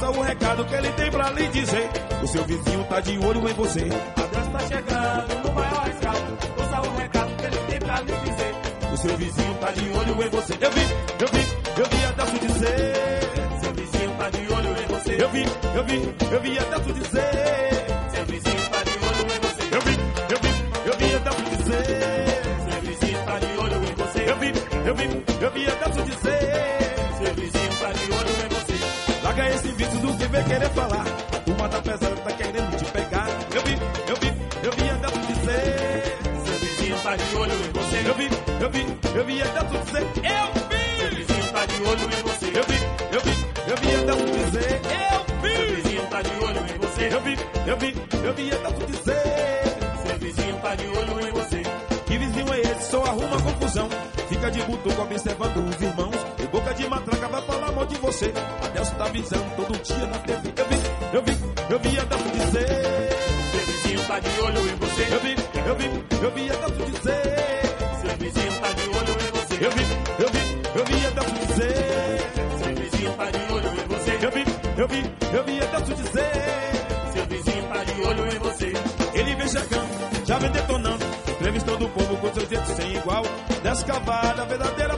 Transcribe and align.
Ouça 0.00 0.18
o 0.18 0.22
recado 0.22 0.64
que 0.64 0.74
ele 0.74 0.90
tem 0.92 1.10
pra 1.10 1.30
lhe 1.30 1.46
dizer. 1.48 1.90
O 2.22 2.26
seu 2.26 2.42
vizinho 2.44 2.84
tá 2.84 3.00
de 3.00 3.18
olho 3.18 3.46
em 3.46 3.52
você. 3.52 3.80
Adesso 4.16 4.50
tá 4.50 4.60
chegando 4.60 5.46
no 5.46 5.52
maior 5.52 5.88
astral. 5.90 6.14
Ouça 6.56 6.88
o 6.88 6.96
recado 6.96 7.36
que 7.36 7.44
ele 7.44 7.58
tem 7.68 7.78
pra 7.80 8.00
lhe 8.00 8.12
dizer. 8.12 8.54
O 8.94 8.96
seu 8.96 9.16
vizinho 9.18 9.54
tá 9.56 9.70
de 9.72 9.90
olho 9.90 10.24
em 10.24 10.30
você. 10.30 10.54
Eu 10.58 10.70
vi, 10.70 10.80
eu 11.20 11.28
vi, 11.28 11.80
eu 11.80 11.86
vi 11.86 12.04
Adesso 12.06 12.38
dizer. 12.38 12.94
Seu 13.60 13.72
vizinho 13.74 14.10
tá 14.16 14.30
de 14.30 14.52
olho 14.54 14.70
em 14.70 14.86
você. 14.86 15.22
Eu 15.22 15.28
vi, 15.28 15.44
eu 15.74 15.84
vi, 15.84 16.14
eu 16.32 16.40
vi 16.40 16.58
Adesso 16.58 16.92
dizer. 16.94 17.32
Seu. 18.10 18.20
Eu 18.20 18.26
vi, 18.26 18.40
eu 20.30 20.40
vi. 20.40 20.60
Seu 22.70 22.80
vizinho 22.80 23.24
tá 23.26 23.38
de 23.38 23.58
olho 23.58 23.76
em 23.84 23.94
você. 23.96 24.30
Eu 24.30 24.36
vi, 24.38 24.48
eu 24.86 24.94
vi, 24.94 25.04
eu 25.44 25.50
vi 25.50 26.04
dizer. 26.04 26.19
Vem 30.40 30.44
querer 30.44 30.70
falar. 30.70 31.04
A 31.32 31.38
turma 31.40 31.68
tá 31.68 31.82
pesada, 31.82 32.16
tá 32.16 32.32
querendo 32.32 32.76
te 32.76 32.84
pegar. 32.86 33.28
Eu 33.54 33.62
vi, 33.62 33.72
eu 34.08 34.16
vi, 34.16 34.32
eu 34.64 34.72
vi 34.72 34.90
Adesso 34.90 35.20
dizer. 35.20 36.18
Seu 36.44 36.58
vizinho 36.58 36.98
tá 37.02 37.16
de 37.16 37.36
olho 37.36 37.52
em 37.52 37.72
você. 37.72 38.08
Eu 38.08 38.14
vi, 38.14 38.28
eu 38.60 38.70
vi, 38.70 39.18
eu 39.18 39.24
vi 39.24 39.42
Adesso 39.42 39.78
dizer. 39.84 40.02
Eu 40.16 40.46
vi! 40.68 41.00
Seu 41.00 41.10
vizinho 41.10 41.52
tá 41.52 41.66
de 41.66 41.82
olho 41.82 42.04
em 42.04 42.22
você. 42.22 42.46
Eu 42.46 42.64
vi, 42.64 42.78
eu 43.12 43.20
vi, 43.20 43.34
eu 43.70 43.76
vi 43.76 43.94
Adesso 43.96 44.26
dizer. 44.26 44.80
Eu 44.90 45.20
vi! 45.42 45.56
Seu 45.56 45.76
vizinho 45.76 46.06
tá 46.06 46.22
de 46.22 46.44
olho 46.44 46.60
em 46.60 46.78
você. 46.78 47.14
Eu 47.14 47.20
vi, 47.20 47.36
eu 47.66 47.76
vi, 47.76 48.26
eu 48.26 48.34
vi 48.34 48.52
Adesso 48.52 48.86
dizer. 48.86 50.06
Seu 50.06 50.18
vizinho 50.18 50.56
tá 50.60 50.74
de 50.74 50.86
olho 50.86 51.28
em 51.28 51.32
você. 51.32 51.62
Que 52.06 52.18
vizinho 52.18 52.54
é 52.54 52.60
esse? 52.60 52.90
Só 52.90 53.04
arruma 53.04 53.40
confusão. 53.42 53.88
Fica 54.28 54.50
de 54.50 54.62
butuco 54.62 55.02
observando 55.02 55.56
os 55.68 55.82
irmãos. 55.82 56.16
E 56.38 56.46
boca 56.46 56.74
de 56.74 56.88
matraca 56.88 57.28
vai 57.28 57.42
falar 57.42 57.72
mal 57.72 57.86
de 57.86 57.96
você. 57.96 58.32
Avisando 59.10 59.50
todo 59.56 59.76
dia 59.82 60.06
na 60.06 60.18
TV. 60.20 60.52
Eu 60.56 60.66
vi, 60.68 60.78
eu 61.16 61.22
vi, 61.24 61.32
eu 61.68 61.78
vi 61.80 61.98
Adelso 61.98 62.30
dizer. 62.30 63.10
Seu 63.50 63.66
vizinho 63.66 64.06
tá 64.06 64.20
de 64.20 64.40
olho 64.40 64.70
em 64.70 64.76
você. 64.76 65.02
Eu 65.02 65.20
vi, 65.20 65.34
eu 65.66 65.74
vi, 65.74 65.86
eu 66.22 66.30
vi 66.30 66.50
Adelso 66.52 66.90
dizer. 66.92 67.26
Seu 68.00 68.16
vizinho 68.16 68.60
tá 68.60 68.72
de 68.72 68.82
olho 68.88 69.10
em 69.10 69.30
você. 69.34 69.54
Eu 69.64 69.70
vi, 69.72 69.82
eu 70.22 70.28
vi, 70.30 70.78
eu 70.78 70.84
vi 70.84 71.06
Adelso 71.06 71.34
dizer. 71.34 71.74
Seu 72.62 72.74
vizinho 72.76 73.12
tá 73.14 73.30
de 73.32 73.52
olho 73.52 73.68
em 73.68 73.88
você. 73.88 74.12
Eu 74.24 74.30
vi, 74.30 74.44
eu 74.78 74.88
vi, 74.88 75.12
eu 75.34 75.44
vi 75.44 75.60
Adelso 75.60 75.94
dizer. 75.94 76.32
Seu 77.12 77.26
vizinho 77.26 77.64
tá 77.66 77.82
de 77.82 78.02
olho 78.02 78.26
em 78.32 78.38
você. 78.38 78.72
Ele 79.12 79.34
vem 79.34 79.48
chegando, 79.48 80.24
já 80.24 80.38
vem 80.38 80.50
detonando. 80.52 81.04
Entrevistando 81.30 81.84
o 81.84 81.88
povo 81.88 82.16
com 82.16 82.32
seus 82.32 82.48
jeitos 82.48 82.76
sem 82.76 82.94
igual. 82.94 83.24
Descavada, 83.64 84.44
verdadeira 84.44 84.89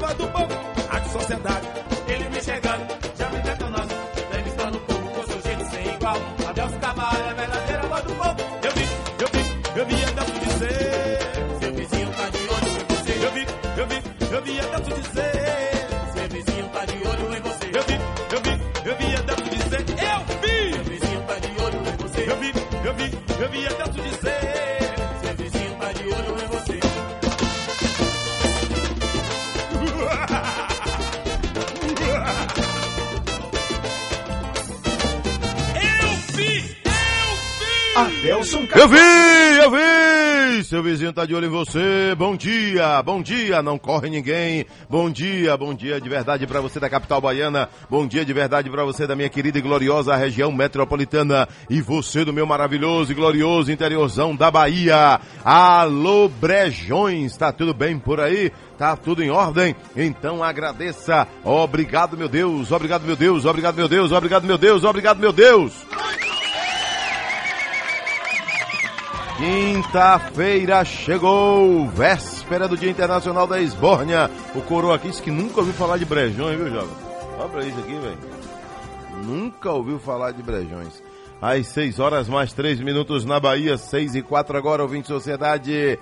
Eu 38.81 38.89
vi, 38.89 38.99
eu 39.63 39.71
vi! 39.71 40.65
Seu 40.65 40.83
vizinho 40.83 41.13
tá 41.13 41.25
de 41.25 41.35
olho 41.35 41.47
em 41.47 41.51
você. 41.51 42.15
Bom 42.17 42.37
dia, 42.37 43.03
bom 43.03 43.23
dia, 43.23 43.63
não 43.63 43.79
corre 43.79 44.11
ninguém. 44.11 44.67
Bom 44.89 45.11
dia, 45.11 45.57
bom 45.57 45.73
dia 45.73 46.01
de 46.01 46.09
verdade 46.09 46.47
pra 46.47 46.61
você 46.61 46.81
da 46.81 46.91
capital 46.91 47.21
baiana. 47.21 47.69
Bom 47.89 48.07
dia 48.07 48.25
de 48.25 48.33
verdade 48.33 48.69
pra 48.69 48.85
você 48.85 49.07
da 49.07 49.15
minha 49.15 49.29
querida 49.29 49.59
e 49.59 49.63
gloriosa 49.63 50.17
região 50.17 50.51
metropolitana. 50.51 51.49
E 51.71 51.81
você 51.81 52.25
do 52.25 52.33
meu 52.33 52.47
maravilhoso 52.47 53.13
e 53.13 53.15
glorioso 53.15 53.71
interiorzão 53.71 54.35
da 54.35 54.51
Bahia. 54.51 55.21
Alô, 55.45 56.29
Brejões, 56.29 57.37
tá 57.37 57.53
tudo 57.53 57.73
bem 57.73 57.99
por 57.99 58.21
aí? 58.21 58.53
Tá 58.77 58.97
tudo 58.97 59.23
em 59.23 59.31
ordem? 59.31 59.77
Então 59.97 60.43
agradeça. 60.43 61.27
Obrigado, 61.45 62.17
meu 62.17 62.29
Deus. 62.29 62.73
Obrigado, 62.73 63.05
meu 63.05 63.17
Deus. 63.17 63.45
Obrigado, 63.45 63.77
meu 63.77 63.89
Deus. 63.89 64.11
Obrigado, 64.11 64.45
meu 64.45 64.59
Deus. 64.59 64.83
Obrigado, 64.85 65.19
meu 65.19 65.33
Deus. 65.33 65.73
Quinta-feira 69.37 70.85
chegou, 70.85 71.89
véspera 71.89 72.69
do 72.69 72.77
Dia 72.77 72.91
Internacional 72.91 73.47
da 73.47 73.61
Esbórnia. 73.61 74.31
O 74.55 74.61
coroa 74.61 74.97
aqui 74.97 75.09
disse 75.09 75.23
que 75.23 75.31
nunca 75.31 75.61
ouviu 75.61 75.75
falar 75.75 75.97
de 75.97 76.05
brejões, 76.05 76.57
viu, 76.57 76.71
jovem? 76.71 76.97
Olha 77.39 77.49
pra 77.49 77.65
isso 77.65 77.79
aqui, 77.79 77.95
velho. 77.95 78.19
Nunca 79.25 79.71
ouviu 79.71 79.99
falar 79.99 80.33
de 80.33 80.43
brejões. 80.43 81.03
Às 81.41 81.67
6 81.69 81.99
horas 81.99 82.29
mais 82.29 82.53
3 82.53 82.81
minutos 82.81 83.25
na 83.25 83.41
Bahia, 83.41 83.77
6 83.77 84.15
e 84.15 84.23
4 84.23 84.57
agora, 84.57 84.83
ouvinte 84.83 85.09
Sociedade. 85.09 85.99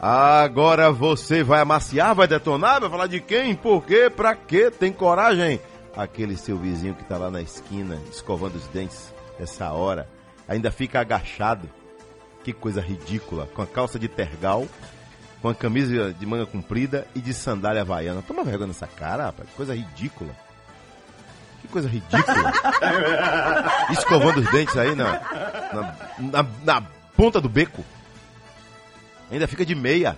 Agora 0.00 0.90
você 0.90 1.42
vai 1.42 1.60
amaciar, 1.60 2.14
vai 2.14 2.26
detonar, 2.26 2.80
vai 2.80 2.88
falar 2.88 3.06
de 3.08 3.20
quem, 3.20 3.54
por 3.54 3.84
quê, 3.84 4.08
pra 4.08 4.34
quê, 4.34 4.70
tem 4.70 4.92
coragem? 4.92 5.60
Aquele 5.94 6.36
seu 6.36 6.56
vizinho 6.56 6.94
que 6.94 7.04
tá 7.04 7.18
lá 7.18 7.30
na 7.30 7.42
esquina, 7.42 7.98
escovando 8.10 8.54
os 8.54 8.66
dentes, 8.68 9.12
essa 9.38 9.70
hora, 9.72 10.08
ainda 10.48 10.70
fica 10.70 11.00
agachado. 11.00 11.68
Que 12.44 12.52
coisa 12.52 12.80
ridícula, 12.80 13.46
com 13.46 13.62
a 13.62 13.66
calça 13.66 13.98
de 13.98 14.08
tergal, 14.08 14.66
com 15.42 15.48
a 15.48 15.54
camisa 15.54 16.12
de 16.12 16.26
manga 16.26 16.46
comprida 16.46 17.06
e 17.14 17.20
de 17.20 17.34
sandália 17.34 17.82
havaiana. 17.82 18.22
Toma 18.22 18.44
vergonha 18.44 18.68
nessa 18.68 18.86
cara, 18.86 19.24
rapaz, 19.24 19.48
que 19.48 19.54
coisa 19.54 19.74
ridícula. 19.74 20.34
Que 21.60 21.68
coisa 21.68 21.88
ridícula. 21.88 22.52
Escovando 23.92 24.40
os 24.40 24.50
dentes 24.50 24.76
aí 24.76 24.94
na, 24.94 25.12
na, 25.72 25.96
na, 26.18 26.46
na 26.64 26.82
ponta 27.14 27.40
do 27.40 27.48
beco. 27.48 27.84
Ainda 29.30 29.46
fica 29.46 29.64
de 29.64 29.74
meia. 29.74 30.16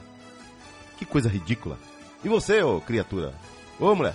Que 0.99 1.05
coisa 1.05 1.29
ridícula. 1.29 1.77
E 2.25 2.29
você, 2.29 2.63
ô 2.63 2.81
criatura? 2.81 3.35
Ô 3.81 3.95
mulher, 3.95 4.15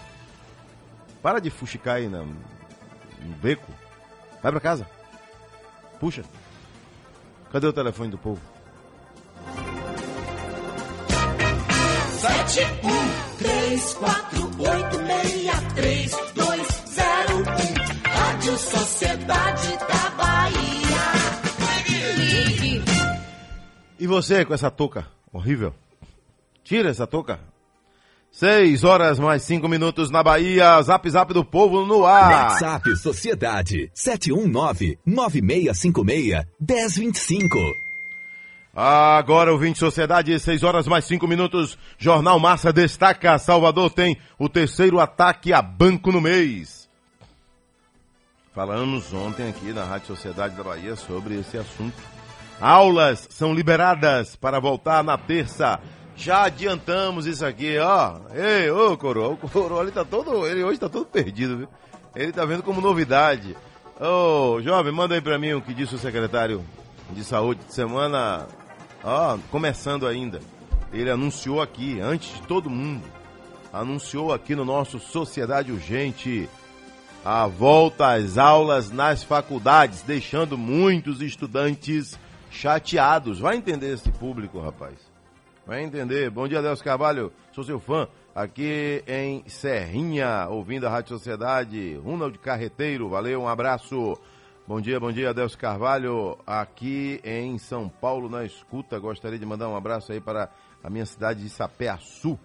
para 1.22 1.40
de 1.40 1.50
fuxicar 1.50 1.96
aí 1.98 2.08
na, 2.08 2.20
no 2.20 3.36
beco. 3.42 3.72
Vai 4.42 4.52
pra 4.52 4.62
casa. 4.62 4.88
Puxa. 6.00 6.24
Cadê 7.58 7.66
o 7.66 7.74
telefone 7.74 8.12
do 8.12 8.20
povo? 8.20 8.40
Sete 12.20 12.62
um 12.84 13.38
três 13.40 13.94
quatro 13.96 14.44
oito 14.44 15.02
meia 15.02 15.54
três 15.74 16.12
dois 16.36 16.68
zero 16.88 17.38
um 17.40 18.10
Rádio 18.12 18.58
Sociedade 18.60 19.70
da 19.80 20.10
Bahia. 20.12 21.08
Ligue. 22.18 22.84
E 24.00 24.06
você 24.06 24.46
com 24.46 24.54
essa 24.54 24.70
touca 24.70 25.08
horrível? 25.34 25.74
Tira 26.64 26.92
essa 26.92 27.08
touca. 27.08 27.40
Seis 28.40 28.84
horas 28.84 29.18
mais 29.18 29.42
cinco 29.42 29.68
minutos 29.68 30.12
na 30.12 30.22
Bahia. 30.22 30.80
Zap 30.84 31.10
zap 31.10 31.34
do 31.34 31.44
povo 31.44 31.88
no 31.88 32.06
ar. 32.06 32.52
WhatsApp 32.52 32.96
Sociedade 32.96 33.92
719-9656-1025. 35.08 37.74
Agora, 38.76 39.52
ouvinte 39.52 39.80
Sociedade, 39.80 40.40
6 40.40 40.62
horas 40.62 40.88
mais 40.88 41.06
5 41.06 41.28
minutos. 41.28 41.80
Jornal 41.98 42.40
Massa 42.40 42.72
destaca: 42.72 43.40
Salvador 43.40 43.90
tem 43.90 44.16
o 44.38 44.48
terceiro 44.48 45.00
ataque 45.00 45.52
a 45.52 45.60
banco 45.60 46.12
no 46.12 46.22
mês. 46.22 46.88
Falamos 48.54 49.12
ontem 49.16 49.50
aqui 49.50 49.74
na 49.74 49.84
Rádio 49.84 50.16
Sociedade 50.16 50.56
da 50.56 50.64
Bahia 50.64 50.96
sobre 50.96 51.40
esse 51.40 51.58
assunto. 51.58 51.98
Aulas 52.62 53.28
são 53.32 53.52
liberadas 53.52 54.36
para 54.36 54.60
voltar 54.60 55.04
na 55.04 55.18
terça. 55.18 55.80
Já 56.18 56.46
adiantamos 56.46 57.28
isso 57.28 57.46
aqui, 57.46 57.78
ó. 57.78 58.18
Ei, 58.34 58.72
ô 58.72 58.98
Coroa, 58.98 59.30
o 59.30 59.38
Coroa 59.38 59.84
ele 59.84 59.92
tá 59.92 60.04
todo, 60.04 60.48
ele 60.48 60.64
hoje 60.64 60.80
tá 60.80 60.90
todo 60.90 61.06
perdido, 61.06 61.58
viu? 61.60 61.68
Ele 62.16 62.32
tá 62.32 62.44
vendo 62.44 62.64
como 62.64 62.82
novidade. 62.82 63.56
Ô, 64.00 64.60
jovem, 64.62 64.92
manda 64.92 65.14
aí 65.14 65.22
pra 65.22 65.38
mim 65.38 65.54
o 65.54 65.62
que 65.62 65.76
disse 65.76 65.94
o 65.94 66.00
secretário 66.00 66.66
de 67.12 67.24
saúde 67.24 67.62
de 67.66 67.74
semana, 67.74 68.48
ó, 69.04 69.38
começando 69.52 70.08
ainda. 70.08 70.40
Ele 70.92 71.10
anunciou 71.10 71.62
aqui, 71.62 72.00
antes 72.02 72.34
de 72.34 72.42
todo 72.48 72.70
mundo, 72.70 73.04
anunciou 73.72 74.34
aqui 74.34 74.56
no 74.56 74.66
nosso 74.66 75.00
Sociedade 75.00 75.72
Urgente 75.72 76.50
a 77.24 77.46
volta 77.46 78.14
às 78.14 78.40
aulas 78.40 78.90
nas 78.90 79.24
faculdades, 79.24 80.02
deixando 80.02 80.58
muitos 80.58 81.22
estudantes 81.22 82.18
chateados. 82.50 83.40
Vai 83.40 83.58
entender 83.58 83.94
esse 83.94 84.10
público, 84.12 84.60
rapaz. 84.60 84.96
Vai 85.68 85.84
entender. 85.84 86.30
Bom 86.30 86.48
dia, 86.48 86.62
Deus 86.62 86.82
Carvalho. 86.82 87.30
Sou 87.52 87.62
seu 87.62 87.78
fã. 87.78 88.08
Aqui 88.34 89.04
em 89.06 89.44
Serrinha, 89.50 90.48
ouvindo 90.50 90.88
a 90.88 90.90
Rádio 90.90 91.10
Sociedade. 91.10 91.98
Ronald 91.98 92.40
Carreteiro, 92.40 93.10
valeu, 93.10 93.42
um 93.42 93.50
abraço. 93.50 94.18
Bom 94.66 94.80
dia, 94.80 94.98
bom 94.98 95.12
dia, 95.12 95.34
Deus 95.34 95.58
Carvalho. 95.58 96.38
Aqui 96.48 97.20
em 97.22 97.58
São 97.58 97.90
Paulo, 97.90 98.30
na 98.30 98.46
escuta. 98.46 98.98
Gostaria 98.98 99.38
de 99.38 99.46
mandar 99.46 99.68
um 99.68 99.76
abraço 99.76 100.14
aí 100.14 100.22
para 100.22 100.50
a 100.82 100.90
minha 100.90 101.06
cidade 101.06 101.44
de 101.44 101.50
Sapé-Açu. 101.50 102.40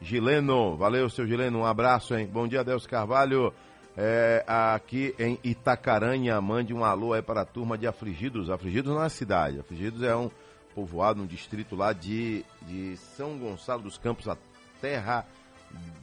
Gileno, 0.00 0.76
valeu, 0.76 1.08
seu 1.08 1.28
Gileno, 1.28 1.60
um 1.60 1.64
abraço, 1.64 2.12
hein? 2.16 2.26
Bom 2.26 2.48
dia, 2.48 2.64
Deus 2.64 2.88
Carvalho. 2.88 3.54
É, 3.96 4.42
aqui 4.48 5.14
em 5.16 5.38
Itacaranha, 5.44 6.40
mande 6.40 6.74
um 6.74 6.84
alô 6.84 7.12
aí 7.12 7.22
para 7.22 7.42
a 7.42 7.46
turma 7.46 7.78
de 7.78 7.86
Afligidos. 7.86 8.50
Afligidos 8.50 8.92
não 8.92 9.04
é 9.04 9.08
cidade, 9.08 9.60
Afligidos 9.60 10.02
é 10.02 10.16
um 10.16 10.28
povoado, 10.74 11.22
um 11.22 11.26
distrito 11.26 11.76
lá 11.76 11.92
de, 11.92 12.44
de 12.62 12.96
São 13.16 13.38
Gonçalo 13.38 13.82
dos 13.82 13.96
Campos, 13.96 14.28
a 14.28 14.36
terra 14.80 15.24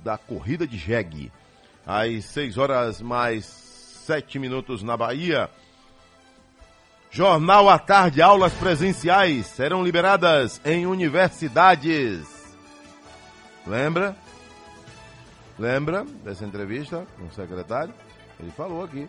da 0.04 0.18
corrida 0.18 0.66
de 0.66 0.78
jegue. 0.78 1.32
Às 1.86 2.26
6 2.26 2.58
horas 2.58 3.02
mais 3.02 3.46
7 3.46 4.40
minutos 4.40 4.84
na 4.84 4.96
Bahia. 4.96 5.50
Jornal 7.10 7.70
à 7.70 7.78
tarde, 7.78 8.22
aulas 8.22 8.54
presenciais 8.54 9.46
serão 9.48 9.84
liberadas 9.84 10.62
em 10.64 10.86
universidades. 10.86 12.56
Lembra? 13.68 14.16
Lembra 15.60 16.06
dessa 16.24 16.46
entrevista 16.46 17.06
com 17.18 17.26
o 17.26 17.32
secretário? 17.32 17.94
Ele 18.40 18.52
falou 18.52 18.84
aqui. 18.84 19.08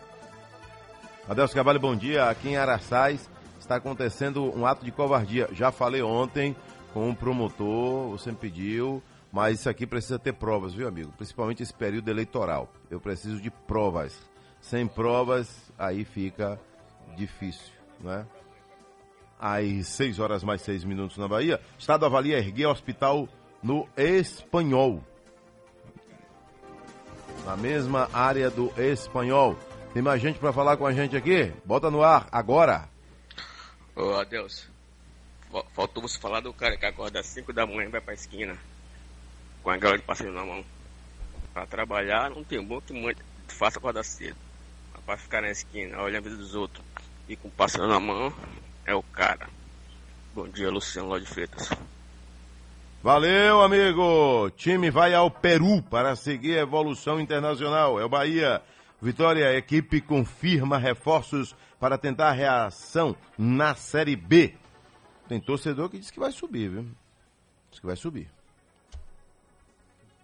Adelso 1.27 1.55
Cavalho, 1.55 1.79
bom 1.79 1.95
dia. 1.95 2.29
Aqui 2.29 2.49
em 2.49 2.57
Araçais 2.57 3.29
está 3.63 3.77
acontecendo 3.77 4.55
um 4.57 4.65
ato 4.65 4.85
de 4.85 4.91
covardia. 4.91 5.49
Já 5.53 5.71
falei 5.71 6.01
ontem 6.01 6.55
com 6.93 7.09
um 7.09 7.15
promotor, 7.15 8.09
você 8.09 8.29
me 8.29 8.37
pediu, 8.37 9.01
mas 9.31 9.59
isso 9.59 9.69
aqui 9.69 9.87
precisa 9.87 10.19
ter 10.19 10.33
provas, 10.33 10.73
viu, 10.73 10.87
amigo? 10.87 11.11
Principalmente 11.17 11.63
esse 11.63 11.73
período 11.73 12.09
eleitoral. 12.09 12.71
Eu 12.91 12.99
preciso 12.99 13.41
de 13.41 13.49
provas. 13.49 14.15
Sem 14.61 14.85
provas, 14.85 15.71
aí 15.77 16.05
fica 16.05 16.59
difícil, 17.15 17.73
né? 17.99 18.25
Às 19.39 19.87
6 19.87 20.19
horas 20.19 20.43
mais 20.43 20.61
6 20.61 20.83
minutos 20.85 21.17
na 21.17 21.27
Bahia, 21.27 21.59
Estado 21.77 22.05
avalia 22.05 22.37
erguer 22.37 22.67
hospital 22.67 23.27
no 23.61 23.87
Espanhol. 23.97 25.01
Na 27.45 27.57
mesma 27.57 28.09
área 28.13 28.49
do 28.49 28.71
Espanhol. 28.77 29.57
Tem 29.93 30.01
mais 30.01 30.21
gente 30.21 30.39
para 30.39 30.53
falar 30.53 30.77
com 30.77 30.85
a 30.85 30.93
gente 30.93 31.15
aqui? 31.15 31.51
Bota 31.65 31.91
no 31.91 32.01
ar, 32.01 32.27
agora. 32.31 32.92
Ô, 33.95 34.13
adeus. 34.15 34.67
Faltou 35.73 36.01
você 36.01 36.19
falar 36.19 36.39
do 36.39 36.51
cara 36.53 36.75
que 36.75 36.85
acorda 36.85 37.19
às 37.19 37.27
5 37.27 37.53
da 37.53 37.65
manhã 37.65 37.85
e 37.85 37.91
vai 37.91 38.01
pra 38.01 38.13
esquina. 38.13 38.57
Com 39.61 39.69
a 39.69 39.77
galera 39.77 39.99
de 39.99 40.05
passeio 40.05 40.33
na 40.33 40.43
mão. 40.43 40.65
Pra 41.53 41.65
trabalhar 41.67 42.31
não 42.31 42.43
tem 42.43 42.61
bom 42.63 42.81
que 42.81 42.91
muito 42.91 43.21
faça 43.53 43.77
acordar 43.77 44.03
cedo. 44.03 44.35
Mas 44.93 45.03
pra 45.03 45.17
ficar 45.17 45.41
na 45.41 45.51
esquina, 45.51 46.01
olhando 46.01 46.25
a 46.25 46.29
vida 46.29 46.37
dos 46.37 46.55
outros 46.55 46.83
e 47.29 47.35
com 47.35 47.49
passeio 47.49 47.87
na 47.87 47.99
mão, 47.99 48.33
é 48.85 48.93
o 48.95 49.03
cara. 49.03 49.47
Bom 50.33 50.47
dia, 50.47 50.69
Luciano 50.71 51.09
Ló 51.09 51.17
de 51.19 51.27
Freitas. 51.27 51.69
Valeu, 53.03 53.61
amigo! 53.61 54.49
Time 54.57 54.89
vai 54.89 55.13
ao 55.13 55.29
Peru 55.29 55.81
para 55.83 56.15
seguir 56.15 56.57
a 56.57 56.61
evolução 56.61 57.19
internacional. 57.19 57.99
É 57.99 58.05
o 58.05 58.09
Bahia. 58.09 58.61
Vitória, 59.01 59.55
equipe 59.57 59.99
confirma 59.99 60.77
reforços 60.77 61.53
para 61.83 61.97
tentar 61.97 62.31
reação 62.31 63.13
na 63.37 63.75
Série 63.75 64.15
B. 64.15 64.55
Tem 65.27 65.37
torcedor 65.37 65.89
que 65.89 65.99
diz 65.99 66.09
que 66.09 66.17
vai 66.17 66.31
subir, 66.31 66.69
viu? 66.69 66.87
Diz 67.69 67.81
que 67.81 67.85
vai 67.85 67.97
subir. 67.97 68.31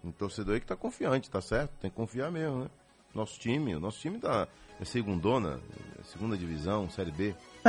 Tem 0.00 0.10
torcedor 0.10 0.54
aí 0.54 0.60
que 0.60 0.66
tá 0.66 0.74
confiante, 0.74 1.28
tá 1.28 1.42
certo? 1.42 1.72
Tem 1.78 1.90
que 1.90 1.96
confiar 1.96 2.30
mesmo, 2.30 2.60
né? 2.60 2.70
Nosso 3.14 3.38
time, 3.38 3.74
o 3.74 3.80
nosso 3.80 4.00
time 4.00 4.18
tá, 4.18 4.48
é 4.80 4.86
segundona, 4.86 5.60
é 6.00 6.04
segunda 6.04 6.34
divisão, 6.34 6.88
Série 6.88 7.10
B. 7.10 7.34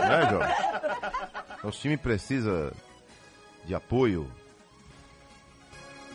né, 0.00 0.30
Jorge? 0.30 0.54
Nosso 1.62 1.78
time 1.78 1.98
precisa 1.98 2.72
de 3.66 3.74
apoio. 3.74 4.26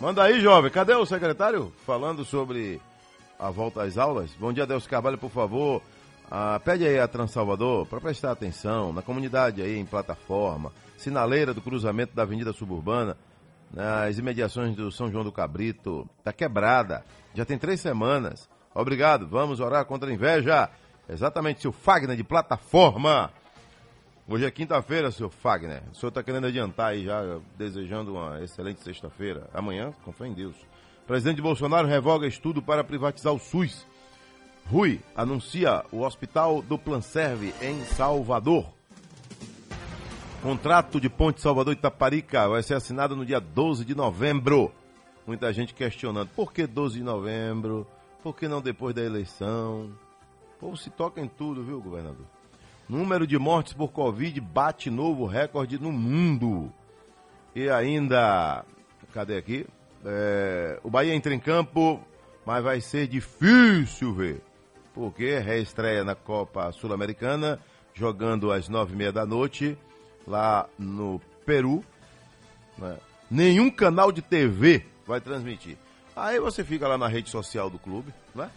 Manda 0.02 0.24
aí, 0.24 0.42
jovem. 0.42 0.72
Cadê 0.72 0.96
o 0.96 1.06
secretário 1.06 1.72
falando 1.86 2.26
sobre 2.26 2.82
a 3.44 3.52
volta 3.52 3.84
às 3.84 3.98
aulas? 3.98 4.32
Bom 4.40 4.54
dia, 4.54 4.66
Deus 4.66 4.88
Carvalho, 4.88 5.18
por 5.18 5.30
favor. 5.30 5.82
Ah, 6.32 6.60
pede 6.64 6.88
aí 6.88 6.98
a 6.98 7.08
Transalvador 7.08 7.86
para 7.86 8.00
prestar 8.00 8.32
atenção 8.32 8.94
na 8.94 9.02
comunidade 9.02 9.62
aí 9.62 9.78
em 9.78 9.86
plataforma, 9.86 10.72
sinaleira 10.98 11.54
do 11.54 11.62
cruzamento 11.62 12.16
da 12.16 12.24
Avenida 12.24 12.54
Suburbana, 12.54 13.18
nas 13.72 14.18
imediações 14.18 14.76
do 14.76 14.90
São 14.92 15.12
João 15.12 15.26
do 15.26 15.32
Cabrito. 15.32 16.10
Tá 16.24 16.32
quebrada. 16.32 17.04
Já 17.36 17.44
tem 17.44 17.58
três 17.58 17.82
semanas. 17.82 18.50
Obrigado. 18.74 19.28
Vamos 19.28 19.60
orar 19.60 19.84
contra 19.86 20.10
a 20.10 20.14
inveja. 20.14 20.70
Exatamente, 21.10 21.62
seu 21.62 21.74
Fagner 21.74 22.16
de 22.16 22.24
plataforma. 22.24 23.30
Hoje 24.26 24.46
é 24.46 24.52
quinta-feira, 24.52 25.12
seu 25.12 25.30
Fagner. 25.30 25.84
O 25.92 25.96
senhor 25.96 26.10
está 26.10 26.24
querendo 26.24 26.48
adiantar 26.48 26.92
aí 26.92 27.04
já, 27.04 27.22
desejando 27.58 28.14
uma 28.14 28.42
excelente 28.42 28.82
sexta-feira. 28.82 29.50
Amanhã, 29.54 29.92
com 30.06 30.14
fé 30.14 30.28
em 30.28 30.34
Deus. 30.34 30.56
Presidente 31.06 31.42
Bolsonaro 31.42 31.88
revoga 31.88 32.26
estudo 32.26 32.62
para 32.62 32.84
privatizar 32.84 33.34
o 33.34 33.40
SUS. 33.40 33.86
Rui 34.66 35.02
anuncia 35.14 35.84
o 35.92 36.02
Hospital 36.02 36.62
do 36.62 36.78
Planserve 36.78 37.54
em 37.62 37.84
Salvador. 37.84 38.66
Contrato 40.42 41.02
de 41.02 41.10
Ponte 41.10 41.42
Salvador 41.42 41.74
Itaparica 41.74 42.48
vai 42.48 42.64
ser 42.64 42.76
assinado 42.76 43.16
no 43.16 43.26
dia 43.26 43.42
12 43.42 43.84
de 43.84 43.94
novembro. 43.94 44.72
Muita 45.28 45.52
gente 45.52 45.74
questionando, 45.74 46.30
por 46.30 46.54
que 46.54 46.66
12 46.66 47.00
de 47.00 47.04
novembro? 47.04 47.86
Por 48.22 48.36
que 48.36 48.48
não 48.48 48.62
depois 48.62 48.96
da 48.96 49.02
eleição? 49.02 49.92
O 50.56 50.60
povo 50.60 50.78
se 50.78 50.90
toca 50.90 51.20
em 51.20 51.28
tudo, 51.28 51.64
viu, 51.64 51.82
governador? 51.82 52.26
Número 52.88 53.28
de 53.28 53.38
mortes 53.38 53.74
por 53.74 53.92
Covid 53.92 54.40
bate 54.40 54.90
novo 54.90 55.26
recorde 55.26 55.78
no 55.78 55.92
mundo. 55.92 56.72
E 57.54 57.70
ainda, 57.70 58.64
cadê 59.14 59.38
aqui? 59.38 59.66
É, 60.06 60.80
o 60.84 60.90
Bahia 60.90 61.14
entra 61.14 61.34
em 61.34 61.40
campo, 61.40 62.00
mas 62.46 62.64
vai 62.64 62.82
ser 62.82 63.08
difícil 63.08 64.14
ver. 64.14 64.42
Porque 64.94 65.40
reestreia 65.40 66.04
na 66.04 66.16
Copa 66.16 66.72
Sul-Americana, 66.72 67.60
jogando 67.94 68.52
às 68.52 68.70
nove 68.70 68.94
e 68.94 68.96
meia 68.96 69.12
da 69.12 69.26
noite, 69.26 69.78
lá 70.28 70.68
no 70.78 71.20
Peru. 71.46 71.84
Né? 72.78 72.98
Nenhum 73.30 73.72
canal 73.72 74.12
de 74.12 74.22
TV 74.22 74.86
vai 75.06 75.20
transmitir. 75.20 75.78
Aí 76.16 76.40
você 76.40 76.64
fica 76.64 76.88
lá 76.88 76.98
na 76.98 77.08
rede 77.08 77.30
social 77.30 77.70
do 77.70 77.80
clube, 77.80 78.14
né? 78.36 78.52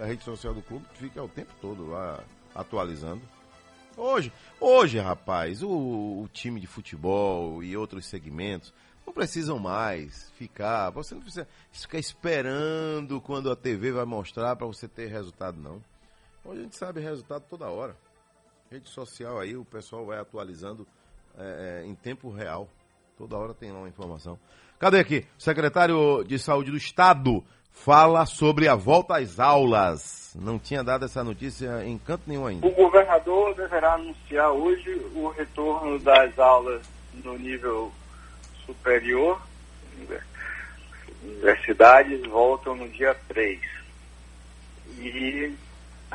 A 0.00 0.06
rede 0.06 0.24
social 0.24 0.54
do 0.54 0.62
clube 0.62 0.86
fica 0.94 1.22
o 1.22 1.28
tempo 1.28 1.52
todo 1.60 1.90
lá 1.90 2.20
atualizando. 2.54 3.20
Hoje, 3.94 4.32
hoje, 4.58 4.98
rapaz, 4.98 5.62
o, 5.62 5.68
o, 5.68 6.28
time 6.32 6.58
de 6.58 6.66
futebol 6.66 7.62
e 7.62 7.76
outros 7.76 8.06
segmentos 8.06 8.72
não 9.06 9.12
precisam 9.12 9.58
mais 9.58 10.30
ficar. 10.36 10.90
Você 10.90 11.14
não 11.14 11.22
precisa 11.22 11.46
ficar 11.70 11.98
esperando 11.98 13.20
quando 13.20 13.50
a 13.50 13.56
TV 13.56 13.92
vai 13.92 14.04
mostrar 14.04 14.56
para 14.56 14.66
você 14.66 14.88
ter 14.88 15.08
resultado, 15.08 15.60
não. 15.60 15.82
Hoje 16.44 16.60
a 16.60 16.62
gente 16.64 16.76
sabe 16.76 17.00
resultado 17.00 17.44
toda 17.48 17.68
hora. 17.68 17.96
Rede 18.70 18.88
social 18.88 19.38
aí, 19.38 19.56
o 19.56 19.64
pessoal 19.64 20.06
vai 20.06 20.18
atualizando 20.18 20.86
é, 21.38 21.82
é, 21.84 21.86
em 21.86 21.94
tempo 21.94 22.30
real. 22.30 22.68
Toda 23.16 23.36
hora 23.36 23.54
tem 23.54 23.70
lá 23.70 23.78
uma 23.78 23.88
informação. 23.88 24.38
Cadê 24.78 24.98
aqui? 24.98 25.26
O 25.38 25.42
secretário 25.42 26.24
de 26.24 26.38
Saúde 26.38 26.70
do 26.70 26.76
Estado 26.76 27.44
fala 27.70 28.26
sobre 28.26 28.68
a 28.68 28.74
volta 28.74 29.18
às 29.18 29.38
aulas. 29.38 30.34
Não 30.40 30.58
tinha 30.58 30.82
dado 30.82 31.04
essa 31.04 31.22
notícia 31.22 31.84
em 31.84 31.98
canto 31.98 32.24
nenhum 32.26 32.46
ainda. 32.46 32.66
O 32.66 32.70
governador 32.70 33.54
deverá 33.54 33.94
anunciar 33.94 34.50
hoje 34.50 34.90
o 35.14 35.28
retorno 35.28 35.98
das 35.98 36.38
aulas 36.38 36.82
no 37.22 37.38
nível 37.38 37.92
superior. 38.66 39.40
Universidades 41.22 42.26
voltam 42.26 42.74
no 42.74 42.88
dia 42.88 43.14
3. 43.28 43.60
E 44.98 45.54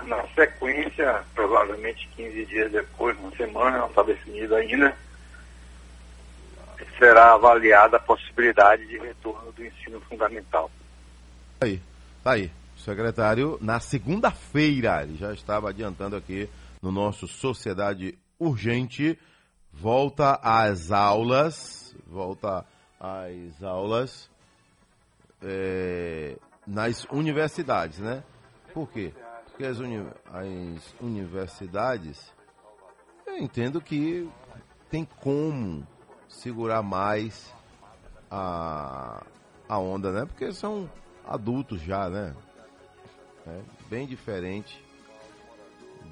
na 0.05 0.27
sequência, 0.29 1.23
provavelmente 1.33 2.07
15 2.15 2.45
dias 2.45 2.71
depois, 2.71 3.17
uma 3.17 3.31
semana, 3.31 3.79
não 3.79 3.87
está 3.87 4.03
definido 4.03 4.55
ainda, 4.55 4.95
será 6.97 7.33
avaliada 7.33 7.97
a 7.97 8.01
possibilidade 8.01 8.85
de 8.87 8.97
retorno 8.97 9.51
do 9.51 9.65
ensino 9.65 9.99
fundamental. 10.01 10.69
Aí, 11.61 11.81
tá 12.23 12.33
aí. 12.33 12.51
O 12.75 12.79
secretário, 12.79 13.57
na 13.59 13.79
segunda-feira, 13.79 15.01
ele 15.03 15.17
já 15.17 15.33
estava 15.33 15.69
adiantando 15.69 16.15
aqui 16.15 16.47
no 16.81 16.91
nosso 16.91 17.27
Sociedade 17.27 18.17
Urgente, 18.39 19.17
volta 19.73 20.39
às 20.43 20.91
aulas, 20.91 21.86
volta 22.09 22.65
às 22.99 23.63
aulas 23.63 24.29
é, 25.41 26.37
nas 26.65 27.05
universidades, 27.11 27.99
né? 27.99 28.23
Por 28.73 28.89
quê? 28.89 29.13
Porque 29.45 29.65
as, 29.65 29.79
uni 29.79 30.05
as 30.31 30.95
universidades, 31.01 32.33
eu 33.25 33.37
entendo 33.37 33.81
que 33.81 34.29
tem 34.89 35.05
como 35.05 35.85
segurar 36.27 36.81
mais 36.81 37.53
a, 38.29 39.23
a 39.67 39.79
onda, 39.79 40.11
né? 40.11 40.25
Porque 40.25 40.51
são 40.51 40.89
adultos 41.25 41.81
já, 41.81 42.09
né? 42.09 42.35
É 43.45 43.61
bem 43.89 44.05
diferente 44.05 44.83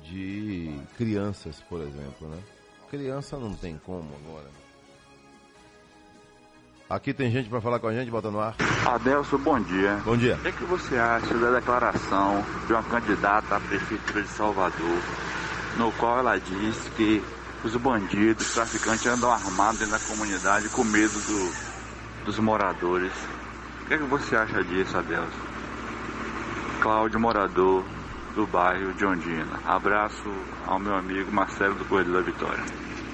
de 0.03 0.79
crianças, 0.97 1.61
por 1.61 1.81
exemplo, 1.81 2.27
né? 2.27 2.41
Criança 2.89 3.37
não 3.37 3.53
tem 3.53 3.77
como 3.77 4.09
agora. 4.15 4.64
Aqui 6.87 7.15
tem 7.15 7.31
gente 7.31 7.49
para 7.49 7.59
falar 7.59 7.79
com 7.79 7.87
a 7.87 7.93
gente, 7.93 8.11
bota 8.11 8.29
no 8.29 8.39
ar. 8.39 8.55
Adelso, 8.85 9.39
bom 9.39 9.59
dia. 9.59 9.99
Bom 10.05 10.15
dia. 10.15 10.35
O 10.35 10.41
que, 10.41 10.47
é 10.49 10.51
que 10.51 10.63
você 10.65 10.95
acha 10.97 11.33
da 11.33 11.49
declaração 11.49 12.45
de 12.67 12.73
uma 12.73 12.83
candidata 12.83 13.55
à 13.55 13.59
Prefeitura 13.59 14.21
de 14.21 14.27
Salvador, 14.27 14.99
no 15.79 15.91
qual 15.93 16.19
ela 16.19 16.37
diz 16.37 16.77
que 16.95 17.23
os 17.63 17.75
bandidos, 17.75 18.53
traficantes 18.53 19.07
andam 19.07 19.31
armados 19.31 19.79
dentro 19.79 19.97
da 19.97 20.05
comunidade 20.05 20.69
com 20.69 20.83
medo 20.83 21.13
do, 21.13 22.25
dos 22.25 22.37
moradores? 22.37 23.13
O 23.81 23.87
que, 23.87 23.95
é 23.95 23.97
que 23.97 24.03
você 24.03 24.35
acha 24.35 24.63
disso, 24.63 24.95
Adelso? 24.95 25.41
Cláudio, 26.81 27.19
morador 27.19 27.83
do 28.35 28.45
bairro 28.45 28.93
de 28.93 29.03
Ondina. 29.03 29.59
Abraço 29.65 30.31
ao 30.67 30.77
meu 30.77 30.93
amigo 30.93 31.31
Marcelo 31.31 31.73
do 31.73 31.85
Correio 31.85 32.13
da 32.13 32.21
Vitória. 32.21 32.63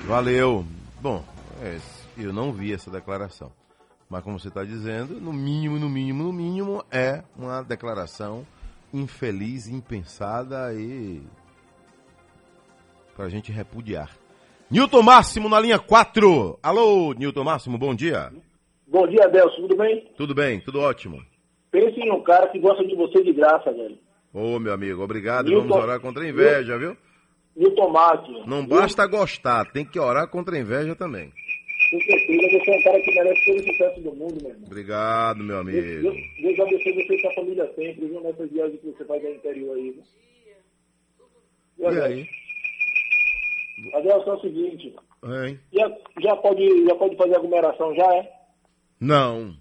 Valeu. 0.05 0.65
Bom, 0.99 1.25
é, 1.61 1.79
eu 2.17 2.33
não 2.33 2.51
vi 2.51 2.73
essa 2.73 2.91
declaração. 2.91 3.60
Mas 4.11 4.23
como 4.23 4.37
você 4.37 4.49
está 4.49 4.65
dizendo, 4.65 5.21
no 5.21 5.31
mínimo, 5.31 5.79
no 5.79 5.89
mínimo, 5.89 6.23
no 6.25 6.33
mínimo, 6.33 6.83
é 6.91 7.23
uma 7.33 7.61
declaração 7.63 8.45
infeliz, 8.93 9.69
impensada 9.69 10.73
e 10.73 11.21
para 13.15 13.23
a 13.25 13.29
gente 13.29 13.53
repudiar. 13.53 14.09
Newton 14.69 15.01
Máximo 15.01 15.47
na 15.47 15.61
linha 15.61 15.79
4. 15.79 16.59
Alô, 16.61 17.13
Newton 17.13 17.43
Máximo, 17.45 17.77
bom 17.77 17.95
dia. 17.95 18.33
Bom 18.85 19.07
dia, 19.07 19.23
Adelso, 19.23 19.55
tudo 19.61 19.77
bem? 19.77 20.11
Tudo 20.17 20.35
bem, 20.35 20.59
tudo 20.59 20.81
ótimo. 20.81 21.23
Pense 21.71 21.97
em 21.97 22.11
um 22.11 22.21
cara 22.21 22.49
que 22.49 22.59
gosta 22.59 22.85
de 22.85 22.93
você 22.95 23.23
de 23.23 23.31
graça, 23.31 23.71
velho. 23.71 23.97
Ô, 24.33 24.59
meu 24.59 24.73
amigo, 24.73 25.01
obrigado. 25.01 25.47
Newton- 25.47 25.67
Vamos 25.69 25.83
orar 25.85 26.01
contra 26.01 26.23
a 26.23 26.27
inveja, 26.27 26.77
viu? 26.77 26.97
Newton 27.55 27.89
Máximo. 27.89 28.45
Não 28.45 28.65
basta 28.65 29.07
gostar, 29.07 29.71
tem 29.71 29.85
que 29.85 29.97
orar 29.99 30.27
contra 30.29 30.55
a 30.55 30.59
inveja 30.59 30.95
também. 30.95 31.31
Com 31.91 31.99
certeza, 31.99 32.57
você 32.57 32.71
é 32.71 32.77
um 32.77 32.83
cara 32.83 33.01
que 33.01 33.15
merece 33.15 33.45
todo 33.45 33.57
o 33.59 33.63
sucesso 33.63 33.99
do 33.99 34.15
mundo, 34.15 34.37
meu 34.41 34.51
irmão. 34.51 34.67
Obrigado, 34.67 35.43
meu 35.43 35.57
amigo. 35.57 36.01
Deus, 36.01 36.17
Deus 36.41 36.59
abençoe 36.59 36.93
você 36.93 37.15
e 37.15 37.19
sua 37.19 37.33
família 37.33 37.65
sempre, 37.75 38.05
viu? 38.05 38.21
Nessas 38.21 38.49
viagens 38.49 38.79
que 38.79 38.87
você 38.91 39.03
faz 39.03 39.25
ao 39.25 39.31
interior 39.31 39.75
aí, 39.75 39.91
viu? 39.91 40.03
E 41.91 41.99
aí? 41.99 42.29
Adelso, 43.93 44.29
é 44.29 44.33
o 44.33 44.39
seguinte, 44.39 44.95
Hein? 45.23 45.59
já, 45.73 45.97
já, 46.21 46.35
pode, 46.37 46.85
já 46.85 46.95
pode 46.95 47.15
fazer 47.17 47.35
aglomeração, 47.35 47.93
já 47.93 48.15
é? 48.15 48.31
Não. 48.99 49.53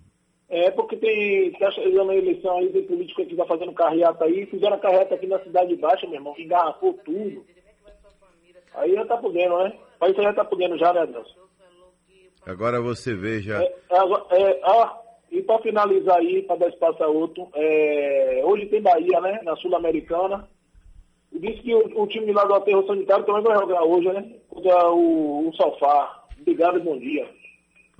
É 0.49 0.70
porque 0.70 0.96
tem, 0.96 1.50
tá 1.52 1.70
chegando 1.72 2.10
a 2.10 2.16
eleição 2.16 2.58
aí, 2.58 2.70
tem 2.70 2.84
político 2.84 3.25
que 3.26 3.37
tá 3.37 3.46
fazendo 3.46 3.72
carreata 3.72 4.25
aí, 4.25 4.46
fizeram 4.46 4.76
a 4.76 4.80
carreata 4.80 5.14
aqui 5.14 5.26
na 5.26 5.38
Cidade 5.40 5.75
Baixa, 5.76 6.06
meu 6.06 6.16
irmão, 6.16 6.34
engarrafou 6.38 6.94
tudo. 7.04 7.44
Aí 8.75 8.94
já 8.94 9.04
tá 9.04 9.16
podendo, 9.16 9.58
né? 9.64 9.78
Aí 10.00 10.14
você 10.14 10.22
já 10.22 10.32
tá 10.32 10.44
podendo 10.44 10.78
já, 10.78 10.92
né, 10.92 11.00
Adelso? 11.00 11.50
Agora 12.47 12.80
você 12.80 13.14
veja. 13.14 13.62
É, 13.62 13.64
é, 13.64 14.61
ah, 14.64 14.99
e 15.30 15.42
para 15.42 15.62
finalizar 15.62 16.16
aí, 16.16 16.42
para 16.42 16.56
dar 16.56 16.68
espaço 16.68 17.02
a 17.02 17.06
outro, 17.06 17.49
é, 17.54 18.42
hoje 18.44 18.66
tem 18.66 18.82
Bahia, 18.82 19.20
né? 19.20 19.40
Na 19.44 19.54
Sul-Americana. 19.56 20.49
E 21.32 21.38
disse 21.38 21.62
que 21.62 21.75
o, 21.75 22.02
o 22.02 22.06
time 22.06 22.32
lá 22.32 22.44
do 22.44 22.54
aterro 22.54 22.87
sanitário 22.87 23.25
também 23.25 23.42
vai 23.42 23.59
jogar 23.59 23.85
hoje, 23.85 24.12
né? 24.12 24.32
Contra 24.49 24.90
o, 24.90 25.49
o 25.49 25.52
Sofá. 25.54 26.25
Obrigado 26.40 26.78
e 26.78 26.82
bom 26.82 26.99
dia. 26.99 27.28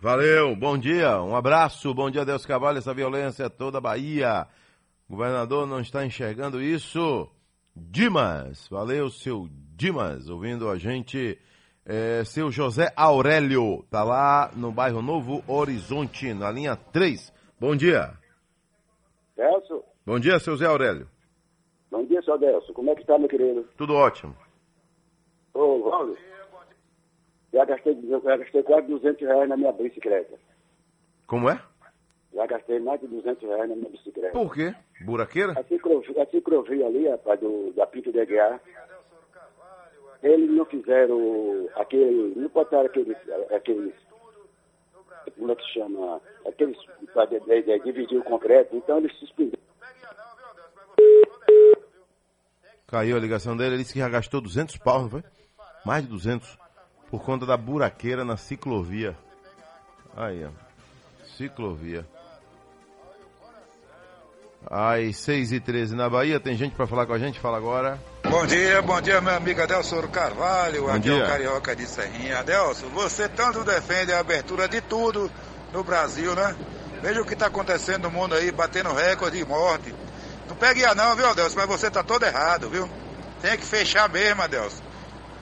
Valeu, 0.03 0.57
bom 0.57 0.79
dia, 0.79 1.21
um 1.21 1.37
abraço, 1.37 1.93
bom 1.93 2.11
dia, 2.11 2.25
Deus 2.25 2.47
Cavalho, 2.47 2.79
essa 2.79 2.95
violência 2.95 3.45
é 3.45 3.49
toda 3.51 3.77
a 3.77 3.83
Bahia. 3.83 4.47
O 5.07 5.15
governador 5.15 5.67
não 5.67 5.79
está 5.79 6.07
enxergando 6.07 6.63
isso. 6.63 7.29
Dimas, 7.77 8.67
valeu, 8.69 9.11
seu 9.11 9.47
Dimas, 9.77 10.31
ouvindo 10.31 10.71
a 10.71 10.79
gente. 10.79 11.39
É, 11.93 12.23
seu 12.25 12.53
José 12.53 12.93
Aurélio, 12.95 13.85
tá 13.91 14.05
lá 14.05 14.53
no 14.55 14.71
bairro 14.71 15.03
Novo 15.03 15.43
Horizonte, 15.49 16.33
na 16.33 16.49
linha 16.49 16.77
3. 16.77 17.33
Bom 17.59 17.75
dia. 17.75 18.13
Delso, 19.37 19.83
Bom 20.07 20.21
dia, 20.21 20.39
seu 20.39 20.57
Zé 20.57 20.67
Aurélio. 20.67 21.09
bom 21.91 22.05
dia, 22.05 22.23
seu 22.23 22.39
Delso. 22.39 22.73
Como 22.75 22.91
é 22.91 22.95
que 22.95 23.05
tá, 23.05 23.19
meu 23.19 23.29
querido? 23.29 23.69
Tudo 23.77 23.95
ótimo. 23.97 24.37
Ô, 25.53 25.83
Valdo, 25.83 26.17
já 27.53 27.65
gastei, 27.65 28.01
já 28.09 28.37
gastei 28.37 28.63
quase 28.63 28.87
200 28.87 29.21
reais 29.27 29.49
na 29.49 29.57
minha 29.57 29.73
bicicleta. 29.73 30.39
Como 31.27 31.51
é? 31.51 31.61
Já 32.33 32.47
gastei 32.47 32.79
mais 32.79 33.01
de 33.01 33.09
200 33.09 33.43
reais 33.43 33.69
na 33.69 33.75
minha 33.75 33.91
bicicleta. 33.91 34.31
Por 34.33 34.55
quê? 34.55 34.73
Buraqueira? 35.05 35.59
A 35.59 35.65
ciclovia, 35.65 36.23
a 36.23 36.27
ciclovia 36.27 36.87
ali, 36.87 37.09
rapaz, 37.09 37.41
do, 37.41 37.73
da 37.73 37.85
Pinto 37.89 38.13
de 38.13 38.21
Aguiar, 38.21 38.61
eles 40.23 40.51
não 40.51 40.65
fizeram 40.67 41.69
aquele, 41.77 42.35
não 42.37 42.49
botaram 42.49 42.87
aqueles, 42.87 43.17
aqueles, 43.55 43.95
como 45.39 45.53
é 45.53 45.57
que 45.57 45.73
chama, 45.73 46.21
aqueles, 46.47 46.77
dividir 47.85 48.19
o 48.19 48.25
concreto, 48.25 48.77
então 48.77 48.99
eles 48.99 49.15
suspenderam. 49.19 49.61
Caiu 52.87 53.17
a 53.17 53.21
ligação 53.21 53.57
dele, 53.57 53.75
ele 53.75 53.83
disse 53.83 53.93
que 53.93 54.01
já 54.01 54.09
gastou 54.09 54.41
200 54.41 54.77
pau, 54.79 55.03
não 55.03 55.11
foi? 55.11 55.23
Mais 55.87 56.03
de 56.03 56.11
200. 56.11 56.59
Por 57.09 57.25
conta 57.25 57.47
da 57.47 57.57
buraqueira 57.57 58.25
na 58.25 58.37
ciclovia. 58.37 59.17
Aí, 60.17 60.45
ó. 60.45 60.51
Ciclovia. 61.25 62.05
Às 64.69 65.17
6 65.17 65.53
e 65.53 65.61
13 65.61 65.95
na 65.97 66.09
Bahia, 66.09 66.39
tem 66.39 66.57
gente 66.57 66.75
pra 66.75 66.87
falar 66.87 67.07
com 67.07 67.13
a 67.15 67.19
gente? 67.19 67.41
Fala 67.41 67.57
agora. 67.57 67.99
Bom 68.25 68.45
dia, 68.47 68.81
bom 68.83 69.01
dia, 69.01 69.21
meu 69.21 69.35
amigo 69.35 69.63
Adelso 69.63 69.97
Carvalho, 70.09 70.83
Bom 70.85 70.91
aqui 70.91 71.09
é 71.11 71.15
dia. 71.15 71.25
o 71.25 71.27
Carioca 71.27 71.75
de 71.75 71.87
Serrinha. 71.87 72.39
Adelso, 72.41 72.87
você 72.89 73.29
tanto 73.29 73.65
defende 73.65 74.13
a 74.13 74.21
abertura 74.21 74.69
de 74.69 74.81
tudo 74.83 75.31
no 75.73 75.83
Brasil, 75.83 76.35
né? 76.35 76.55
Veja 77.03 77.21
o 77.23 77.25
que 77.25 77.33
está 77.33 77.47
acontecendo 77.47 78.03
no 78.05 78.11
mundo 78.11 78.35
aí, 78.35 78.53
batendo 78.53 78.93
recorde 78.93 79.39
de 79.39 79.45
morte. 79.45 79.95
Não 80.49 80.55
pegue 80.55 80.85
a 80.85 80.95
não, 80.95 81.17
viu, 81.17 81.27
Adelso, 81.29 81.57
mas 81.57 81.67
você 81.67 81.91
tá 81.91 82.03
todo 82.03 82.25
errado, 82.25 82.69
viu? 82.69 82.89
Tem 83.41 83.57
que 83.57 83.65
fechar 83.65 84.09
mesmo, 84.11 84.43
Adelso. 84.43 84.83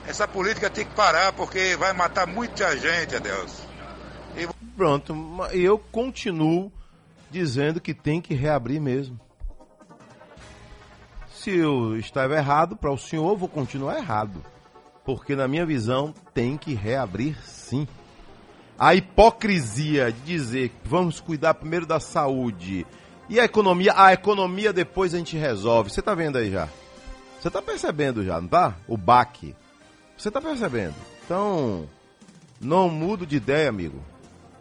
Essa 0.07 0.27
política 0.27 0.69
tem 0.69 0.85
que 0.85 0.95
parar, 0.95 1.33
porque 1.33 1.75
vai 1.75 1.91
matar 1.93 2.25
muita 2.25 2.75
gente, 2.77 3.15
Adelso. 3.15 3.67
Pronto, 4.77 5.13
ma- 5.13 5.49
eu 5.49 5.77
continuo 5.77 6.71
dizendo 7.29 7.79
que 7.81 7.93
tem 7.93 8.21
que 8.21 8.33
reabrir 8.33 8.79
mesmo. 8.79 9.19
Se 11.31 11.51
eu 11.51 11.97
estava 11.97 12.35
errado, 12.35 12.75
para 12.75 12.91
o 12.91 12.97
senhor, 12.97 13.37
vou 13.37 13.47
continuar 13.47 13.97
errado. 13.97 14.43
Porque, 15.05 15.35
na 15.35 15.47
minha 15.47 15.65
visão, 15.65 16.13
tem 16.33 16.57
que 16.57 16.73
reabrir 16.73 17.37
sim. 17.43 17.87
A 18.77 18.93
hipocrisia 18.93 20.11
de 20.11 20.21
dizer 20.21 20.69
que 20.69 20.87
vamos 20.87 21.19
cuidar 21.19 21.53
primeiro 21.53 21.85
da 21.85 21.99
saúde 21.99 22.85
e 23.29 23.39
a 23.39 23.45
economia, 23.45 23.93
a 23.95 24.11
economia 24.11 24.73
depois 24.73 25.13
a 25.13 25.17
gente 25.17 25.37
resolve. 25.37 25.91
Você 25.91 25.99
está 25.99 26.15
vendo 26.15 26.37
aí 26.37 26.49
já? 26.49 26.67
Você 27.39 27.47
está 27.47 27.61
percebendo 27.61 28.25
já, 28.25 28.41
não 28.41 28.47
tá? 28.47 28.75
O 28.87 28.97
baque. 28.97 29.55
Você 30.17 30.29
está 30.29 30.41
percebendo? 30.41 30.95
Então, 31.23 31.87
não 32.59 32.89
mudo 32.89 33.25
de 33.25 33.37
ideia, 33.37 33.69
amigo. 33.69 34.01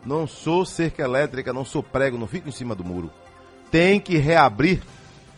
Não 0.05 0.27
sou 0.27 0.65
cerca 0.65 1.03
elétrica, 1.03 1.53
não 1.53 1.65
sou 1.65 1.83
prego, 1.83 2.19
não 2.19 2.27
fico 2.27 2.49
em 2.49 2.53
cima 2.53 2.75
do 2.75 2.85
muro. 2.85 3.11
Tem 3.71 4.01
que 4.01 4.17
reabrir 4.17 4.83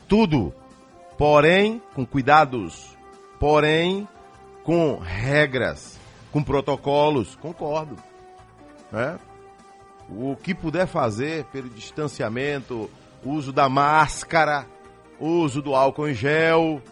tudo. 0.06 0.54
Porém, 1.16 1.82
com 1.94 2.06
cuidados. 2.06 2.96
Porém, 3.38 4.06
com 4.64 4.98
regras, 4.98 5.98
com 6.32 6.42
protocolos. 6.42 7.36
Concordo. 7.36 7.96
Né? 8.92 9.18
O 10.08 10.36
que 10.36 10.54
puder 10.54 10.86
fazer 10.86 11.44
pelo 11.46 11.68
distanciamento, 11.68 12.90
uso 13.24 13.52
da 13.52 13.68
máscara, 13.68 14.66
uso 15.18 15.62
do 15.62 15.74
álcool 15.74 16.08
em 16.08 16.14
gel. 16.14 16.82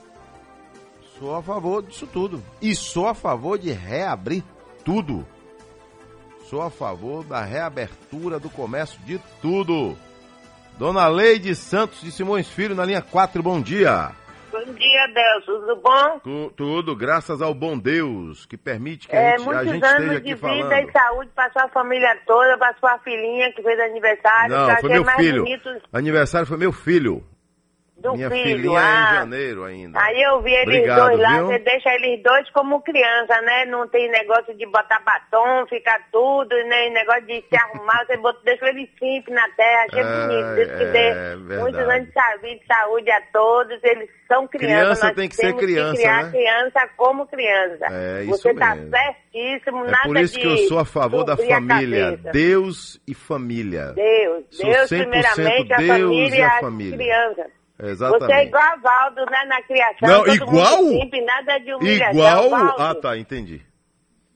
Sou 1.19 1.35
a 1.35 1.43
favor 1.43 1.83
disso 1.83 2.07
tudo. 2.07 2.43
E 2.63 2.75
sou 2.75 3.09
a 3.09 3.15
favor 3.15 3.59
de 3.59 3.73
reabrir 3.73 4.45
tudo. 4.85 5.27
Sou 6.49 6.63
a 6.63 6.71
favor 6.71 7.25
da 7.25 7.43
reabertura 7.45 8.39
do 8.39 8.49
comércio 8.49 8.99
de 9.05 9.19
tudo. 9.43 9.97
Dona 10.79 11.07
Leide 11.09 11.55
Santos 11.55 12.01
de 12.01 12.11
Simões 12.11 12.49
Filho 12.49 12.75
na 12.75 12.85
linha 12.85 13.03
4, 13.03 13.43
bom 13.43 13.61
dia. 13.61 14.11
Bom 14.51 14.65
dia, 14.73 15.07
Deus. 15.13 15.45
Tudo 15.45 15.77
bom? 15.77 16.19
Tu- 16.21 16.53
tudo 16.57 16.97
graças 16.97 17.43
ao 17.43 17.53
bom 17.53 17.77
Deus 17.79 18.47
que 18.47 18.57
permite 18.57 19.07
que 19.09 19.15
a 19.15 19.21
É, 19.21 19.31
gente, 19.39 19.43
a 19.43 19.45
muitos 19.45 19.65
gente 19.73 19.85
esteja 19.85 19.97
anos 20.03 20.17
aqui 20.17 20.35
de 20.35 20.37
falando. 20.41 20.63
vida 20.63 20.81
e 20.81 20.93
saúde 20.93 21.31
para 21.35 21.53
sua 21.53 21.69
família 21.69 22.19
toda, 22.27 22.57
para 22.57 22.75
sua 22.79 22.99
filhinha 23.01 23.53
que 23.53 23.63
fez 23.63 23.79
aniversário. 23.81 24.57
Não, 24.57 24.77
foi 24.79 24.89
meu 24.91 25.05
mais 25.05 25.19
filho. 25.19 25.43
bonito. 25.45 25.69
Aniversário 25.93 26.47
foi 26.47 26.57
meu 26.57 26.73
filho. 26.73 27.23
Do 27.99 28.13
Minha 28.15 28.31
filho. 28.31 28.45
filhinha 28.45 28.79
é 28.79 28.83
ah. 28.85 29.11
em 29.11 29.15
janeiro 29.17 29.65
ainda. 29.65 30.01
Aí 30.01 30.23
eu 30.23 30.41
vi 30.41 30.53
eles 30.53 30.77
Obrigado, 30.77 31.07
dois 31.09 31.19
lá, 31.21 31.37
viu? 31.39 31.47
você 31.47 31.59
deixa 31.59 31.95
eles 31.95 32.23
dois 32.23 32.51
como 32.51 32.81
criança, 32.83 33.41
né? 33.43 33.65
Não 33.67 33.89
tem 33.89 34.09
negócio 34.11 34.55
de 34.57 34.67
botar 34.67 35.01
batom, 35.01 35.67
ficar 35.69 36.01
tudo, 36.13 36.55
nem 36.69 36.93
negócio 36.93 37.27
de 37.27 37.43
se 37.49 37.57
arrumar, 37.57 38.05
você 38.07 38.17
bota, 38.19 38.39
deixa 38.45 38.67
eles 38.69 38.89
simples 38.99 39.35
na 39.35 39.49
terra, 39.57 39.85
achei 39.91 40.01
É, 40.01 40.05
bonito. 40.05 40.55
Deus 40.55 40.69
que 40.69 40.85
é, 40.85 40.93
dê 40.93 41.11
verdade. 41.37 41.61
muitos 41.61 41.81
anos 41.81 42.07
de 42.07 42.13
saúde, 42.13 42.59
de 42.61 42.67
saúde 42.67 43.11
a 43.11 43.21
todos, 43.33 43.85
eles 43.85 44.11
são 44.29 44.47
crianças. 44.47 45.01
Criança 45.01 45.15
tem 45.15 45.29
que 45.29 45.35
ser 45.37 45.57
criança, 45.57 45.93
que 45.93 45.99
criar 45.99 46.23
né? 46.25 46.31
criança 46.31 46.89
como 46.97 47.27
criança. 47.27 47.87
É, 47.91 48.23
isso 48.23 48.31
você 48.43 48.55
tá 48.55 48.75
mesmo. 48.77 48.91
certíssimo, 48.91 49.85
É 49.87 49.91
nada 49.91 50.03
por 50.05 50.17
isso 50.19 50.39
que 50.39 50.47
eu 50.47 50.57
sou 50.69 50.79
a 50.79 50.85
favor 50.85 51.25
da 51.25 51.33
a 51.35 51.37
família. 51.37 52.17
Deus 52.33 53.01
e 53.09 53.15
família. 53.15 53.93
Deus, 53.95 54.45
Sou 54.51 54.71
Deus 54.71 54.89
100% 54.91 54.99
primeiramente, 54.99 55.73
a 55.73 55.77
Deus 55.79 55.89
família 56.01 56.37
e 56.39 56.43
a 56.43 56.61
família. 56.61 56.97
crianças. 56.97 57.58
Exatamente. 57.81 58.27
Você 58.27 58.33
é 58.33 58.45
igual 58.47 58.63
a 58.63 58.77
Valdo, 58.77 59.25
né, 59.31 59.45
na 59.47 59.63
criação. 59.63 60.09
Não, 60.09 60.25
todo 60.25 60.35
igual? 60.35 60.83
Mundo 60.83 61.01
simples, 61.03 61.25
nada 61.27 61.59
de 61.59 61.75
humilhação. 61.75 62.13
Igual. 62.13 62.51
Valdo. 62.51 62.75
Ah, 62.83 62.95
tá, 62.95 63.17
entendi. 63.17 63.63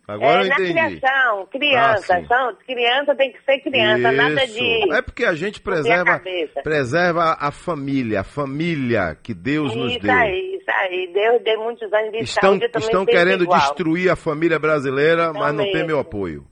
Agora 0.06 0.42
é, 0.42 0.44
eu 0.44 0.48
na 0.48 0.54
entendi. 0.56 0.72
criação, 0.72 1.46
criança, 1.46 2.14
Ah, 2.16 2.26
são, 2.26 2.56
criança 2.66 3.14
tem 3.14 3.32
que 3.32 3.38
ser 3.44 3.60
criança, 3.60 4.12
nada 4.12 4.44
Isso. 4.44 4.54
de... 4.58 4.92
É 4.94 5.00
porque 5.00 5.24
a 5.24 5.32
gente 5.34 5.58
subir 5.58 5.70
a 5.70 5.74
preserva, 5.74 6.22
preserva 6.62 7.36
a 7.38 7.50
família, 7.52 8.20
a 8.20 8.24
família 8.24 9.16
que 9.22 9.32
Deus 9.32 9.74
nos 9.74 9.92
Isso 9.92 10.00
deu. 10.00 10.12
aí, 10.12 10.56
isso 10.56 10.70
aí. 10.70 11.10
Deus 11.12 11.42
dê 11.44 11.56
muitos 11.56 11.92
anos 11.92 12.10
de 12.12 12.18
Estão, 12.18 12.50
saúde, 12.58 12.70
estão 12.78 13.06
querendo 13.06 13.44
igual. 13.44 13.60
destruir 13.60 14.10
a 14.10 14.16
família 14.16 14.58
brasileira, 14.58 15.32
mas 15.32 15.54
não 15.54 15.62
tem 15.64 15.72
Também. 15.72 15.86
meu 15.86 16.00
apoio. 16.00 16.44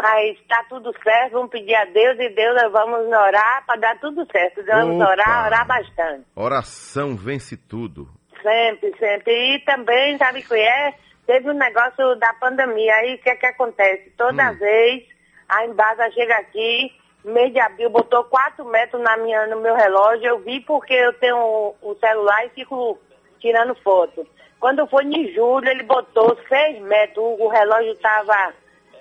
Mas 0.00 0.38
tá 0.46 0.64
tudo 0.68 0.94
certo, 1.02 1.32
vamos 1.32 1.50
pedir 1.50 1.74
a 1.74 1.84
Deus 1.86 2.16
e 2.20 2.28
Deus 2.28 2.70
vamos 2.70 3.04
orar 3.08 3.64
para 3.66 3.80
dar 3.80 3.98
tudo 3.98 4.24
certo. 4.30 4.64
Vamos 4.64 4.94
Opa. 4.94 5.10
orar, 5.10 5.46
orar 5.46 5.66
bastante. 5.66 6.24
Oração 6.36 7.16
vence 7.16 7.56
tudo. 7.56 8.08
Sempre, 8.40 8.96
sempre. 8.96 9.32
E 9.56 9.58
também, 9.64 10.16
sabe 10.16 10.38
o 10.38 10.46
que 10.46 10.54
é? 10.54 10.94
Teve 11.26 11.50
um 11.50 11.54
negócio 11.54 12.14
da 12.14 12.32
pandemia. 12.34 12.94
Aí 12.94 13.16
o 13.16 13.18
que 13.18 13.28
é 13.28 13.34
que 13.34 13.46
acontece? 13.46 14.10
Toda 14.16 14.52
Hum. 14.52 14.54
vez 14.54 15.04
a 15.48 15.64
Embasa 15.64 16.08
chega 16.12 16.36
aqui, 16.36 16.92
mês 17.24 17.52
de 17.52 17.58
abril, 17.58 17.90
botou 17.90 18.22
4 18.22 18.64
metros 18.66 19.02
na 19.02 19.16
minha, 19.16 19.48
no 19.48 19.60
meu 19.60 19.74
relógio. 19.74 20.26
Eu 20.26 20.38
vi 20.38 20.60
porque 20.60 20.94
eu 20.94 21.12
tenho 21.14 21.74
o, 21.82 21.96
celular 21.98 22.46
e 22.46 22.50
fico 22.50 22.96
tirando 23.40 23.74
foto. 23.82 24.24
Quando 24.60 24.86
foi 24.86 25.02
em 25.04 25.34
julho, 25.34 25.68
ele 25.68 25.82
botou 25.82 26.38
6 26.48 26.82
metros. 26.82 27.24
O 27.40 27.48
relógio 27.48 27.92
estava 27.94 28.54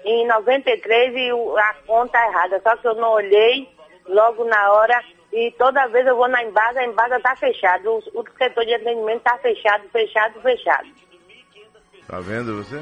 em 0.06 0.26
93 0.28 1.14
e 1.16 1.32
o- 1.34 1.58
a 1.58 1.74
conta 1.86 2.18
errada. 2.26 2.60
Só 2.62 2.76
que 2.78 2.88
eu 2.88 2.96
não 2.96 3.12
olhei 3.12 3.68
logo 4.08 4.46
na 4.46 4.72
hora. 4.74 5.04
E 5.32 5.52
toda 5.58 5.88
vez 5.88 6.08
eu 6.08 6.16
vou 6.16 6.28
na 6.28 6.44
Embasa, 6.44 6.80
a 6.80 6.86
Embasa 6.86 7.18
está 7.18 7.36
fechada. 7.36 7.90
O, 7.92 7.98
o 7.98 8.26
setor 8.38 8.66
de 8.66 8.74
atendimento 8.74 9.18
está 9.18 9.38
fechado, 9.38 9.84
fechado, 9.90 10.42
fechado. 10.42 10.88
Tá 12.08 12.20
vendo 12.22 12.64
você? 12.64 12.82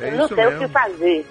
É 0.00 0.08
eu 0.08 0.12
não 0.16 0.28
sei 0.28 0.36
o 0.46 0.50
mesmo. 0.50 0.66
que 0.66 0.72
fazer. 0.72 1.26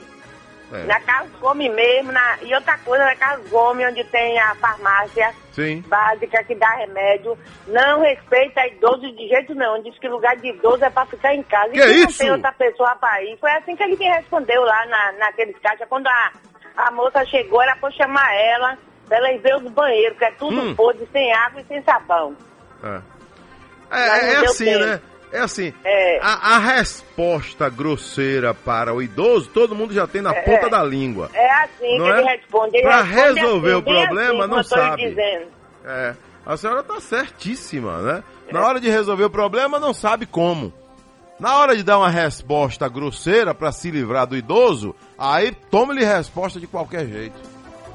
É. 0.74 0.84
Na 0.86 1.00
Casa 1.02 1.30
Come 1.40 1.70
mesmo, 1.70 2.12
na... 2.12 2.38
e 2.42 2.54
outra 2.54 2.78
coisa, 2.80 3.06
na 3.06 3.16
Casa 3.16 3.42
Come, 3.50 3.86
onde 3.86 4.04
tem 4.06 4.40
a 4.40 4.56
farmácia 4.56 5.32
Sim. 5.52 5.82
básica 5.88 6.44
que 6.44 6.56
dá 6.56 6.70
remédio, 6.72 7.38
não 7.68 8.02
respeita 8.02 8.66
idoso 8.68 9.12
de 9.12 9.28
jeito 9.28 9.54
nenhum. 9.54 9.82
Diz 9.84 9.98
que 10.00 10.08
lugar 10.08 10.36
de 10.38 10.48
idoso 10.50 10.84
é 10.84 10.90
para 10.90 11.06
ficar 11.06 11.36
em 11.36 11.44
casa. 11.44 11.70
Que 11.70 11.80
e 11.80 11.82
que 11.82 12.00
não 12.02 12.10
isso? 12.10 12.18
tem 12.18 12.32
outra 12.32 12.52
pessoa 12.52 12.96
para 12.96 13.24
ir. 13.24 13.38
Foi 13.40 13.52
assim 13.52 13.76
que 13.76 13.84
ele 13.84 13.96
me 13.96 14.06
respondeu 14.08 14.64
lá 14.64 14.86
na, 14.88 15.12
naqueles 15.14 15.58
caixas. 15.60 15.88
Quando 15.88 16.08
a, 16.08 16.32
a 16.78 16.92
moça 16.92 17.24
chegou, 17.26 17.62
era 17.62 17.76
para 17.76 17.92
chamar 17.92 18.34
ela, 18.36 18.78
pra 19.08 19.18
ela 19.18 19.32
ir 19.32 19.38
ver 19.40 19.56
os 19.58 19.72
banheiros, 19.72 20.18
que 20.18 20.26
é 20.26 20.32
tudo 20.32 20.60
Hum. 20.62 20.76
podre, 20.76 21.08
sem 21.12 21.32
água 21.32 21.62
e 21.62 21.66
sem 21.66 21.82
sabão. 21.84 22.36
É, 22.84 22.98
é, 23.92 24.34
não 24.36 24.44
é 24.44 24.46
assim, 24.46 24.66
tempo. 24.66 24.86
né? 24.86 25.02
É 25.36 25.42
assim, 25.42 25.74
É. 25.84 26.20
a, 26.22 26.56
a 26.56 26.60
resposta 26.60 27.68
grosseira 27.70 28.54
para 28.54 28.94
o 28.94 29.02
idoso, 29.02 29.50
todo 29.50 29.76
mundo 29.76 29.94
já 29.94 30.08
tem 30.08 30.22
na 30.22 30.34
É. 30.34 30.42
ponta 30.42 30.70
da 30.70 30.84
língua. 30.84 31.30
É 31.34 31.52
assim 31.64 31.98
Não 31.98 32.06
que 32.06 32.12
é? 32.12 32.18
ele 32.20 32.30
responde. 32.30 32.78
Responde 32.78 33.10
resolver 33.12 33.70
assim, 33.72 33.78
o 33.78 33.84
problema, 33.84 34.46
assim, 34.46 34.54
não 34.56 34.64
sabe. 34.64 35.10
dizendo. 35.10 35.46
É, 35.86 36.16
a 36.46 36.58
senhora 36.58 36.84
tá 36.84 37.00
certíssima, 37.02 37.98
né? 38.02 38.24
Na 38.52 38.66
hora 38.66 38.80
de 38.80 38.90
resolver 38.90 39.24
o 39.26 39.30
problema, 39.30 39.80
não 39.80 39.94
sabe 39.94 40.26
como. 40.26 40.72
Na 41.40 41.58
hora 41.58 41.76
de 41.76 41.84
dar 41.84 41.98
uma 41.98 42.10
resposta 42.10 42.88
grosseira 42.88 43.54
para 43.54 43.72
se 43.72 43.92
livrar 43.92 44.26
do 44.26 44.38
idoso, 44.38 44.96
aí 45.18 45.52
tome-lhe 45.70 46.06
resposta 46.06 46.60
de 46.62 46.68
qualquer 46.68 47.06
jeito. 47.08 47.38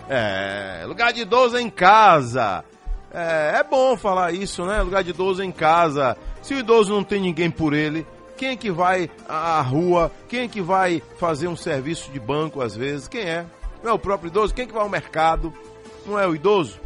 É, 0.09 0.83
lugar 0.87 1.12
de 1.12 1.22
idoso 1.22 1.57
é 1.57 1.61
em 1.62 1.70
casa. 1.70 2.64
É, 3.12 3.57
é 3.59 3.64
bom 3.64 3.96
falar 3.96 4.33
isso, 4.33 4.64
né? 4.64 4.81
Lugar 4.83 5.03
de 5.03 5.11
idoso 5.11 5.42
é 5.42 5.44
em 5.44 5.53
casa. 5.53 6.16
Se 6.42 6.55
o 6.55 6.59
idoso 6.59 6.92
não 6.92 7.03
tem 7.03 7.20
ninguém 7.20 7.51
por 7.51 7.75
ele, 7.75 8.07
quem 8.37 8.51
é 8.51 8.57
que 8.57 8.70
vai 8.70 9.11
à 9.29 9.61
rua? 9.61 10.11
Quem 10.29 10.40
é 10.40 10.49
que 10.49 10.62
vai 10.62 11.03
fazer 11.18 11.49
um 11.49 11.57
serviço 11.57 12.11
de 12.11 12.20
banco 12.20 12.61
às 12.62 12.75
vezes? 12.75 13.09
Quem 13.09 13.23
é? 13.23 13.44
Não 13.83 13.90
é 13.90 13.92
o 13.92 13.99
próprio 13.99 14.29
idoso? 14.29 14.55
Quem 14.55 14.64
é 14.64 14.66
que 14.66 14.73
vai 14.73 14.83
ao 14.83 14.88
mercado? 14.88 15.53
Não 16.07 16.18
é 16.18 16.27
o 16.27 16.35
idoso? 16.35 16.79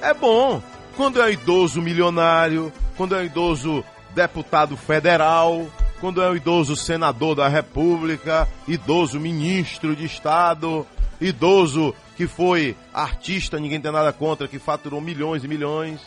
É 0.00 0.14
bom. 0.14 0.62
Quando 0.96 1.20
é 1.20 1.26
um 1.26 1.30
idoso 1.30 1.82
milionário, 1.82 2.72
quando 2.96 3.14
é 3.14 3.18
um 3.18 3.24
idoso 3.24 3.84
deputado 4.14 4.76
federal, 4.76 5.66
quando 6.00 6.22
é 6.22 6.30
um 6.30 6.36
idoso 6.36 6.76
senador 6.76 7.34
da 7.34 7.48
república, 7.48 8.48
idoso 8.68 9.18
ministro 9.18 9.96
de 9.96 10.04
estado, 10.04 10.86
idoso 11.20 11.94
que 12.16 12.26
foi 12.26 12.76
artista, 12.92 13.58
ninguém 13.58 13.80
tem 13.80 13.90
nada 13.92 14.12
contra, 14.12 14.46
que 14.48 14.58
faturou 14.58 15.00
milhões 15.00 15.42
e 15.44 15.48
milhões. 15.48 16.00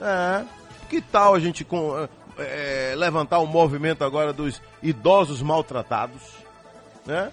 É. 0.00 0.44
Que 0.88 1.00
tal 1.00 1.34
a 1.34 1.40
gente 1.40 1.64
com- 1.64 2.08
é, 2.38 2.94
levantar 2.96 3.38
o 3.38 3.46
movimento 3.46 4.02
agora 4.04 4.32
dos 4.32 4.60
idosos 4.82 5.40
maltratados? 5.40 6.22
Né? 7.06 7.30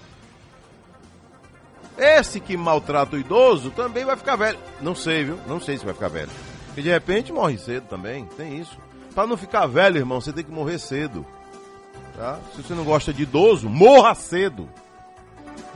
Esse 1.98 2.40
que 2.40 2.56
maltrata 2.56 3.16
o 3.16 3.20
idoso 3.20 3.70
também 3.72 4.06
vai 4.06 4.16
ficar 4.16 4.36
velho. 4.36 4.58
Não 4.82 4.96
sei, 4.96 5.26
viu? 5.26 5.40
Não 5.48 5.60
sei 5.60 5.78
se 5.78 5.86
vai 5.86 5.94
ficar 5.94 6.08
velho. 6.08 6.30
Porque 6.68 6.82
de 6.82 6.90
repente 6.90 7.34
morre 7.34 7.58
cedo 7.58 7.86
também. 7.88 8.26
Tem 8.38 8.60
isso. 8.60 8.78
Para 9.14 9.28
não 9.28 9.36
ficar 9.36 9.66
velho, 9.68 9.98
irmão, 9.98 10.22
você 10.22 10.32
tem 10.32 10.44
que 10.44 10.52
morrer 10.52 10.80
cedo. 10.80 11.26
Tá? 12.16 12.40
Se 12.56 12.62
você 12.64 12.74
não 12.74 12.84
gosta 12.86 13.14
de 13.14 13.24
idoso, 13.24 13.70
morra 13.70 14.16
cedo. 14.16 14.70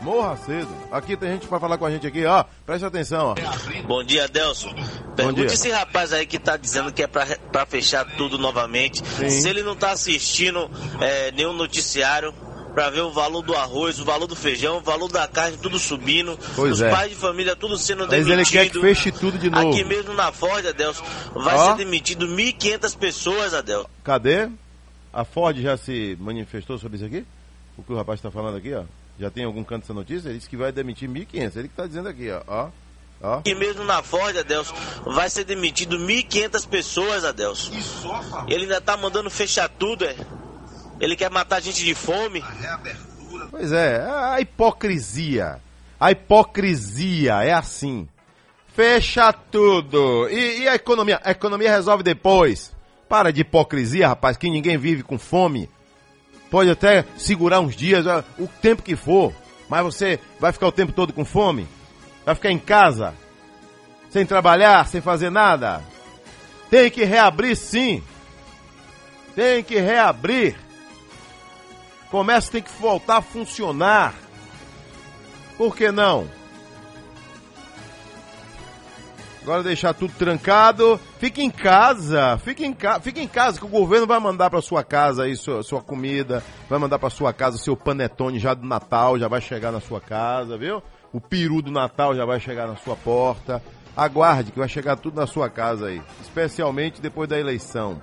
Morra 0.01 0.37
cedo. 0.37 0.69
Aqui 0.91 1.15
tem 1.15 1.31
gente 1.31 1.47
para 1.47 1.59
falar 1.59 1.77
com 1.77 1.85
a 1.85 1.91
gente 1.91 2.05
aqui, 2.05 2.25
ó. 2.25 2.43
Preste 2.65 2.85
atenção, 2.85 3.27
ó. 3.27 3.81
Bom 3.87 4.03
dia, 4.03 4.27
Delson. 4.27 4.73
Pergunte 5.15 5.37
dia. 5.37 5.53
esse 5.53 5.69
rapaz 5.71 6.13
aí 6.13 6.25
que 6.25 6.37
tá 6.37 6.57
dizendo 6.57 6.91
que 6.91 7.01
é 7.01 7.07
pra, 7.07 7.25
pra 7.51 7.65
fechar 7.65 8.05
tudo 8.15 8.37
novamente. 8.37 9.01
Sim. 9.07 9.29
Se 9.29 9.49
ele 9.49 9.63
não 9.63 9.75
tá 9.75 9.91
assistindo 9.91 10.69
é, 10.99 11.31
nenhum 11.31 11.53
noticiário 11.53 12.33
pra 12.73 12.89
ver 12.89 13.01
o 13.01 13.11
valor 13.11 13.41
do 13.41 13.55
arroz, 13.55 13.99
o 13.99 14.05
valor 14.05 14.27
do 14.27 14.35
feijão, 14.35 14.77
o 14.77 14.81
valor 14.81 15.09
da 15.09 15.25
carne, 15.29 15.57
tudo 15.57 15.79
subindo. 15.79 16.37
Pois 16.55 16.73
os 16.73 16.81
é. 16.81 16.91
pais 16.91 17.09
de 17.09 17.15
família 17.15 17.55
tudo 17.55 17.77
sendo 17.77 17.99
Mas 18.05 18.25
demitido. 18.25 18.33
ele 18.33 18.45
quer 18.45 18.69
que 18.69 18.81
feche 18.81 19.11
tudo 19.13 19.37
de 19.37 19.49
novo. 19.49 19.69
Aqui 19.69 19.83
mesmo 19.85 20.13
na 20.13 20.31
Ford, 20.31 20.65
Adelson, 20.67 21.03
vai 21.33 21.55
Ó. 21.55 21.71
ser 21.71 21.77
demitido 21.77 22.27
1.500 22.27 22.97
pessoas, 22.97 23.53
Adelson. 23.53 23.89
Cadê? 24.03 24.49
A 25.13 25.23
Ford 25.23 25.57
já 25.61 25.77
se 25.77 26.17
manifestou 26.19 26.77
sobre 26.77 26.97
isso 26.97 27.05
aqui? 27.05 27.25
O 27.77 27.83
que 27.83 27.93
o 27.93 27.95
rapaz 27.95 28.19
está 28.19 28.29
falando 28.29 28.57
aqui, 28.57 28.73
ó. 28.73 28.83
Já 29.19 29.29
tem 29.29 29.45
algum 29.45 29.63
canto 29.63 29.83
essa 29.83 29.93
notícia? 29.93 30.29
Ele 30.29 30.37
disse 30.37 30.49
que 30.49 30.57
vai 30.57 30.71
demitir 30.71 31.09
1.500. 31.09 31.55
Ele 31.55 31.67
que 31.67 31.73
está 31.73 31.87
dizendo 31.87 32.09
aqui, 32.09 32.29
ó. 32.31 32.41
ó. 32.47 32.69
Ó. 33.21 33.39
Aqui 33.39 33.55
mesmo 33.55 33.83
na 33.85 34.03
Ford, 34.03 34.35
Adelson, 34.37 34.75
vai 35.05 35.29
ser 35.29 35.45
demitido 35.45 35.97
1.500 35.97 36.67
pessoas, 36.67 37.23
Adelson. 37.23 37.71
Ele 38.47 38.63
ainda 38.63 38.81
tá 38.81 38.97
mandando 38.97 39.29
fechar 39.29 39.69
tudo, 39.69 40.05
é. 40.05 40.15
Ele 40.99 41.15
quer 41.15 41.29
matar 41.29 41.57
a 41.57 41.59
gente 41.59 41.83
de 41.83 41.95
fome. 41.95 42.43
Pois 43.49 43.71
é, 43.71 44.01
a 44.05 44.39
hipocrisia. 44.41 45.61
A 45.99 46.11
hipocrisia 46.11 47.43
é 47.43 47.53
assim. 47.53 48.07
Fecha 48.73 49.31
tudo. 49.31 50.27
E, 50.29 50.63
e 50.63 50.67
a 50.67 50.75
economia? 50.75 51.21
A 51.23 51.31
economia 51.31 51.71
resolve 51.71 52.03
depois. 52.03 52.73
Para 53.07 53.31
de 53.31 53.41
hipocrisia, 53.41 54.09
rapaz, 54.09 54.35
que 54.35 54.49
ninguém 54.49 54.77
vive 54.77 55.03
com 55.03 55.17
fome. 55.17 55.69
Pode 56.49 56.69
até 56.69 57.05
segurar 57.17 57.59
uns 57.59 57.75
dias, 57.75 58.05
ó, 58.05 58.23
o 58.37 58.47
tempo 58.47 58.83
que 58.83 58.95
for. 58.95 59.33
Mas 59.69 59.83
você 59.83 60.19
vai 60.39 60.51
ficar 60.51 60.67
o 60.67 60.71
tempo 60.71 60.91
todo 60.91 61.13
com 61.13 61.25
fome? 61.25 61.67
Vai 62.25 62.35
ficar 62.35 62.51
em 62.51 62.59
casa? 62.59 63.13
Sem 64.09 64.25
trabalhar, 64.25 64.87
sem 64.87 65.01
fazer 65.01 65.29
nada? 65.29 65.83
Tem 66.69 66.89
que 66.89 67.03
reabrir 67.03 67.55
sim. 67.55 68.03
Tem 69.35 69.63
que 69.63 69.79
reabrir. 69.79 70.55
Comércio 72.09 72.51
tem 72.51 72.61
que 72.61 72.71
voltar 72.79 73.17
a 73.17 73.21
funcionar. 73.21 74.13
Por 75.57 75.75
que 75.75 75.91
não? 75.91 76.29
Agora 79.45 79.61
deixar 79.61 79.93
tudo 79.93 80.11
trancado. 80.17 80.99
Fique 81.19 81.39
em 81.39 81.51
casa, 81.51 82.35
fique 82.39 82.65
em, 82.65 82.73
ca... 82.73 82.99
fique 82.99 83.21
em 83.21 83.27
casa 83.27 83.59
que 83.59 83.65
o 83.65 83.69
governo 83.69 84.07
vai 84.07 84.19
mandar 84.19 84.49
para 84.49 84.59
sua 84.59 84.83
casa 84.83 85.21
aí 85.21 85.35
sua, 85.35 85.61
sua 85.61 85.83
comida, 85.83 86.43
vai 86.67 86.79
mandar 86.79 86.97
para 86.97 87.11
sua 87.11 87.31
casa 87.31 87.59
seu 87.59 87.77
panetone 87.77 88.39
já 88.39 88.55
do 88.55 88.65
Natal, 88.65 89.19
já 89.19 89.27
vai 89.27 89.39
chegar 89.39 89.71
na 89.71 89.79
sua 89.79 90.01
casa, 90.01 90.57
viu? 90.57 90.81
O 91.13 91.21
peru 91.21 91.61
do 91.61 91.69
Natal 91.69 92.15
já 92.15 92.25
vai 92.25 92.39
chegar 92.39 92.65
na 92.67 92.75
sua 92.75 92.95
porta. 92.95 93.61
Aguarde 93.95 94.51
que 94.51 94.57
vai 94.57 94.67
chegar 94.67 94.95
tudo 94.95 95.19
na 95.19 95.27
sua 95.27 95.47
casa 95.47 95.89
aí, 95.89 96.01
especialmente 96.23 96.99
depois 96.99 97.29
da 97.29 97.39
eleição. 97.39 98.01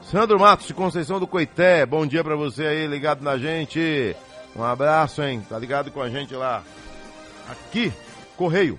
Sandro 0.00 0.40
Matos 0.40 0.66
de 0.66 0.72
Conceição 0.72 1.20
do 1.20 1.26
Coité, 1.26 1.84
bom 1.84 2.06
dia 2.06 2.24
pra 2.24 2.36
você 2.36 2.64
aí, 2.64 2.86
ligado 2.86 3.22
na 3.22 3.36
gente. 3.36 4.16
Um 4.56 4.64
abraço, 4.64 5.22
hein? 5.22 5.44
Tá 5.46 5.58
ligado 5.58 5.90
com 5.90 6.00
a 6.00 6.08
gente 6.08 6.34
lá. 6.34 6.62
Aqui, 7.50 7.92
Correio. 8.34 8.78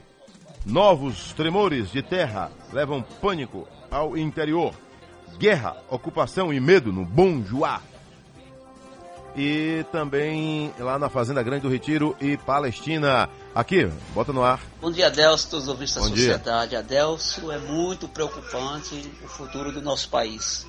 Novos 0.65 1.33
tremores 1.33 1.91
de 1.91 2.01
terra 2.01 2.49
levam 2.71 3.01
pânico 3.01 3.67
ao 3.91 4.17
interior. 4.17 4.73
Guerra, 5.37 5.75
ocupação 5.89 6.53
e 6.53 6.59
medo 6.59 6.93
no 6.93 7.03
Bom 7.03 7.43
Joá. 7.43 7.81
E 9.35 9.83
também 9.91 10.73
lá 10.79 10.97
na 10.97 11.09
Fazenda 11.09 11.43
Grande 11.43 11.63
do 11.63 11.69
Retiro 11.69 12.15
e 12.21 12.37
Palestina. 12.37 13.29
Aqui, 13.53 13.91
bota 14.13 14.31
no 14.31 14.41
ar. 14.41 14.61
Bom 14.79 14.89
dia, 14.89 15.07
Adelso, 15.07 15.49
todos 15.49 15.65
os 15.65 15.69
ouvintes 15.69 15.95
da 15.95 16.01
Bom 16.01 16.11
dia. 16.11 16.33
sociedade. 16.33 16.75
Adelso, 16.77 17.51
é 17.51 17.57
muito 17.57 18.07
preocupante 18.07 19.11
o 19.21 19.27
futuro 19.27 19.71
do 19.71 19.81
nosso 19.81 20.07
país. 20.07 20.65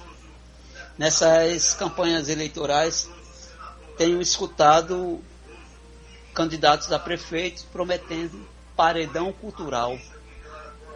Nessas 0.99 1.75
campanhas 1.75 2.29
eleitorais, 2.29 3.09
tenho 3.97 4.21
escutado 4.21 5.21
candidatos 6.33 6.91
a 6.91 6.99
prefeitos 6.99 7.63
prometendo 7.63 8.54
paredão 8.77 9.33
cultural. 9.33 9.99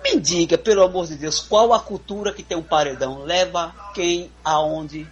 Me 0.03 0.21
diga, 0.21 0.57
pelo 0.57 0.83
amor 0.83 1.07
de 1.07 1.17
Deus, 1.17 1.41
qual 1.41 1.73
a 1.73 1.81
cultura 1.81 2.33
que 2.33 2.43
tem 2.43 2.57
um 2.57 2.63
paredão? 2.63 3.25
Leva 3.25 3.75
quem 3.95 4.31
aonde? 4.45 5.07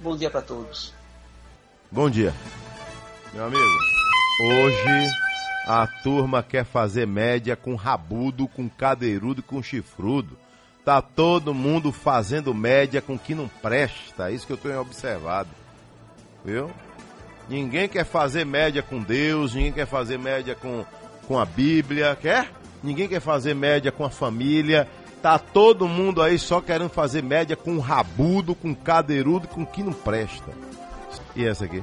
Bom 0.00 0.16
dia 0.16 0.30
para 0.30 0.42
todos. 0.42 0.92
Bom 1.90 2.08
dia. 2.08 2.32
Meu 3.32 3.44
amigo, 3.44 3.78
hoje 4.44 5.10
a 5.66 5.86
turma 5.86 6.42
quer 6.42 6.64
fazer 6.64 7.06
média 7.06 7.54
com 7.54 7.74
rabudo, 7.74 8.48
com 8.48 8.68
cadeirudo 8.68 9.40
e 9.40 9.42
com 9.42 9.62
chifrudo. 9.62 10.38
Tá 10.84 11.00
todo 11.00 11.54
mundo 11.54 11.92
fazendo 11.92 12.52
média 12.52 13.00
com 13.00 13.16
que 13.18 13.34
não 13.34 13.46
presta. 13.46 14.30
É 14.30 14.32
isso 14.32 14.46
que 14.46 14.52
eu 14.52 14.56
tenho 14.56 14.80
observado. 14.80 15.50
Viu? 16.44 16.70
Ninguém 17.48 17.88
quer 17.88 18.04
fazer 18.04 18.44
média 18.44 18.82
com 18.82 19.00
Deus, 19.00 19.54
ninguém 19.54 19.72
quer 19.72 19.86
fazer 19.86 20.18
média 20.18 20.54
com, 20.54 20.84
com 21.26 21.38
a 21.38 21.44
Bíblia, 21.44 22.16
quer? 22.20 22.50
Ninguém 22.82 23.08
quer 23.08 23.20
fazer 23.20 23.54
média 23.54 23.92
com 23.92 24.04
a 24.04 24.10
família. 24.10 24.88
Tá 25.22 25.38
todo 25.38 25.86
mundo 25.86 26.20
aí 26.20 26.38
só 26.38 26.60
querendo 26.60 26.88
fazer 26.90 27.22
média 27.22 27.54
com 27.56 27.78
rabudo, 27.78 28.54
com 28.54 28.74
cadeirudo, 28.74 29.46
com 29.46 29.64
que 29.64 29.82
não 29.82 29.92
presta. 29.92 30.50
E 31.36 31.44
essa 31.44 31.64
aqui? 31.64 31.82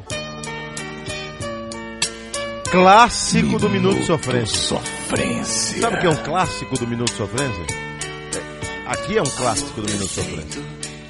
Clássico 2.69 3.57
do 3.57 3.69
Minuto 3.69 3.99
de 3.99 4.05
Sofrência. 4.05 4.77
Sofrência. 4.77 5.81
Sabe 5.81 5.95
o 5.97 5.99
que 6.01 6.05
é 6.05 6.09
um 6.09 6.23
clássico 6.23 6.77
do 6.77 6.85
Minuto 6.85 7.11
de 7.11 7.17
Sofrência? 7.17 7.65
É, 7.65 8.91
Aqui 8.91 9.17
é 9.17 9.21
um 9.21 9.25
clássico 9.25 9.81
do 9.81 9.87
Minuto 9.87 10.07
de 10.07 10.13
Sofrência. 10.13 10.61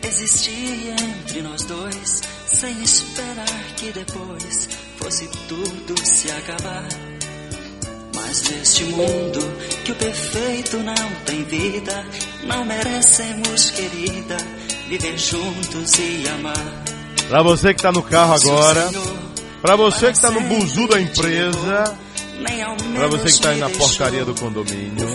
Existia 0.04 0.92
entre 0.94 1.42
nós 1.42 1.64
dois, 1.66 2.22
sem 2.46 2.82
esperar 2.82 3.64
que 3.76 3.92
depois 3.92 4.70
fosse 4.98 5.28
tudo 5.48 6.00
se 6.06 6.32
acabar. 6.32 6.88
Mas 8.22 8.42
neste 8.44 8.84
mundo 8.86 9.40
que 9.84 9.92
o 9.92 9.96
perfeito 9.96 10.78
não 10.78 10.96
tem 11.26 11.44
vida, 11.46 12.06
não 12.44 12.66
merecemos, 12.66 13.72
querida, 13.72 14.38
viver 14.88 15.18
juntos 15.18 15.98
e 15.98 16.28
amar. 16.28 16.84
Pra 17.28 17.42
você 17.42 17.74
que 17.74 17.82
tá 17.82 17.92
no 17.92 18.04
carro 18.04 18.34
agora, 18.34 18.90
pra 19.62 19.76
você 19.76 20.12
que 20.12 20.20
tá 20.20 20.32
no 20.32 20.42
buzu 20.42 20.88
da 20.88 21.00
empresa, 21.00 21.98
pra 22.96 23.08
você 23.08 23.32
que 23.32 23.40
tá 23.42 23.50
aí 23.50 23.60
na 23.60 23.70
porcaria 23.70 24.26
do 24.26 24.34
condomínio, 24.36 25.08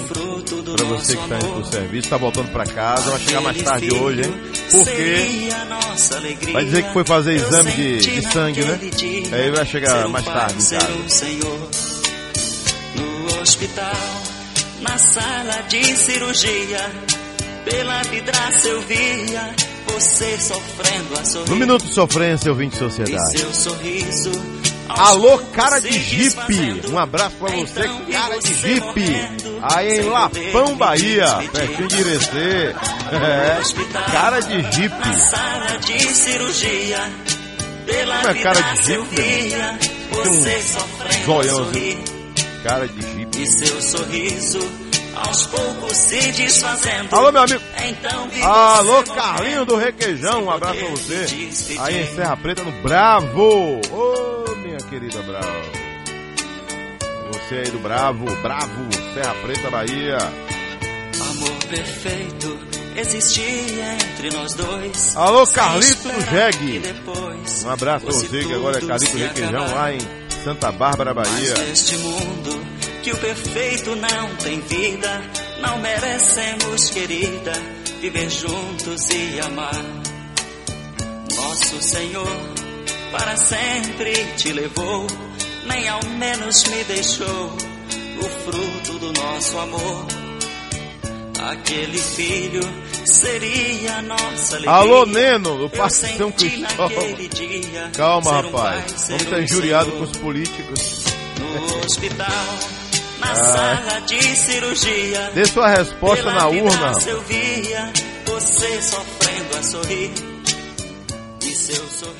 pra 0.76 0.84
você 0.86 1.16
que 1.16 1.28
tá 1.28 1.36
indo 1.36 1.48
pro 1.54 1.64
serviço, 1.66 2.08
tá 2.08 2.16
voltando 2.16 2.50
pra 2.52 2.66
casa, 2.66 3.10
vai 3.10 3.20
chegar 3.20 3.40
mais 3.40 3.62
tarde 3.62 3.92
hoje, 3.94 4.22
hein? 4.22 4.34
Porque 4.70 6.52
vai 6.52 6.64
dizer 6.64 6.82
que 6.84 6.92
foi 6.92 7.04
fazer 7.04 7.34
exame 7.34 7.72
de, 7.72 7.96
de 7.98 8.32
sangue, 8.32 8.64
né? 8.64 8.78
Aí 9.32 9.50
vai 9.50 9.66
chegar 9.66 10.08
mais 10.08 10.24
tarde 10.24 10.54
em 10.54 10.68
casa. 10.78 12.03
Hospital, 13.48 13.92
na 14.80 14.96
sala 14.96 15.62
de 15.68 15.84
cirurgia, 15.96 16.90
pela 17.66 18.02
vidraça 18.04 18.68
eu 18.68 18.80
via 18.80 19.54
você 19.86 20.38
sofrendo 20.40 21.20
a 21.20 21.24
sorrir. 21.26 21.50
No 21.50 21.56
Minuto 21.56 21.84
de 21.84 21.92
Sofrência, 21.92 22.50
ouvinte 22.50 22.70
de 22.70 22.76
E 22.76 22.78
sociedade. 22.78 23.38
seu 23.38 23.52
sorriso. 23.54 24.32
Alô, 24.88 25.36
cara 25.52 25.78
de 25.78 25.90
desfazendo. 25.90 26.90
Um 26.92 26.98
abraço 26.98 27.36
pra 27.36 27.48
você, 27.50 27.80
Então 27.80 28.04
cara 28.10 28.38
de 28.38 28.54
você 28.54 28.80
morrendo, 28.80 29.58
Aí 29.62 30.00
em 30.00 30.08
Lapão, 30.08 30.76
Bahia, 30.76 31.26
pertinho 31.52 31.88
de. 31.88 32.00
Irecê. 32.00 32.74
É, 33.12 34.10
cara 34.10 34.40
de 34.40 34.62
Na 34.62 34.70
Jipe. 34.70 35.20
sala 35.20 35.78
de 35.80 35.98
cirurgia, 36.00 37.12
pela 37.84 38.16
Como 38.18 38.28
é 38.30 38.42
cara 38.42 38.60
de 38.60 38.92
eu 38.92 39.04
via 39.04 39.78
Tem 39.78 40.20
um 40.20 40.24
você 40.24 40.62
sofrendo 40.62 41.32
a 41.32 41.42
zoião 41.42 41.68
assim. 41.68 41.98
Cara 42.62 42.88
de. 42.88 43.13
E 43.36 43.46
seu 43.46 43.80
sorriso 43.82 44.58
aos 45.14 45.46
poucos 45.46 45.96
se 45.96 46.32
desfazendo. 46.32 47.14
Alô, 47.14 47.32
meu 47.32 47.42
amigo. 47.42 47.60
Então 47.82 48.28
Alô, 48.42 49.02
Carlinho 49.04 49.64
do 49.64 49.76
Requeijão, 49.76 50.44
um 50.44 50.50
abraço 50.50 50.78
pra 50.78 50.88
você. 50.90 51.26
Aí 51.80 52.02
em 52.02 52.14
Serra 52.14 52.36
Preta, 52.36 52.62
no 52.62 52.72
Bravo. 52.82 53.80
Ô, 53.90 54.56
minha 54.56 54.78
querida 54.78 55.22
Bravo. 55.22 55.84
Você 57.32 57.56
aí 57.56 57.70
do 57.70 57.78
Bravo, 57.78 58.24
Bravo, 58.42 58.88
Serra 59.14 59.34
Preta, 59.42 59.70
Bahia. 59.70 60.18
Amor 61.30 61.56
perfeito 61.68 62.58
existia 62.96 63.94
entre 63.94 64.30
nós 64.30 64.54
dois. 64.54 65.16
Alô, 65.16 65.46
Carlito 65.48 66.08
do 66.08 66.80
depois 66.80 67.64
Um 67.64 67.70
abraço 67.70 68.04
pra 68.04 68.14
fosse 68.14 68.28
você, 68.28 68.44
que 68.44 68.54
agora 68.54 68.78
é 68.78 68.86
Carlito 68.86 69.16
Requeijão, 69.16 69.64
acabar. 69.64 69.74
lá 69.74 69.92
em 69.92 69.98
Santa 70.44 70.72
Bárbara, 70.72 71.14
Mas 71.14 71.28
Bahia. 71.28 71.54
neste 71.54 71.96
mundo 71.98 72.66
que 73.04 73.12
o 73.12 73.16
perfeito 73.18 73.94
não 73.96 74.36
tem 74.36 74.60
vida, 74.62 75.22
não 75.60 75.78
merecemos, 75.78 76.88
querida, 76.88 77.52
viver 78.00 78.30
juntos 78.30 79.10
e 79.10 79.40
amar. 79.40 79.84
Nosso 81.36 81.82
Senhor 81.82 82.64
para 83.12 83.36
sempre 83.36 84.14
te 84.38 84.52
levou, 84.52 85.06
nem 85.66 85.86
ao 85.86 86.02
menos 86.18 86.64
me 86.64 86.82
deixou 86.84 87.26
o 87.26 88.22
fruto 88.22 88.98
do 88.98 89.12
nosso 89.12 89.58
amor. 89.58 90.06
Aquele 91.50 91.98
filho 91.98 92.62
seria 93.04 94.00
nossa 94.00 94.56
alegria. 94.56 94.70
Alô, 94.72 95.04
Neno, 95.04 95.58
do 95.58 95.64
Eu 95.64 95.70
Parque 95.70 95.94
São 95.94 96.32
senti 96.32 96.48
Cristóvão. 96.48 96.88
naquele 96.88 97.28
dia 97.28 97.90
Calma, 97.94 98.30
um 98.30 98.34
rapaz. 98.34 98.92
ser 98.96 99.12
Vamos 99.12 99.22
um 99.22 99.24
estar 99.26 99.42
injuriado 99.42 99.92
com 99.92 100.04
os 100.04 100.16
políticos. 100.16 101.04
No 101.38 101.84
hospital, 101.84 102.83
na 103.24 103.32
Ah. 103.32 103.34
sala 103.34 104.00
de 104.02 104.22
cirurgia. 104.36 105.30
Dê 105.34 105.44
sua 105.46 105.68
resposta 105.68 106.30
na 106.32 106.48
urna. 106.48 106.92
Eu 107.06 107.20
via 107.22 107.92
você 108.26 108.82
sofrendo 108.82 109.56
a 109.58 109.62
sorrir. 109.62 110.10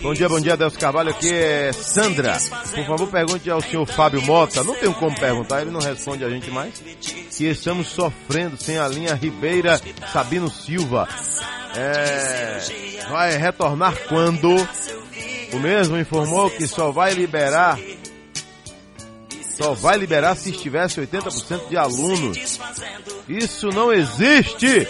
Bom 0.00 0.12
dia, 0.14 0.28
bom 0.28 0.38
dia, 0.40 0.56
Deus 0.56 0.76
Carvalho. 0.76 1.10
Aqui 1.10 1.32
é 1.32 1.72
Sandra. 1.72 2.38
Por 2.74 2.86
favor, 2.86 3.08
pergunte 3.08 3.50
ao 3.50 3.60
senhor 3.60 3.86
Fábio 3.86 4.20
Mota. 4.22 4.62
Não 4.62 4.74
tenho 4.74 4.92
como 4.94 5.18
perguntar, 5.18 5.62
ele 5.62 5.70
não 5.70 5.80
responde 5.80 6.24
a 6.24 6.28
gente 6.30 6.50
mais. 6.50 6.74
Que 7.36 7.46
estamos 7.46 7.88
sofrendo 7.88 8.56
sem 8.56 8.78
a 8.78 8.86
linha 8.86 9.14
Ribeira 9.14 9.80
Sabino 10.12 10.50
Silva. 10.50 11.08
É, 11.76 12.58
vai 13.10 13.36
retornar 13.36 13.94
quando? 14.08 14.54
O 15.52 15.58
mesmo 15.58 15.96
informou 15.98 16.50
que 16.50 16.66
só 16.66 16.90
vai 16.90 17.14
liberar. 17.14 17.78
Só 19.56 19.72
vai 19.72 19.96
liberar 19.96 20.34
se 20.36 20.50
estivesse 20.50 21.00
80% 21.00 21.68
de 21.68 21.76
alunos. 21.76 22.58
Isso 23.28 23.68
não 23.68 23.92
existe! 23.92 24.88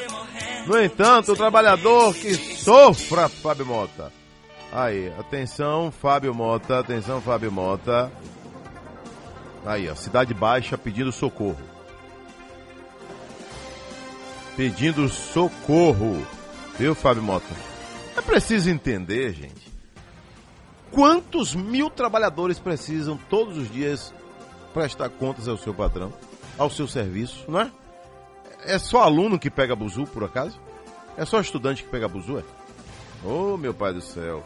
No 0.66 0.82
entanto, 0.82 1.32
o 1.32 1.36
trabalhador 1.36 2.14
que 2.14 2.34
sofra, 2.34 3.28
Fábio 3.28 3.66
Mota. 3.66 4.10
Aí, 4.72 5.12
atenção, 5.18 5.92
Fábio 5.92 6.34
Mota, 6.34 6.78
atenção, 6.78 7.20
Fábio 7.20 7.52
Mota. 7.52 8.10
Aí, 9.66 9.88
ó, 9.88 9.94
Cidade 9.94 10.32
Baixa 10.32 10.78
pedindo 10.78 11.12
socorro. 11.12 11.60
Pedindo 14.56 15.08
socorro. 15.08 16.26
Viu, 16.78 16.94
Fábio 16.94 17.22
Mota? 17.22 17.54
É 18.16 18.20
preciso 18.20 18.70
entender, 18.70 19.32
gente. 19.32 19.72
Quantos 20.90 21.54
mil 21.54 21.90
trabalhadores 21.90 22.58
precisam 22.58 23.18
todos 23.28 23.58
os 23.58 23.70
dias 23.70 24.14
prestar 24.74 25.08
contas 25.08 25.46
ao 25.46 25.56
seu 25.56 25.72
patrão, 25.72 26.12
ao 26.58 26.68
seu 26.68 26.88
serviço, 26.88 27.44
não 27.48 27.60
é? 27.60 27.70
É 28.66 28.78
só 28.78 29.02
aluno 29.02 29.38
que 29.38 29.48
pega 29.48 29.76
buzu, 29.76 30.04
por 30.04 30.24
acaso? 30.24 30.60
É 31.16 31.24
só 31.24 31.40
estudante 31.40 31.84
que 31.84 31.88
pega 31.88 32.08
buzu, 32.08 32.38
é? 32.38 32.42
Oh, 33.24 33.56
meu 33.56 33.72
pai 33.72 33.94
do 33.94 34.00
céu. 34.00 34.44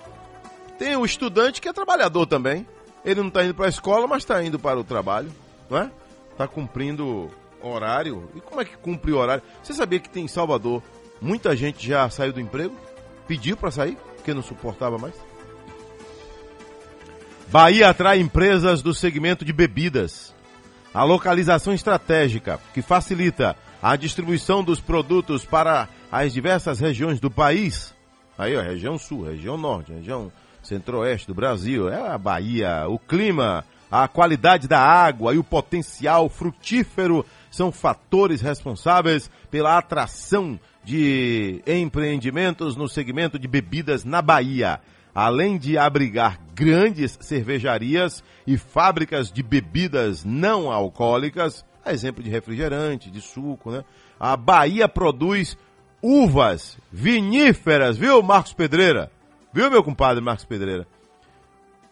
Tem 0.79 0.95
o 0.95 1.05
estudante 1.05 1.61
que 1.61 1.69
é 1.69 1.73
trabalhador 1.73 2.27
também. 2.27 2.67
Ele 3.05 3.21
não 3.21 3.29
está 3.29 3.43
indo 3.43 3.55
para 3.55 3.67
a 3.67 3.71
escola, 3.71 4.07
mas 4.07 4.23
está 4.23 4.43
indo 4.43 4.59
para 4.59 4.79
o 4.79 4.85
trabalho, 4.85 5.33
não 5.71 5.79
é? 5.79 5.91
Está 6.31 6.47
cumprindo 6.47 7.31
horário. 7.63 8.29
E 8.35 8.41
como 8.41 8.61
é 8.61 8.65
que 8.65 8.77
cumpre 8.77 9.13
horário? 9.13 9.43
Você 9.63 9.73
sabia 9.73 9.99
que 9.99 10.11
tem 10.11 10.25
em 10.25 10.29
Salvador 10.29 10.83
muita 11.21 11.57
gente 11.57 11.87
já 11.87 12.09
saiu 12.11 12.33
do 12.33 12.41
emprego? 12.41 12.77
Pediu 13.27 13.57
para 13.57 13.71
sair, 13.71 13.97
porque 14.17 14.35
não 14.35 14.43
suportava 14.43 14.99
mais? 14.99 15.15
Bahia 17.51 17.89
atrai 17.89 18.21
empresas 18.21 18.83
do 18.83 18.93
segmento 18.93 19.43
de 19.43 19.55
bebidas. 19.55 20.35
A 20.93 21.03
localização 21.03 21.73
estratégica, 21.73 22.61
que 22.75 22.83
facilita 22.83 23.57
a 23.83 23.97
distribuição 23.97 24.63
dos 24.63 24.81
produtos 24.81 25.47
para 25.47 25.89
as 26.13 26.35
diversas 26.35 26.79
regiões 26.79 27.19
do 27.19 27.31
país. 27.31 27.95
Aí, 28.37 28.55
ó, 28.55 28.61
região 28.61 28.99
sul, 28.99 29.25
região 29.25 29.57
norte, 29.57 29.93
região 29.93 30.31
centro-oeste 30.63 31.27
do 31.27 31.35
Brasil, 31.35 31.89
é 31.89 32.11
a 32.11 32.19
Bahia, 32.19 32.87
o 32.87 32.99
clima, 32.99 33.65
a 33.91 34.07
qualidade 34.07 34.69
da 34.69 34.81
água 34.81 35.35
e 35.35 35.39
o 35.39 35.45
potencial 35.45 36.29
frutífero 36.29 37.25
são 37.51 37.73
fatores 37.73 38.43
responsáveis 38.43 39.31
pela 39.51 39.79
atração 39.79 40.61
de 40.85 41.63
empreendimentos 41.67 42.77
no 42.77 42.89
segmento 42.89 43.39
de 43.39 43.49
bebidas 43.49 44.05
na 44.05 44.21
Bahia. 44.21 44.81
Além 45.21 45.59
de 45.59 45.77
abrigar 45.77 46.39
grandes 46.55 47.19
cervejarias 47.21 48.23
e 48.47 48.57
fábricas 48.57 49.33
de 49.33 49.43
bebidas 49.43 50.25
não 50.25 50.71
alcoólicas, 50.71 51.67
a 51.85 51.93
exemplo 51.93 52.23
de 52.23 52.31
refrigerante, 52.31 53.11
de 53.11 53.21
suco, 53.21 53.73
né? 53.73 53.85
A 54.21 54.37
Bahia 54.37 54.89
produz 54.89 55.59
uvas 56.01 56.79
viníferas, 56.93 57.99
viu, 57.99 58.23
Marcos 58.23 58.53
Pedreira? 58.53 59.11
Viu, 59.53 59.69
meu 59.69 59.83
compadre 59.83 60.23
Marcos 60.23 60.45
Pedreira? 60.45 60.87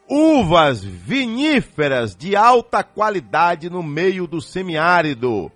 Uvas 0.09 0.85
viníferas 0.85 2.15
de 2.15 2.37
alta 2.37 2.85
qualidade 2.85 3.69
no 3.69 3.83
meio 3.83 4.29
do 4.29 4.41
semiárido. 4.41 5.51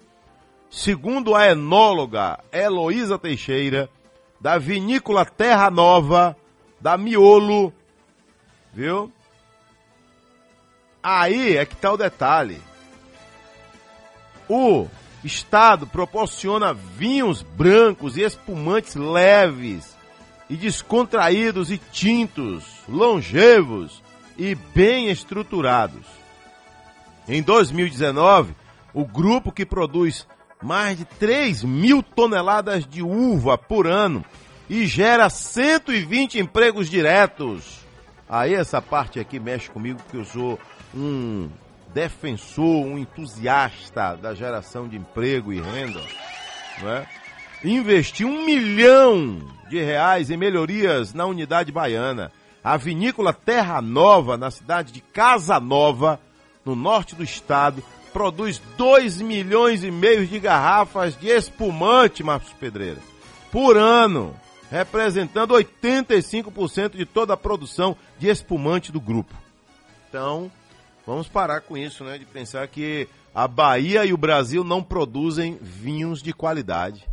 Segundo 0.69 1.37
a 1.37 1.47
enóloga 1.47 2.41
Heloísa 2.51 3.17
Teixeira, 3.17 3.89
da 4.41 4.59
vinícola 4.59 5.25
Terra 5.25 5.71
Nova, 5.71 6.37
da 6.81 6.97
Miolo, 6.97 7.73
viu? 8.73 9.13
Aí 11.03 11.57
é 11.57 11.65
que 11.65 11.75
está 11.75 11.93
o 11.93 11.97
detalhe. 11.97 12.61
O 14.49 14.89
Estado 15.23 15.87
proporciona 15.87 16.73
vinhos 16.73 17.43
brancos 17.43 18.17
e 18.17 18.23
espumantes 18.23 18.95
leves 18.95 19.97
e 20.49 20.57
descontraídos 20.57 21.71
e 21.71 21.79
tintos, 21.79 22.65
longevos 22.89 24.03
e 24.37 24.55
bem 24.55 25.09
estruturados. 25.09 26.07
Em 27.29 27.43
2019, 27.43 28.55
o 28.93 29.05
grupo 29.05 29.53
que 29.53 29.65
produz 29.65 30.27
mais 30.63 30.99
de 30.99 31.05
3 31.05 31.63
mil 31.63 32.03
toneladas 32.03 32.87
de 32.87 33.03
uva 33.03 33.57
por 33.57 33.87
ano 33.87 34.25
e 34.71 34.87
gera 34.87 35.29
120 35.29 36.39
empregos 36.39 36.89
diretos. 36.89 37.81
Aí 38.29 38.55
essa 38.55 38.81
parte 38.81 39.19
aqui 39.19 39.41
mexe 39.41 39.69
comigo 39.69 40.01
porque 40.01 40.17
eu 40.17 40.25
sou 40.25 40.61
um 40.95 41.51
defensor, 41.93 42.87
um 42.87 42.97
entusiasta 42.97 44.15
da 44.15 44.33
geração 44.33 44.87
de 44.87 44.97
emprego 44.97 45.53
e 45.53 45.61
renda, 45.61 46.01
não 46.81 46.89
é? 46.89 47.07
Investiu 47.65 48.29
um 48.29 48.47
milhão 48.47 49.41
de 49.69 49.83
reais 49.83 50.31
em 50.31 50.37
melhorias 50.37 51.13
na 51.13 51.27
unidade 51.27 51.73
baiana. 51.73 52.31
A 52.63 52.77
vinícola 52.77 53.33
Terra 53.33 53.83
Nova, 53.83 54.37
na 54.37 54.53
cidade 54.53 54.93
de 54.93 55.01
Casa 55.01 55.59
Nova, 55.59 56.21
no 56.65 56.77
norte 56.77 57.17
do 57.17 57.25
estado, 57.25 57.83
produz 58.13 58.63
2 58.79 59.21
milhões 59.21 59.83
e 59.83 59.91
meio 59.91 60.25
de 60.25 60.39
garrafas 60.39 61.19
de 61.19 61.27
espumante, 61.27 62.23
Marcos 62.23 62.53
Pedreira, 62.53 62.99
por 63.51 63.77
ano, 63.77 64.37
representando 64.71 65.55
85% 65.55 66.97
de 66.97 67.05
toda 67.05 67.35
a 67.35 67.37
produção 67.37 67.97
de 68.19 68.29
espumante 68.29 68.93
do 68.93 69.01
grupo. 69.01 69.35
Então, 70.09 70.51
vamos 71.07 71.29
parar 71.29 71.61
com 71.61 71.77
isso, 71.77 72.05
né? 72.05 72.17
De 72.17 72.25
pensar 72.25 72.67
que 72.69 73.09
a 73.35 73.49
Bahia 73.49 74.05
e 74.05 74.13
o 74.13 74.17
Brasil 74.17 74.63
não 74.63 74.83
produzem 74.83 75.59
vinhos 75.61 76.23
de 76.23 76.33
qualidade. 76.33 77.09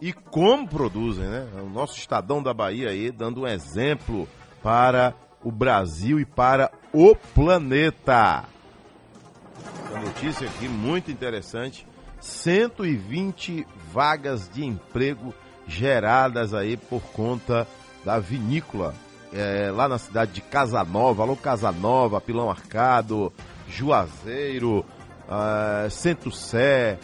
E 0.00 0.12
como 0.12 0.68
produzem, 0.68 1.24
né? 1.24 1.48
O 1.62 1.68
nosso 1.68 1.98
Estadão 1.98 2.42
da 2.42 2.54
Bahia 2.54 2.90
aí 2.90 3.10
dando 3.10 3.42
um 3.42 3.46
exemplo 3.46 4.28
para 4.62 5.14
o 5.42 5.50
Brasil 5.50 6.20
e 6.20 6.24
para 6.24 6.70
o 6.92 7.14
planeta. 7.14 8.44
Uma 9.90 10.00
notícia 10.00 10.48
aqui 10.48 10.68
muito 10.68 11.10
interessante. 11.10 11.86
120 12.20 13.66
vagas 13.92 14.48
de 14.48 14.64
emprego 14.64 15.34
geradas 15.66 16.54
aí 16.54 16.76
por 16.76 17.02
conta 17.02 17.66
da 18.04 18.18
vinícola 18.18 18.94
é, 19.32 19.70
lá 19.70 19.88
na 19.88 19.98
cidade 19.98 20.32
de 20.32 20.40
Casanova, 20.40 21.22
alô 21.22 21.36
Casanova, 21.36 22.20
Pilão 22.20 22.48
Arcado, 22.48 23.32
Juazeiro, 23.68 24.84
uh, 25.28 25.90
Centro 25.90 26.30
Sé, 26.30 26.98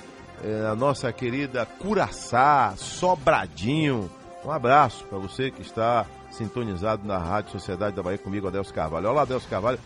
é, 0.45 0.67
a 0.71 0.77
nossa 0.77 1.13
querida 1.13 1.67
Curaçá, 1.67 2.75
Sobradinho. 2.77 4.09
Um 4.45 4.51
abraço 4.51 5.05
para 5.07 5.19
você 5.19 5.51
que 5.51 5.63
está 5.63 6.07
sintonizado 6.31 7.07
na 7.07 7.19
Rádio 7.19 7.53
Sociedade 7.53 7.97
da 7.97 8.03
Bahia 8.03 8.19
comigo, 8.19 8.47
Adelso 8.47 8.73
Carvalho. 8.73 9.11
Olá, 9.11 9.23
Adelso 9.23 9.49
Carvalho. 9.49 9.79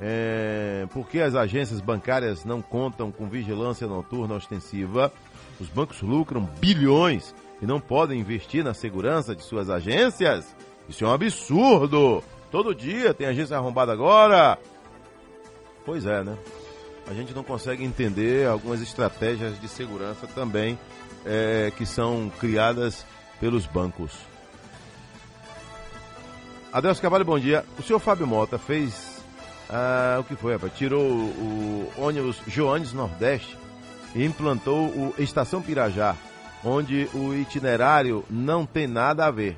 É, 0.00 0.86
por 0.92 1.06
que 1.06 1.20
as 1.20 1.34
agências 1.34 1.80
bancárias 1.80 2.44
não 2.44 2.60
contam 2.60 3.12
com 3.12 3.28
vigilância 3.28 3.86
noturna 3.86 4.34
ostensiva? 4.34 5.12
Os 5.60 5.68
bancos 5.68 6.00
lucram 6.00 6.48
bilhões 6.58 7.34
e 7.62 7.66
não 7.66 7.80
podem 7.80 8.20
investir 8.20 8.64
na 8.64 8.74
segurança 8.74 9.34
de 9.34 9.42
suas 9.42 9.70
agências? 9.70 10.54
Isso 10.88 11.04
é 11.04 11.08
um 11.08 11.12
absurdo! 11.12 12.22
Todo 12.50 12.74
dia 12.74 13.14
tem 13.14 13.26
agência 13.26 13.56
arrombada 13.56 13.92
agora. 13.92 14.58
Pois 15.86 16.04
é, 16.04 16.22
né? 16.22 16.36
A 17.08 17.14
gente 17.14 17.32
não 17.34 17.42
consegue 17.42 17.82
entender 17.82 18.46
algumas 18.46 18.82
estratégias 18.82 19.58
de 19.58 19.68
segurança 19.68 20.26
também 20.26 20.78
é, 21.24 21.72
que 21.76 21.86
são 21.86 22.30
criadas 22.38 23.06
pelos 23.40 23.64
bancos. 23.64 24.12
Adeus 26.72 27.00
Cavalho, 27.00 27.24
bom 27.24 27.38
dia. 27.38 27.64
O 27.78 27.82
senhor 27.82 27.98
Fábio 27.98 28.26
Mota 28.26 28.58
fez 28.58 29.12
ah, 29.74 30.18
o 30.20 30.24
que 30.24 30.36
foi, 30.36 30.52
rapaz? 30.52 30.72
Tirou 30.74 31.02
o, 31.02 31.90
ônibus 31.96 32.36
Joanes 32.46 32.92
Nordeste 32.92 33.56
e 34.14 34.22
implantou 34.22 34.88
o 34.88 35.14
Estação 35.18 35.62
Pirajá, 35.62 36.14
onde 36.64 37.08
o 37.14 37.34
itinerário 37.34 38.24
não 38.30 38.64
tem 38.64 38.86
nada 38.86 39.26
a 39.26 39.30
ver. 39.30 39.56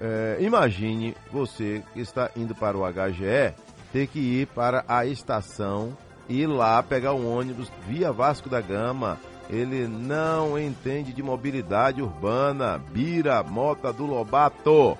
É, 0.00 0.38
imagine 0.40 1.16
você 1.32 1.82
que 1.92 2.00
está 2.00 2.30
indo 2.36 2.54
para 2.54 2.76
o 2.76 2.82
HGE 2.86 3.54
ter 3.92 4.06
que 4.06 4.18
ir 4.18 4.46
para 4.48 4.84
a 4.86 5.04
estação 5.06 5.96
e 6.28 6.42
ir 6.42 6.46
lá 6.46 6.82
pegar 6.82 7.14
um 7.14 7.28
ônibus 7.28 7.70
via 7.86 8.12
Vasco 8.12 8.48
da 8.48 8.60
Gama. 8.60 9.18
Ele 9.48 9.88
não 9.88 10.58
entende 10.58 11.12
de 11.12 11.22
mobilidade 11.22 12.02
urbana. 12.02 12.78
Bira 12.78 13.42
Mota 13.42 13.92
do 13.92 14.04
Lobato. 14.04 14.96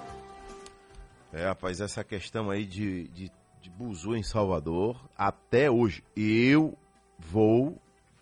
É, 1.33 1.47
rapaz, 1.47 1.81
essa 1.81 2.03
questão 2.03 2.51
aí 2.51 2.65
de, 2.65 3.09
de, 3.09 3.31
de 3.61 3.71
Buzu 3.71 4.17
em 4.17 4.23
Salvador, 4.23 4.99
até 5.17 5.71
hoje, 5.71 6.03
eu 6.17 6.75
vou 7.19 7.77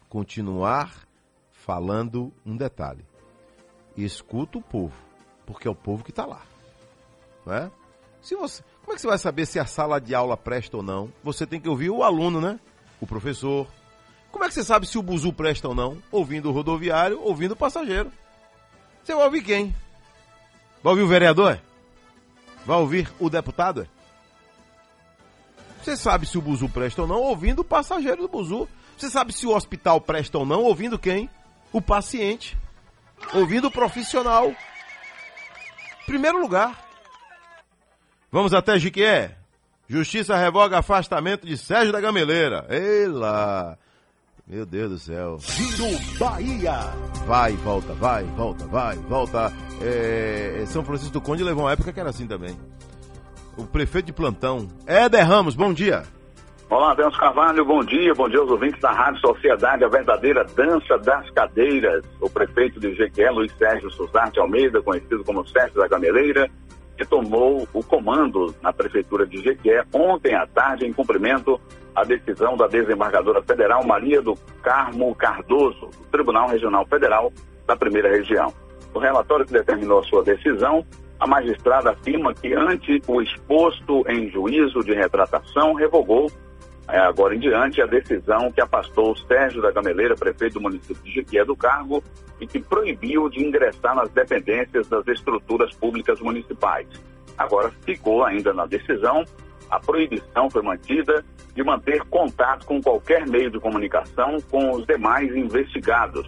continuar 0.08 1.05
falando 1.66 2.32
um 2.46 2.56
detalhe. 2.56 3.04
Escuta 3.96 4.56
o 4.56 4.62
povo, 4.62 4.94
porque 5.44 5.66
é 5.66 5.70
o 5.70 5.74
povo 5.74 6.04
que 6.04 6.10
está 6.10 6.24
lá. 6.24 6.42
Não 7.44 7.52
é? 7.52 7.70
Se 8.22 8.36
você, 8.36 8.62
como 8.80 8.92
é 8.92 8.94
que 8.94 9.00
você 9.00 9.08
vai 9.08 9.18
saber 9.18 9.46
se 9.46 9.58
a 9.58 9.66
sala 9.66 10.00
de 10.00 10.14
aula 10.14 10.36
presta 10.36 10.76
ou 10.76 10.82
não? 10.82 11.12
Você 11.24 11.44
tem 11.44 11.60
que 11.60 11.68
ouvir 11.68 11.90
o 11.90 12.04
aluno, 12.04 12.40
né? 12.40 12.60
O 13.00 13.06
professor. 13.06 13.66
Como 14.30 14.44
é 14.44 14.48
que 14.48 14.54
você 14.54 14.62
sabe 14.62 14.86
se 14.86 14.96
o 14.96 15.02
buzu 15.02 15.32
presta 15.32 15.68
ou 15.68 15.74
não? 15.74 15.98
Ouvindo 16.12 16.48
o 16.48 16.52
rodoviário, 16.52 17.20
ouvindo 17.20 17.52
o 17.52 17.56
passageiro. 17.56 18.12
Você 19.02 19.14
vai 19.14 19.24
ouvir 19.24 19.42
quem? 19.42 19.74
Vai 20.82 20.92
ouvir 20.92 21.02
o 21.02 21.08
vereador? 21.08 21.60
Vai 22.64 22.78
ouvir 22.78 23.12
o 23.18 23.28
deputado? 23.28 23.88
Você 25.82 25.96
sabe 25.96 26.26
se 26.26 26.36
o 26.36 26.42
buzu 26.42 26.68
presta 26.68 27.02
ou 27.02 27.08
não 27.08 27.20
ouvindo 27.20 27.60
o 27.60 27.64
passageiro 27.64 28.22
do 28.22 28.28
buzu. 28.28 28.68
Você 28.96 29.08
sabe 29.08 29.32
se 29.32 29.46
o 29.46 29.54
hospital 29.54 30.00
presta 30.00 30.38
ou 30.38 30.46
não 30.46 30.62
ouvindo 30.62 30.98
quem? 30.98 31.30
O 31.76 31.82
paciente. 31.82 32.56
Ouvindo 33.34 33.66
o 33.66 33.70
profissional. 33.70 34.50
Primeiro 36.06 36.40
lugar. 36.40 36.74
Vamos 38.32 38.54
até 38.54 38.78
Jiquié. 38.78 39.36
Justiça 39.86 40.38
revoga 40.38 40.78
afastamento 40.78 41.46
de 41.46 41.54
Sérgio 41.58 41.92
da 41.92 42.00
Gameleira. 42.00 42.66
Ei 42.70 43.06
lá. 43.08 43.76
Meu 44.46 44.64
Deus 44.64 44.90
do 44.90 44.98
céu. 44.98 45.36
Giro 45.38 46.18
Bahia. 46.18 46.78
Vai, 47.26 47.52
volta, 47.56 47.92
vai, 47.92 48.24
volta, 48.24 48.64
vai, 48.64 48.96
volta. 48.96 49.52
É, 49.82 50.64
São 50.68 50.82
Francisco 50.82 51.12
do 51.12 51.20
Conde 51.20 51.44
levou 51.44 51.64
uma 51.64 51.72
época 51.72 51.92
que 51.92 52.00
era 52.00 52.08
assim 52.08 52.26
também. 52.26 52.58
O 53.54 53.66
prefeito 53.66 54.06
de 54.06 54.12
plantão, 54.14 54.66
Éder 54.86 55.28
Ramos, 55.28 55.54
bom 55.54 55.74
dia. 55.74 56.04
Olá, 56.68 56.90
Adelso 56.90 57.16
Carvalho, 57.16 57.64
bom 57.64 57.84
dia, 57.84 58.12
bom 58.12 58.28
dia 58.28 58.40
aos 58.40 58.50
ouvintes 58.50 58.80
da 58.80 58.90
Rádio 58.90 59.20
Sociedade, 59.20 59.84
a 59.84 59.88
verdadeira 59.88 60.42
dança 60.42 60.98
das 60.98 61.30
cadeiras. 61.30 62.04
O 62.20 62.28
prefeito 62.28 62.80
de 62.80 62.92
Jequié, 62.92 63.30
Luiz 63.30 63.52
Sérgio 63.56 63.88
Suzarte 63.88 64.40
Almeida, 64.40 64.82
conhecido 64.82 65.22
como 65.22 65.46
Sérgio 65.46 65.76
da 65.76 65.86
Gameleira, 65.86 66.50
que 66.98 67.04
tomou 67.04 67.68
o 67.72 67.84
comando 67.84 68.52
na 68.60 68.72
Prefeitura 68.72 69.24
de 69.24 69.40
Jequié 69.40 69.84
ontem 69.94 70.34
à 70.34 70.44
tarde 70.44 70.84
em 70.84 70.92
cumprimento 70.92 71.60
à 71.94 72.02
decisão 72.02 72.56
da 72.56 72.66
desembargadora 72.66 73.40
federal 73.42 73.84
Maria 73.84 74.20
do 74.20 74.34
Carmo 74.60 75.14
Cardoso, 75.14 75.86
do 75.86 76.04
Tribunal 76.10 76.48
Regional 76.48 76.84
Federal 76.86 77.32
da 77.64 77.76
Primeira 77.76 78.08
Região. 78.08 78.52
No 78.92 79.00
relatório 79.00 79.46
que 79.46 79.52
determinou 79.52 80.00
a 80.00 80.02
sua 80.02 80.24
decisão, 80.24 80.84
a 81.20 81.28
magistrada 81.28 81.92
afirma 81.92 82.34
que, 82.34 82.52
ante 82.54 83.00
o 83.06 83.22
exposto 83.22 84.04
em 84.08 84.28
juízo 84.30 84.80
de 84.80 84.94
retratação, 84.94 85.72
revogou 85.72 86.28
agora 86.88 87.34
em 87.34 87.40
diante, 87.40 87.82
a 87.82 87.86
decisão 87.86 88.50
que 88.52 88.60
afastou 88.60 89.16
Sérgio 89.16 89.60
da 89.60 89.70
Gameleira, 89.70 90.14
prefeito 90.14 90.54
do 90.54 90.60
município 90.60 91.02
de 91.02 91.10
Jequié, 91.12 91.44
do 91.44 91.56
cargo 91.56 92.02
e 92.40 92.46
que 92.46 92.60
proibiu 92.60 93.28
de 93.28 93.42
ingressar 93.42 93.94
nas 93.94 94.10
dependências 94.10 94.88
das 94.88 95.06
estruturas 95.08 95.74
públicas 95.74 96.20
municipais. 96.20 96.86
Agora, 97.36 97.70
ficou 97.84 98.24
ainda 98.24 98.52
na 98.52 98.66
decisão, 98.66 99.24
a 99.70 99.80
proibição 99.80 100.48
foi 100.48 100.62
mantida 100.62 101.24
de 101.54 101.64
manter 101.64 102.02
contato 102.04 102.66
com 102.66 102.80
qualquer 102.80 103.26
meio 103.26 103.50
de 103.50 103.58
comunicação 103.58 104.38
com 104.50 104.70
os 104.72 104.86
demais 104.86 105.34
investigados. 105.34 106.26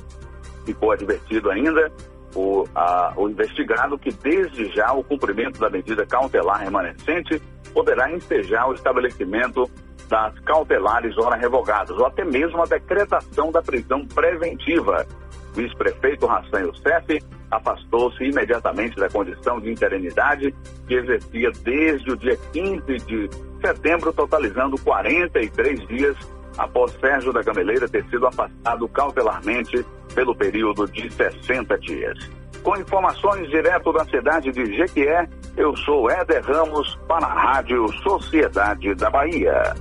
Ficou 0.64 0.90
advertido 0.90 1.50
ainda 1.50 1.92
o, 2.34 2.64
a, 2.74 3.12
o 3.16 3.28
investigado 3.28 3.98
que, 3.98 4.10
desde 4.10 4.66
já, 4.72 4.92
o 4.92 5.04
cumprimento 5.04 5.60
da 5.60 5.70
medida 5.70 6.04
cautelar 6.06 6.60
remanescente 6.60 7.40
poderá 7.72 8.10
ensejar 8.10 8.68
o 8.68 8.74
estabelecimento 8.74 9.70
das 10.08 10.38
cautelares 10.40 11.16
ora 11.18 11.36
revogadas, 11.36 11.96
ou 11.96 12.06
até 12.06 12.24
mesmo 12.24 12.62
a 12.62 12.66
decretação 12.66 13.52
da 13.52 13.62
prisão 13.62 14.06
preventiva. 14.06 15.06
O 15.56 15.60
ex-prefeito 15.60 16.26
Hassan 16.26 16.60
Youssef 16.60 17.22
afastou-se 17.50 18.22
imediatamente 18.24 18.96
da 18.96 19.08
condição 19.08 19.60
de 19.60 19.70
interinidade 19.70 20.54
que 20.86 20.94
exercia 20.94 21.50
desde 21.62 22.12
o 22.12 22.16
dia 22.16 22.36
15 22.52 22.96
de 23.06 23.30
setembro, 23.60 24.12
totalizando 24.12 24.78
43 24.78 25.86
dias 25.88 26.16
após 26.56 26.92
Sérgio 27.00 27.32
da 27.32 27.42
Gameleira 27.42 27.88
ter 27.88 28.04
sido 28.06 28.26
afastado 28.26 28.88
cautelarmente 28.88 29.84
pelo 30.14 30.34
período 30.34 30.86
de 30.86 31.10
60 31.12 31.78
dias. 31.78 32.38
Com 32.62 32.76
informações 32.76 33.48
direto 33.48 33.92
da 33.92 34.04
cidade 34.04 34.50
de 34.50 34.76
Jequié, 34.76 35.28
eu 35.56 35.76
sou 35.76 36.10
Éder 36.10 36.44
Ramos 36.44 36.98
para 37.06 37.26
a 37.26 37.52
Rádio 37.54 37.88
Sociedade 38.02 38.94
da 38.94 39.08
Bahia. 39.08 39.74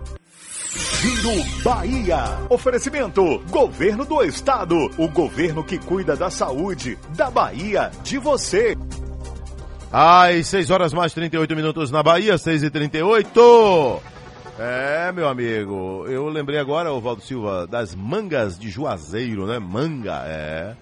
Giro 0.78 1.44
Bahia. 1.64 2.24
Oferecimento: 2.50 3.40
Governo 3.50 4.06
do 4.06 4.24
Estado. 4.24 4.76
O 4.98 5.08
governo 5.08 5.64
que 5.64 5.80
cuida 5.80 6.16
da 6.16 6.30
saúde 6.30 6.98
da 7.16 7.32
Bahia, 7.32 7.92
de 8.04 8.20
você. 8.20 8.78
Às 9.92 10.48
6 10.48 10.70
horas 10.70 10.94
mais 10.94 11.14
38 11.14 11.56
minutos 11.56 11.90
na 11.90 12.04
Bahia, 12.04 12.38
6 12.38 12.64
e 12.64 12.70
38 12.70 14.02
É, 14.60 15.12
meu 15.14 15.28
amigo, 15.28 16.06
eu 16.08 16.28
lembrei 16.28 16.60
agora, 16.60 16.92
Valdo 17.00 17.22
Silva, 17.22 17.66
das 17.66 17.96
mangas 17.96 18.60
de 18.60 18.70
Juazeiro, 18.70 19.48
né? 19.48 19.58
Manga, 19.60 20.24
é. 20.26 20.76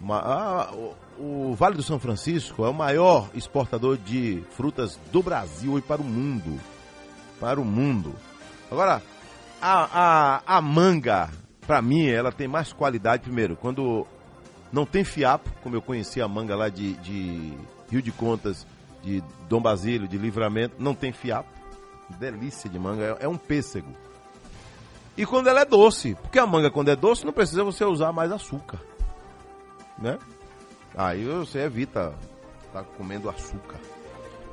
Uma, 0.00 0.18
ah, 0.18 0.72
o, 1.18 1.50
o 1.50 1.54
Vale 1.54 1.76
do 1.76 1.82
São 1.82 1.98
Francisco 1.98 2.64
é 2.64 2.68
o 2.68 2.74
maior 2.74 3.28
exportador 3.34 3.98
de 3.98 4.42
frutas 4.50 4.98
do 5.12 5.22
Brasil 5.22 5.76
e 5.76 5.82
para 5.82 6.00
o 6.00 6.04
mundo. 6.04 6.58
Para 7.40 7.60
o 7.60 7.64
mundo. 7.64 8.14
Agora, 8.70 9.02
a, 9.60 10.42
a, 10.46 10.58
a 10.58 10.60
manga, 10.60 11.30
para 11.66 11.80
mim, 11.82 12.08
ela 12.08 12.30
tem 12.32 12.48
mais 12.48 12.72
qualidade, 12.72 13.22
primeiro, 13.22 13.56
quando 13.56 14.06
não 14.72 14.84
tem 14.84 15.04
fiapo, 15.04 15.50
como 15.62 15.76
eu 15.76 15.82
conheci 15.82 16.20
a 16.20 16.28
manga 16.28 16.54
lá 16.54 16.68
de, 16.68 16.94
de 16.94 17.52
Rio 17.90 18.02
de 18.02 18.12
Contas, 18.12 18.66
de 19.02 19.22
Dom 19.48 19.60
Basílio, 19.60 20.08
de 20.08 20.18
Livramento, 20.18 20.76
não 20.78 20.94
tem 20.94 21.12
fiapo. 21.12 21.48
Delícia 22.18 22.70
de 22.70 22.78
manga, 22.78 23.16
é, 23.20 23.24
é 23.24 23.28
um 23.28 23.36
pêssego. 23.36 23.92
E 25.16 25.24
quando 25.24 25.48
ela 25.48 25.62
é 25.62 25.64
doce, 25.64 26.14
porque 26.22 26.38
a 26.38 26.46
manga 26.46 26.70
quando 26.70 26.90
é 26.90 26.96
doce 26.96 27.24
não 27.24 27.32
precisa 27.32 27.64
você 27.64 27.84
usar 27.84 28.12
mais 28.12 28.30
açúcar, 28.30 28.78
né? 29.98 30.18
Aí 30.94 31.24
você 31.24 31.60
evita 31.60 32.14
tá 32.72 32.84
comendo 32.96 33.30
açúcar. 33.30 33.80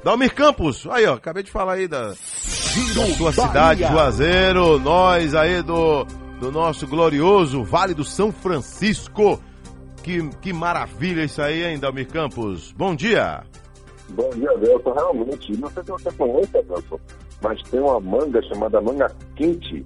Dalmir 0.03 0.35
Campos, 0.35 0.85
aí 0.87 1.05
ó, 1.05 1.13
acabei 1.13 1.43
de 1.43 1.49
falar 1.49 1.73
aí 1.73 1.87
da, 1.87 2.09
da 2.09 2.15
sua 2.15 3.31
cidade, 3.31 3.83
Juazeiro, 3.85 4.77
nós 4.77 5.33
aí 5.33 5.61
do, 5.61 6.03
do 6.41 6.51
nosso 6.51 6.85
glorioso 6.85 7.63
Vale 7.63 7.93
do 7.93 8.03
São 8.03 8.29
Francisco. 8.29 9.41
Que, 10.03 10.29
que 10.41 10.51
maravilha 10.51 11.23
isso 11.23 11.41
aí, 11.41 11.63
hein, 11.63 11.79
Dalmir 11.79 12.09
Campos? 12.09 12.73
Bom 12.73 12.93
dia. 12.93 13.45
Bom 14.09 14.29
dia, 14.31 14.51
Adelson. 14.51 14.91
Realmente, 14.91 15.57
não 15.57 15.69
sei 15.69 15.83
se 15.83 15.91
você 15.91 16.11
conhece, 16.11 16.57
Adelson, 16.57 16.99
mas 17.41 17.63
tem 17.69 17.79
uma 17.79 18.01
manga 18.01 18.43
chamada 18.43 18.81
manga 18.81 19.07
quente, 19.37 19.85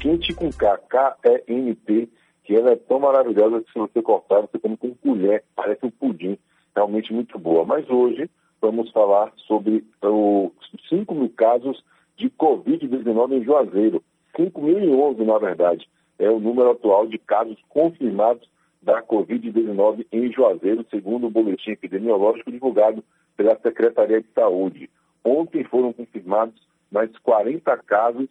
quente 0.00 0.32
com 0.32 0.50
K, 0.50 0.78
K-E-N-T, 0.88 2.08
que 2.42 2.56
ela 2.56 2.70
é 2.70 2.76
tão 2.76 3.00
maravilhosa 3.00 3.60
que 3.60 3.70
se 3.70 3.78
você 3.78 4.00
cortar, 4.00 4.40
você 4.40 4.58
come 4.58 4.78
com 4.78 4.94
colher, 4.94 5.44
parece 5.54 5.84
um 5.84 5.90
pudim, 5.90 6.38
realmente 6.74 7.12
muito 7.12 7.38
boa. 7.38 7.66
Mas 7.66 7.86
hoje 7.90 8.30
vamos 8.60 8.90
falar 8.90 9.32
sobre 9.46 9.84
os 10.02 10.52
5 10.88 11.14
mil 11.14 11.30
casos 11.30 11.82
de 12.16 12.28
Covid-19 12.30 13.32
em 13.32 13.44
Juazeiro. 13.44 14.02
5.011, 14.36 15.24
na 15.24 15.38
verdade, 15.38 15.88
é 16.18 16.30
o 16.30 16.38
número 16.38 16.70
atual 16.70 17.06
de 17.06 17.18
casos 17.18 17.58
confirmados 17.68 18.48
da 18.82 19.02
Covid-19 19.02 20.06
em 20.12 20.32
Juazeiro, 20.32 20.84
segundo 20.90 21.26
o 21.26 21.30
boletim 21.30 21.72
epidemiológico 21.72 22.50
divulgado 22.50 23.02
pela 23.36 23.58
Secretaria 23.58 24.20
de 24.20 24.28
Saúde. 24.34 24.90
Ontem 25.24 25.64
foram 25.64 25.92
confirmados 25.92 26.54
mais 26.90 27.10
40 27.18 27.76
casos 27.78 28.28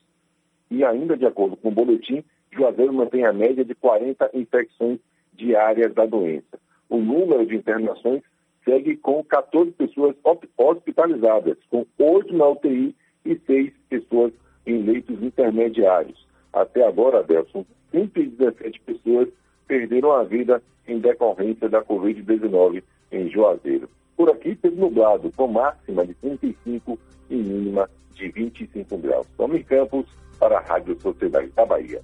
e 0.69 0.83
ainda 0.83 1.17
de 1.17 1.25
acordo 1.25 1.55
com 1.55 1.69
o 1.69 1.71
boletim, 1.71 2.23
Juazeiro 2.51 2.93
mantém 2.93 3.25
a 3.25 3.33
média 3.33 3.63
de 3.63 3.75
40 3.75 4.31
infecções 4.33 4.99
diárias 5.33 5.93
da 5.93 6.05
doença. 6.05 6.59
O 6.89 6.97
número 6.97 7.45
de 7.45 7.55
internações 7.55 8.21
segue 8.67 8.97
com 8.97 9.23
14 9.23 9.71
pessoas 9.71 10.13
hospitalizadas, 10.57 11.57
com 11.69 11.85
8 11.97 12.35
na 12.35 12.49
UTI 12.49 12.93
e 13.23 13.39
6 13.47 13.71
pessoas 13.89 14.33
em 14.65 14.81
leitos 14.83 15.23
intermediários. 15.23 16.27
Até 16.51 16.85
agora, 16.85 17.19
Adelson, 17.19 17.65
117 17.91 18.81
pessoas 18.81 19.29
perderam 19.65 20.11
a 20.11 20.23
vida 20.25 20.61
em 20.85 20.99
decorrência 20.99 21.69
da 21.69 21.81
Covid-19 21.81 22.83
em 23.11 23.29
Juazeiro. 23.29 23.89
Por 24.17 24.29
aqui, 24.29 24.55
teve 24.55 24.75
nublado, 24.75 25.31
com 25.37 25.47
máxima 25.47 26.05
de 26.05 26.13
35 26.15 26.99
e 27.29 27.35
mínima 27.35 27.89
de 28.13 28.29
25 28.29 28.97
graus. 28.97 29.27
Tome 29.37 29.63
Campos, 29.63 30.05
para 30.39 30.57
a 30.57 30.61
Rádio 30.61 30.99
Sociedade 30.99 31.47
da 31.55 31.65
Bahia. 31.65 32.01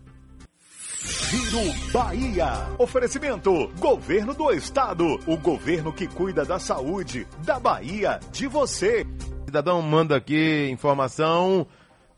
Giro 1.04 1.74
Bahia. 1.92 2.68
Oferecimento: 2.78 3.68
Governo 3.78 4.34
do 4.34 4.52
Estado. 4.52 5.20
O 5.28 5.38
governo 5.38 5.92
que 5.92 6.08
cuida 6.08 6.46
da 6.46 6.58
saúde 6.60 7.28
da 7.40 7.60
Bahia, 7.60 8.20
de 8.32 8.48
você. 8.48 9.06
Cidadão 9.46 9.82
manda 9.82 10.16
aqui 10.16 10.70
informação 10.72 11.68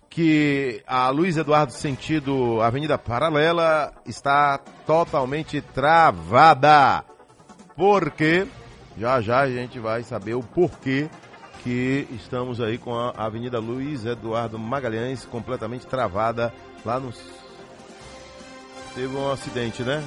que 0.07 0.83
a 0.85 1.09
Luiz 1.09 1.35
Eduardo 1.35 1.73
sentido 1.73 2.61
Avenida 2.61 2.97
Paralela 2.97 3.91
está 4.05 4.59
totalmente 4.85 5.61
travada. 5.61 7.03
Por 7.75 8.11
quê? 8.11 8.47
Já 8.97 9.19
já 9.19 9.41
a 9.41 9.49
gente 9.49 9.79
vai 9.79 10.03
saber 10.03 10.35
o 10.35 10.43
porquê 10.43 11.09
que 11.63 12.07
estamos 12.11 12.61
aí 12.61 12.77
com 12.77 12.93
a 12.93 13.09
Avenida 13.17 13.59
Luiz 13.59 14.05
Eduardo 14.05 14.59
Magalhães 14.59 15.25
completamente 15.25 15.87
travada 15.87 16.53
lá 16.85 16.99
no 16.99 17.11
Teve 18.95 19.13
um 19.13 19.29
acidente, 19.29 19.83
né? 19.83 20.01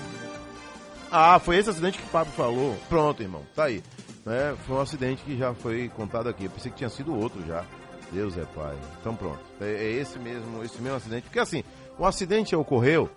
Ah, 1.12 1.38
foi 1.38 1.58
esse 1.58 1.68
acidente 1.68 1.98
que 1.98 2.06
o 2.06 2.10
Pablo 2.10 2.32
falou. 2.32 2.74
Pronto, 2.88 3.22
irmão, 3.22 3.44
tá 3.54 3.64
aí. 3.64 3.82
Né? 4.24 4.56
Foi 4.66 4.76
um 4.76 4.80
acidente 4.80 5.22
que 5.22 5.36
já 5.36 5.52
foi 5.52 5.90
contado 5.90 6.26
aqui. 6.26 6.46
Eu 6.46 6.50
pensei 6.50 6.72
que 6.72 6.78
tinha 6.78 6.88
sido 6.88 7.14
outro 7.14 7.46
já. 7.46 7.66
Deus 8.10 8.38
é 8.38 8.46
pai. 8.46 8.74
Então 8.98 9.14
pronto. 9.14 9.40
É, 9.60 9.66
é 9.66 9.92
esse 9.92 10.18
mesmo, 10.18 10.64
esse 10.64 10.80
mesmo 10.80 10.96
acidente. 10.96 11.24
Porque 11.24 11.38
assim, 11.38 11.62
o 11.98 12.06
acidente 12.06 12.56
ocorreu 12.56 13.10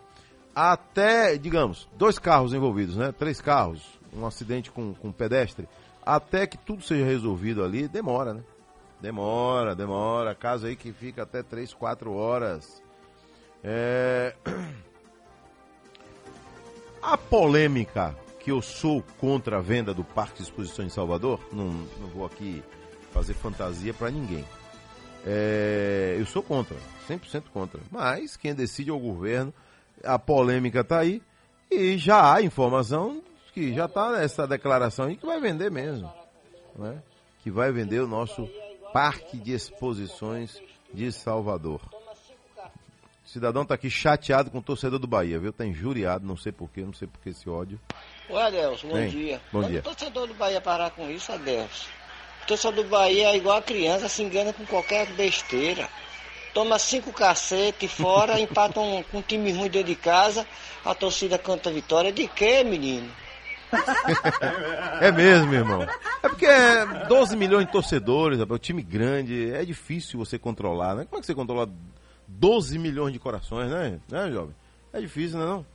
até, 0.53 1.38
digamos, 1.38 1.88
dois 1.97 2.19
carros 2.19 2.53
envolvidos, 2.53 2.97
né? 2.97 3.13
Três 3.17 3.39
carros, 3.39 3.82
um 4.13 4.26
acidente 4.26 4.69
com, 4.72 4.93
com 4.93 5.09
pedestre. 5.09 5.69
Até 6.05 6.45
que 6.45 6.57
tudo 6.57 6.84
seja 6.84 7.05
resolvido 7.05 7.63
ali, 7.63 7.88
demora, 7.88 8.34
né? 8.34 8.43
Demora, 8.99 9.74
demora. 9.74 10.36
Caso 10.36 10.67
aí 10.67 10.76
que 10.76 10.91
fica 10.91 11.24
até 11.24 11.41
três, 11.41 11.74
quatro 11.74 12.13
horas. 12.13 12.84
É... 13.63 14.36
A 17.02 17.18
polêmica 17.18 18.16
que 18.39 18.52
eu 18.52 18.62
sou 18.62 19.04
contra 19.20 19.58
a 19.58 19.62
venda 19.62 19.93
do 19.93 20.04
Parque 20.04 20.38
de 20.38 20.43
Exposição 20.43 20.86
em 20.86 20.89
Salvador, 20.89 21.39
não, 21.52 21.66
não 21.99 22.08
vou 22.14 22.26
aqui 22.26 22.64
fazer 23.12 23.34
fantasia 23.34 23.93
para 23.93 24.10
ninguém. 24.10 24.45
É, 25.26 26.16
eu 26.20 26.26
sou 26.26 26.41
contra, 26.41 26.76
100% 27.08 27.43
contra. 27.54 27.80
Mas 27.91 28.36
quem 28.36 28.54
decide 28.54 28.89
é 28.89 28.93
o 28.93 28.99
governo. 28.99 29.54
A 30.04 30.18
polêmica 30.18 30.82
está 30.82 30.99
aí 30.99 31.22
e 31.70 31.97
já 31.97 32.34
há 32.34 32.41
informação 32.41 33.22
que 33.54 33.74
já 33.74 33.86
está 33.86 34.12
nessa 34.12 34.47
declaração 34.47 35.06
aí 35.06 35.16
que 35.16 35.26
vai 35.26 35.39
vender 35.39 35.70
mesmo. 35.70 36.12
Né? 36.76 37.02
Que 37.43 37.52
vai 37.52 37.72
vender 37.72 37.99
o 38.02 38.08
nosso 38.08 38.49
Parque 38.93 39.38
de 39.38 39.54
Exposições 39.54 40.60
de 40.93 41.12
Salvador. 41.12 41.82
Cidadão 43.32 43.61
está 43.61 43.75
aqui 43.75 43.89
chateado 43.89 44.51
com 44.51 44.57
o 44.57 44.61
torcedor 44.61 44.99
do 44.99 45.07
Bahia, 45.07 45.39
viu? 45.39 45.53
Tá 45.53 45.65
injuriado, 45.65 46.27
não 46.27 46.36
sei 46.36 46.51
porquê, 46.51 46.82
não 46.82 46.91
sei 46.91 47.07
porquê 47.07 47.29
esse 47.29 47.49
ódio. 47.49 47.79
Ô 48.29 48.38
Adelson, 48.38 48.89
bom 48.89 48.95
Bem, 48.95 49.09
dia. 49.09 49.41
bom 49.53 49.61
Quando 49.61 49.71
dia. 49.71 49.79
o 49.79 49.84
torcedor 49.84 50.27
do 50.27 50.34
Bahia 50.34 50.59
parar 50.59 50.91
com 50.91 51.09
isso, 51.09 51.32
Adelson. 51.32 51.88
O 52.43 52.47
torcedor 52.47 52.84
do 52.84 52.89
Bahia 52.89 53.29
é 53.29 53.38
igual 53.38 53.57
a 53.57 53.61
criança, 53.61 54.09
se 54.09 54.21
engana 54.21 54.51
com 54.51 54.65
qualquer 54.65 55.07
besteira. 55.13 55.88
Toma 56.53 56.77
cinco 56.77 57.13
cacete 57.13 57.88
fora, 57.88 58.38
empata 58.41 58.82
um, 58.82 59.01
com 59.03 59.19
um 59.19 59.21
time 59.21 59.49
ruim 59.53 59.69
dentro 59.69 59.88
de 59.88 59.95
casa, 59.95 60.45
a 60.84 60.93
torcida 60.93 61.38
canta 61.38 61.71
vitória. 61.71 62.11
De 62.11 62.27
quê, 62.27 62.65
menino? 62.65 63.09
É 64.99 65.11
mesmo, 65.11 65.53
irmão. 65.53 65.82
É 66.21 66.27
porque 66.27 66.45
é 66.45 66.86
12 67.07 67.36
milhões 67.38 67.65
de 67.65 67.71
torcedores, 67.71 68.38
rapaz, 68.38 68.57
o 68.57 68.61
time 68.61 68.84
grande, 68.84 69.51
é 69.51 69.63
difícil 69.63 70.19
você 70.19 70.38
controlar, 70.38 70.93
né? 70.93 71.05
Como 71.05 71.17
é 71.17 71.21
que 71.21 71.25
você 71.25 71.34
controla 71.34 71.67
12 72.39 72.77
milhões 72.79 73.13
de 73.13 73.19
corações, 73.19 73.69
né? 73.69 73.99
Né, 74.09 74.32
jovem? 74.32 74.55
É 74.93 74.99
difícil, 74.99 75.39
não 75.39 75.45
é 75.45 75.49
não? 75.49 75.65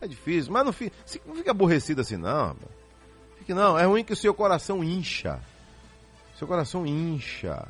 É 0.00 0.06
difícil, 0.06 0.52
mas 0.52 0.64
não 0.64 0.72
fica, 0.72 0.94
não 1.26 1.34
fica 1.34 1.50
aborrecido 1.50 2.00
assim, 2.00 2.16
não. 2.16 2.56
Fique 3.38 3.54
não, 3.54 3.78
é 3.78 3.84
ruim 3.84 4.04
que 4.04 4.12
o 4.12 4.16
seu 4.16 4.34
coração 4.34 4.84
incha. 4.84 5.40
Seu 6.38 6.46
coração 6.46 6.86
incha. 6.86 7.66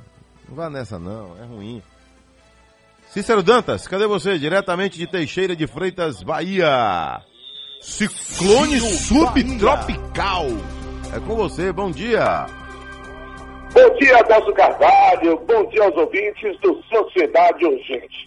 Não 0.49 0.57
vá 0.57 0.68
nessa 0.68 0.99
não, 0.99 1.37
é 1.41 1.45
ruim. 1.45 1.82
Cícero 3.09 3.43
Dantas, 3.43 3.87
cadê 3.87 4.07
você? 4.07 4.39
Diretamente 4.39 4.99
de 4.99 5.07
Teixeira 5.07 5.55
de 5.55 5.66
Freitas, 5.66 6.22
Bahia. 6.22 7.22
Ciclone 7.80 8.80
subtropical. 8.80 10.47
É 11.14 11.20
com 11.20 11.37
você, 11.37 11.72
bom 11.72 11.91
dia. 11.91 12.47
Bom 13.72 13.95
dia, 13.99 14.18
Adelso 14.18 14.53
Carvalho. 14.55 15.39
Bom 15.47 15.68
dia 15.68 15.84
aos 15.84 15.97
ouvintes 15.97 16.59
do 16.61 16.82
Sociedade 16.84 17.64
Urgente. 17.64 18.26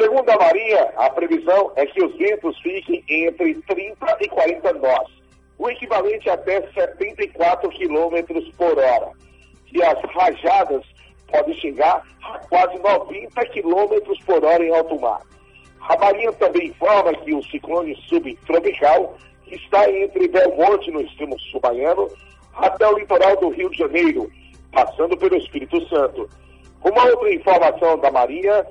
Segundo 0.00 0.30
a 0.30 0.38
Marinha, 0.38 0.92
a 0.96 1.10
previsão 1.10 1.72
é 1.76 1.84
que 1.84 2.02
os 2.02 2.16
ventos 2.16 2.58
fiquem 2.60 3.04
entre 3.06 3.54
30 3.54 4.16
e 4.22 4.28
40 4.28 4.72
nós, 4.72 5.06
o 5.58 5.68
equivalente 5.68 6.30
a 6.30 6.32
até 6.32 6.62
74 6.72 7.68
quilômetros 7.68 8.48
por 8.56 8.78
hora. 8.78 9.10
E 9.70 9.82
as 9.82 10.00
rajadas 10.14 10.82
podem 11.30 11.54
chegar 11.56 12.02
a 12.22 12.38
quase 12.48 12.78
90 12.78 13.44
quilômetros 13.48 14.18
por 14.24 14.42
hora 14.42 14.64
em 14.64 14.74
alto 14.74 14.98
mar. 14.98 15.20
A 15.82 15.98
Marinha 15.98 16.32
também 16.32 16.68
informa 16.68 17.12
que 17.16 17.34
o 17.34 17.44
ciclone 17.50 17.94
subtropical 18.08 19.18
está 19.48 19.90
entre 19.90 20.28
Belmonte, 20.28 20.90
no 20.90 21.02
extremo 21.02 21.38
sul 21.38 21.60
baiano, 21.60 22.08
até 22.54 22.88
o 22.88 22.98
litoral 22.98 23.36
do 23.36 23.50
Rio 23.50 23.68
de 23.68 23.76
Janeiro, 23.76 24.32
passando 24.72 25.14
pelo 25.18 25.36
Espírito 25.36 25.86
Santo. 25.88 26.26
Uma 26.82 27.04
outra 27.04 27.34
informação 27.34 27.98
da 27.98 28.10
Marinha 28.10 28.66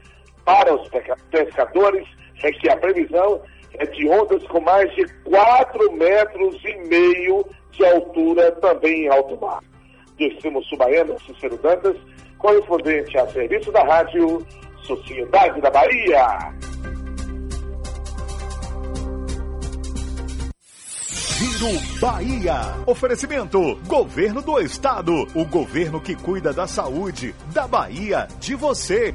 para 0.49 0.73
os 0.73 0.89
pescadores 1.29 2.07
é 2.41 2.51
que 2.51 2.67
a 2.71 2.77
previsão 2.77 3.39
é 3.75 3.85
de 3.85 4.09
ondas 4.09 4.43
com 4.47 4.59
mais 4.59 4.91
de 4.95 5.05
4 5.25 5.91
metros 5.91 6.55
e 6.65 6.75
meio 6.87 7.45
de 7.71 7.85
altura 7.85 8.51
também 8.53 9.03
em 9.03 9.09
alto 9.09 9.39
mar. 9.39 9.59
Do 10.17 10.23
extremo 10.23 10.63
sul 10.63 10.79
baiano, 10.79 11.19
Cícero 11.21 11.55
Dantas, 11.57 11.95
correspondente 12.39 13.15
a 13.15 13.27
serviço 13.27 13.71
da 13.71 13.83
rádio 13.83 14.43
Sociedade 14.81 15.61
da 15.61 15.69
Bahia. 15.69 16.51
Giro 21.59 21.99
Bahia. 22.01 22.55
Oferecimento: 22.87 23.75
Governo 23.85 24.41
do 24.41 24.59
Estado. 24.59 25.13
O 25.35 25.45
governo 25.45 26.01
que 26.01 26.15
cuida 26.15 26.51
da 26.51 26.65
saúde, 26.65 27.35
da 27.53 27.67
Bahia, 27.67 28.27
de 28.39 28.55
você. 28.55 29.13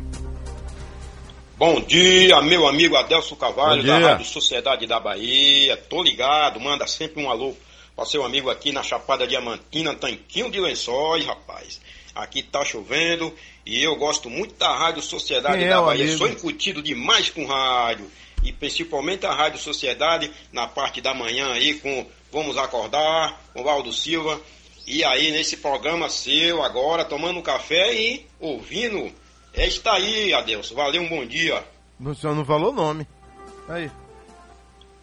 Bom 1.57 1.81
dia, 1.81 2.43
meu 2.43 2.67
amigo 2.67 2.97
Adelso 2.97 3.37
Carvalho, 3.37 3.81
Bom 3.83 3.87
da. 3.87 4.09
Rádio 4.09 4.27
Sociedade 4.27 4.89
da 4.89 4.99
Bahia. 4.99 5.77
Tô 5.77 6.03
ligado, 6.03 6.59
manda 6.59 6.85
sempre 6.89 7.23
um 7.23 7.31
alô 7.31 7.55
para 7.95 8.05
seu 8.05 8.25
amigo 8.25 8.51
aqui 8.51 8.73
na 8.73 8.83
Chapada 8.83 9.25
Diamantina, 9.25 9.95
Tanquinho 9.95 10.51
de 10.51 10.59
Lençóis, 10.59 11.25
rapaz. 11.25 11.81
Aqui 12.13 12.43
tá 12.43 12.65
chovendo 12.65 13.33
e 13.65 13.81
eu 13.81 13.95
gosto 13.95 14.29
muito 14.29 14.57
da 14.57 14.77
Rádio 14.77 15.01
Sociedade 15.01 15.59
Quem 15.59 15.67
é 15.69 15.71
da 15.71 15.81
o 15.81 15.87
Bahia. 15.87 16.03
amigo? 16.03 16.19
Sou 16.19 16.27
incutido 16.27 16.83
demais 16.83 17.31
com 17.31 17.47
rádio. 17.47 18.11
E 18.43 18.53
principalmente 18.53 19.25
a 19.25 19.33
Rádio 19.33 19.61
Sociedade 19.61 20.33
na 20.53 20.67
parte 20.67 21.01
da 21.01 21.15
manhã 21.15 21.53
aí 21.53 21.75
com 21.75 22.05
Vamos 22.33 22.59
Acordar, 22.59 23.41
com 23.53 23.63
Valdo 23.63 23.93
Silva. 23.93 24.41
E 24.89 25.05
aí 25.05 25.31
nesse 25.31 25.59
programa 25.59 26.09
seu 26.11 26.65
agora, 26.65 27.05
tomando 27.05 27.39
um 27.39 27.43
café 27.43 27.95
e 27.95 28.27
ouvindo. 28.41 29.13
É 29.55 29.67
está 29.67 29.95
aí, 29.95 30.33
Adelso. 30.35 30.75
Valeu, 30.75 31.03
um 31.03 31.09
bom 31.09 31.25
dia. 31.25 31.63
O 32.01 32.15
senhor 32.15 32.35
não 32.35 32.45
falou 32.45 32.71
o 32.71 32.75
nome. 32.75 33.07
Aí. 33.69 33.91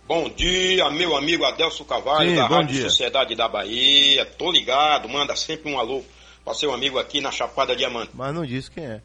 Bom 0.08 0.30
dia, 0.30 0.90
meu 0.90 1.16
amigo 1.16 1.46
Adelso 1.46 1.86
Carvalho, 1.86 2.30
Sim, 2.32 2.36
da 2.36 2.48
Rádio 2.48 2.68
dia. 2.76 2.84
Sociedade 2.90 3.34
da 3.34 3.48
Bahia. 3.48 4.26
Tô 4.26 4.52
ligado, 4.52 5.08
manda 5.08 5.36
sempre 5.38 5.72
um 5.72 5.80
alô 5.80 6.04
para 6.44 6.54
seu 6.54 6.74
amigo 6.74 7.00
aqui 7.00 7.22
na 7.22 7.32
Chapada 7.32 7.76
Diamante. 7.76 8.12
Mas 8.14 8.34
não 8.34 8.46
disse 8.46 8.70
quem 8.70 8.84
é. 8.84 9.02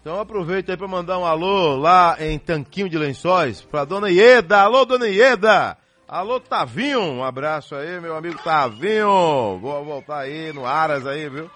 Então 0.00 0.20
aproveita 0.20 0.72
aí 0.72 0.76
pra 0.76 0.88
mandar 0.88 1.18
um 1.18 1.24
alô 1.24 1.76
lá 1.76 2.16
em 2.20 2.38
Tanquinho 2.38 2.88
de 2.88 2.98
Lençóis 2.98 3.62
pra 3.62 3.84
dona 3.84 4.10
Ieda. 4.10 4.60
Alô, 4.60 4.84
dona 4.84 5.08
Ieda! 5.08 5.78
Alô, 6.06 6.38
Tavinho! 6.38 7.00
Um 7.00 7.24
abraço 7.24 7.74
aí, 7.74 7.98
meu 8.00 8.14
amigo 8.14 8.36
Tavinho! 8.42 9.58
Vou 9.58 9.84
voltar 9.84 10.18
aí 10.18 10.52
no 10.52 10.66
Aras 10.66 11.06
aí, 11.06 11.30
viu? 11.30 11.48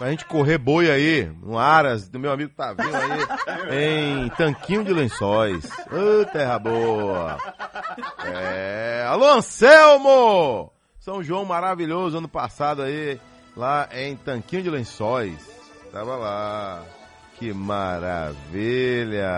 Pra 0.00 0.10
gente 0.10 0.24
correr 0.24 0.56
boi 0.56 0.90
aí, 0.90 1.30
no 1.42 1.58
Aras, 1.58 2.08
do 2.08 2.18
meu 2.18 2.32
amigo 2.32 2.50
Tavinho 2.56 2.88
aí, 3.68 4.24
em 4.24 4.30
Tanquinho 4.30 4.82
de 4.82 4.94
Lençóis. 4.94 5.66
Ô, 5.92 6.24
terra 6.24 6.58
boa! 6.58 7.36
É, 8.24 9.04
alô, 9.06 9.26
Anselmo! 9.26 10.72
São 11.00 11.22
João 11.22 11.44
maravilhoso 11.44 12.16
ano 12.16 12.28
passado 12.28 12.80
aí, 12.80 13.20
lá 13.54 13.90
em 13.92 14.16
Tanquinho 14.16 14.62
de 14.62 14.70
Lençóis. 14.70 15.36
Tava 15.92 16.16
lá. 16.16 16.82
Que 17.38 17.52
maravilha! 17.52 19.28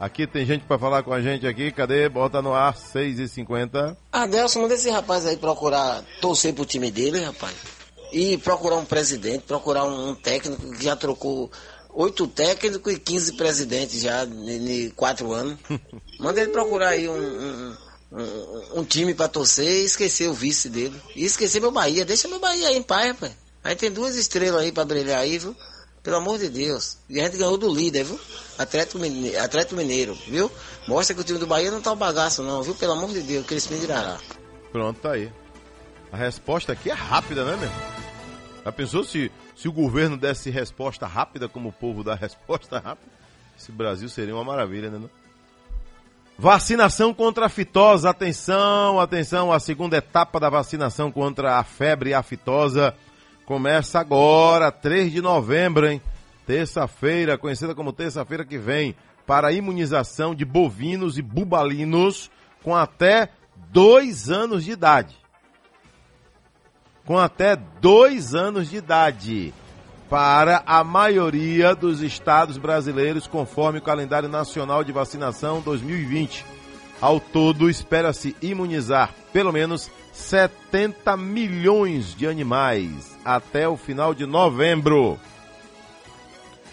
Aqui 0.00 0.26
tem 0.26 0.46
gente 0.46 0.64
pra 0.64 0.78
falar 0.78 1.02
com 1.02 1.12
a 1.12 1.20
gente 1.20 1.46
aqui, 1.46 1.70
cadê? 1.70 2.08
Bota 2.08 2.40
no 2.40 2.54
ar, 2.54 2.72
6h50. 2.72 3.94
Adelson, 4.10 4.62
manda 4.62 4.72
esse 4.72 4.88
rapaz 4.88 5.26
aí 5.26 5.36
procurar 5.36 6.02
torcer 6.22 6.54
pro 6.54 6.64
time 6.64 6.90
dele, 6.90 7.22
rapaz. 7.22 7.75
E 8.12 8.38
procurar 8.38 8.76
um 8.76 8.84
presidente, 8.84 9.42
procurar 9.42 9.84
um, 9.84 10.10
um 10.10 10.14
técnico 10.14 10.70
que 10.72 10.84
já 10.84 10.94
trocou 10.96 11.50
oito 11.92 12.26
técnicos 12.28 12.92
e 12.92 12.98
15 12.98 13.32
presidentes 13.34 14.00
já 14.00 14.24
em 14.24 14.90
quatro 14.90 15.32
anos. 15.32 15.58
Manda 16.20 16.40
ele 16.40 16.50
procurar 16.50 16.90
aí 16.90 17.08
um, 17.08 17.76
um, 18.12 18.78
um- 18.80 18.84
time 18.84 19.12
pra 19.14 19.28
torcer 19.28 19.66
e 19.66 19.84
esquecer 19.84 20.28
o 20.28 20.34
vice 20.34 20.68
dele. 20.68 21.00
E 21.14 21.24
esquecer 21.24 21.60
meu 21.60 21.70
Bahia. 21.72 22.04
Deixa 22.04 22.28
meu 22.28 22.38
Bahia 22.38 22.68
aí 22.68 22.76
em 22.76 22.82
paz, 22.82 23.08
rapaz. 23.08 23.32
Aí 23.64 23.74
tem 23.74 23.90
duas 23.90 24.14
estrelas 24.14 24.62
aí 24.62 24.70
pra 24.70 24.84
brilhar 24.84 25.20
aí, 25.20 25.38
viu? 25.38 25.54
Pelo 26.02 26.16
amor 26.18 26.38
de 26.38 26.48
Deus. 26.48 26.98
E 27.10 27.20
a 27.20 27.24
gente 27.24 27.36
ganhou 27.36 27.56
do 27.58 27.68
líder, 27.74 28.04
viu? 28.04 28.20
Atlético 28.56 28.98
Mineiro, 29.00 29.42
Atlético 29.42 29.74
Mineiro 29.74 30.16
viu? 30.28 30.50
Mostra 30.86 31.14
que 31.14 31.20
o 31.20 31.24
time 31.24 31.38
do 31.38 31.46
Bahia 31.48 31.70
não 31.70 31.80
tá 31.82 31.90
um 31.92 31.96
bagaço, 31.96 32.42
não, 32.44 32.62
viu? 32.62 32.74
Pelo 32.76 32.92
amor 32.92 33.10
de 33.10 33.20
Deus, 33.22 33.44
que 33.44 33.54
eles 33.54 33.66
me 33.66 33.78
dirará. 33.80 34.18
Pronto, 34.70 35.00
tá 35.00 35.12
aí. 35.12 35.32
A 36.12 36.16
resposta 36.16 36.72
aqui 36.72 36.88
é 36.90 36.94
rápida, 36.94 37.44
né, 37.44 37.56
meu? 37.56 37.95
Já 38.66 38.72
pensou 38.72 39.04
se, 39.04 39.30
se 39.54 39.68
o 39.68 39.72
governo 39.72 40.16
desse 40.16 40.50
resposta 40.50 41.06
rápida 41.06 41.48
como 41.48 41.68
o 41.68 41.72
povo 41.72 42.02
dá 42.02 42.16
resposta 42.18 42.80
rápida? 42.80 43.12
Esse 43.56 43.70
Brasil 43.70 44.08
seria 44.08 44.34
uma 44.34 44.42
maravilha, 44.42 44.90
né? 44.90 44.98
Não? 44.98 45.10
Vacinação 46.36 47.14
contra 47.14 47.46
a 47.46 47.48
fitose. 47.48 48.08
Atenção, 48.08 48.98
atenção. 48.98 49.52
A 49.52 49.60
segunda 49.60 49.98
etapa 49.98 50.40
da 50.40 50.50
vacinação 50.50 51.12
contra 51.12 51.58
a 51.58 51.62
febre 51.62 52.12
aftosa 52.12 52.92
começa 53.44 54.00
agora, 54.00 54.72
3 54.72 55.12
de 55.12 55.22
novembro, 55.22 55.86
hein? 55.86 56.02
Terça-feira, 56.44 57.38
conhecida 57.38 57.72
como 57.72 57.92
terça-feira 57.92 58.44
que 58.44 58.58
vem, 58.58 58.96
para 59.24 59.46
a 59.46 59.52
imunização 59.52 60.34
de 60.34 60.44
bovinos 60.44 61.16
e 61.16 61.22
bubalinos 61.22 62.32
com 62.64 62.74
até 62.74 63.28
dois 63.70 64.28
anos 64.28 64.64
de 64.64 64.72
idade. 64.72 65.14
Com 67.06 67.16
até 67.16 67.56
dois 67.80 68.34
anos 68.34 68.68
de 68.68 68.76
idade. 68.76 69.54
Para 70.10 70.62
a 70.66 70.84
maioria 70.84 71.74
dos 71.74 72.02
estados 72.02 72.58
brasileiros, 72.58 73.26
conforme 73.26 73.78
o 73.78 73.82
calendário 73.82 74.28
nacional 74.28 74.84
de 74.84 74.92
vacinação 74.92 75.60
2020. 75.60 76.44
Ao 77.00 77.18
todo, 77.20 77.70
espera-se 77.70 78.36
imunizar 78.42 79.14
pelo 79.32 79.52
menos 79.52 79.90
70 80.12 81.16
milhões 81.16 82.14
de 82.14 82.26
animais 82.26 83.16
até 83.24 83.68
o 83.68 83.76
final 83.76 84.14
de 84.14 84.26
novembro. 84.26 85.18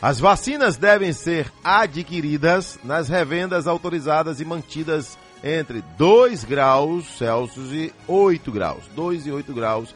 As 0.02 0.20
vacinas 0.20 0.78
devem 0.78 1.14
ser 1.14 1.52
adquiridas 1.64 2.80
nas 2.84 3.08
revendas 3.08 3.68
autorizadas 3.68 4.40
e 4.40 4.46
mantidas 4.46 5.18
entre 5.44 5.84
2 5.98 6.44
graus 6.44 7.06
Celsius 7.18 7.72
e 7.72 7.94
8 8.08 8.52
graus. 8.52 8.84
2 8.96 9.28
e 9.28 9.32
8 9.32 9.54
graus 9.54 9.96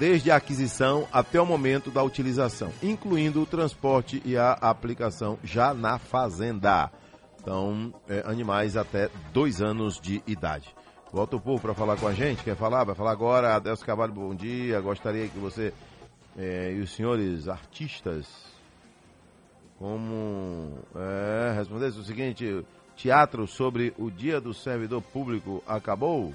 desde 0.00 0.30
a 0.30 0.36
aquisição 0.36 1.06
até 1.12 1.38
o 1.38 1.44
momento 1.44 1.90
da 1.90 2.02
utilização, 2.02 2.72
incluindo 2.82 3.42
o 3.42 3.46
transporte 3.46 4.22
e 4.24 4.34
a 4.34 4.52
aplicação 4.54 5.38
já 5.44 5.74
na 5.74 5.98
fazenda. 5.98 6.90
Então, 7.38 7.92
é, 8.08 8.22
animais 8.24 8.78
até 8.78 9.10
dois 9.30 9.60
anos 9.60 10.00
de 10.00 10.22
idade. 10.26 10.74
Volta 11.12 11.36
o 11.36 11.40
povo 11.40 11.60
para 11.60 11.74
falar 11.74 11.98
com 11.98 12.08
a 12.08 12.14
gente. 12.14 12.42
Quer 12.42 12.56
falar? 12.56 12.84
Vai 12.84 12.94
falar 12.94 13.10
agora. 13.10 13.54
Adelso 13.54 13.84
Cavalho, 13.84 14.14
bom 14.14 14.34
dia. 14.34 14.80
Gostaria 14.80 15.28
que 15.28 15.38
você 15.38 15.70
é, 16.38 16.72
e 16.72 16.80
os 16.80 16.92
senhores 16.92 17.46
artistas, 17.46 18.26
como 19.78 20.78
é, 20.96 21.60
o 21.60 22.04
seguinte: 22.04 22.64
teatro 22.96 23.46
sobre 23.46 23.92
o 23.98 24.10
Dia 24.10 24.40
do 24.40 24.54
Servidor 24.54 25.02
Público 25.02 25.62
acabou? 25.66 26.32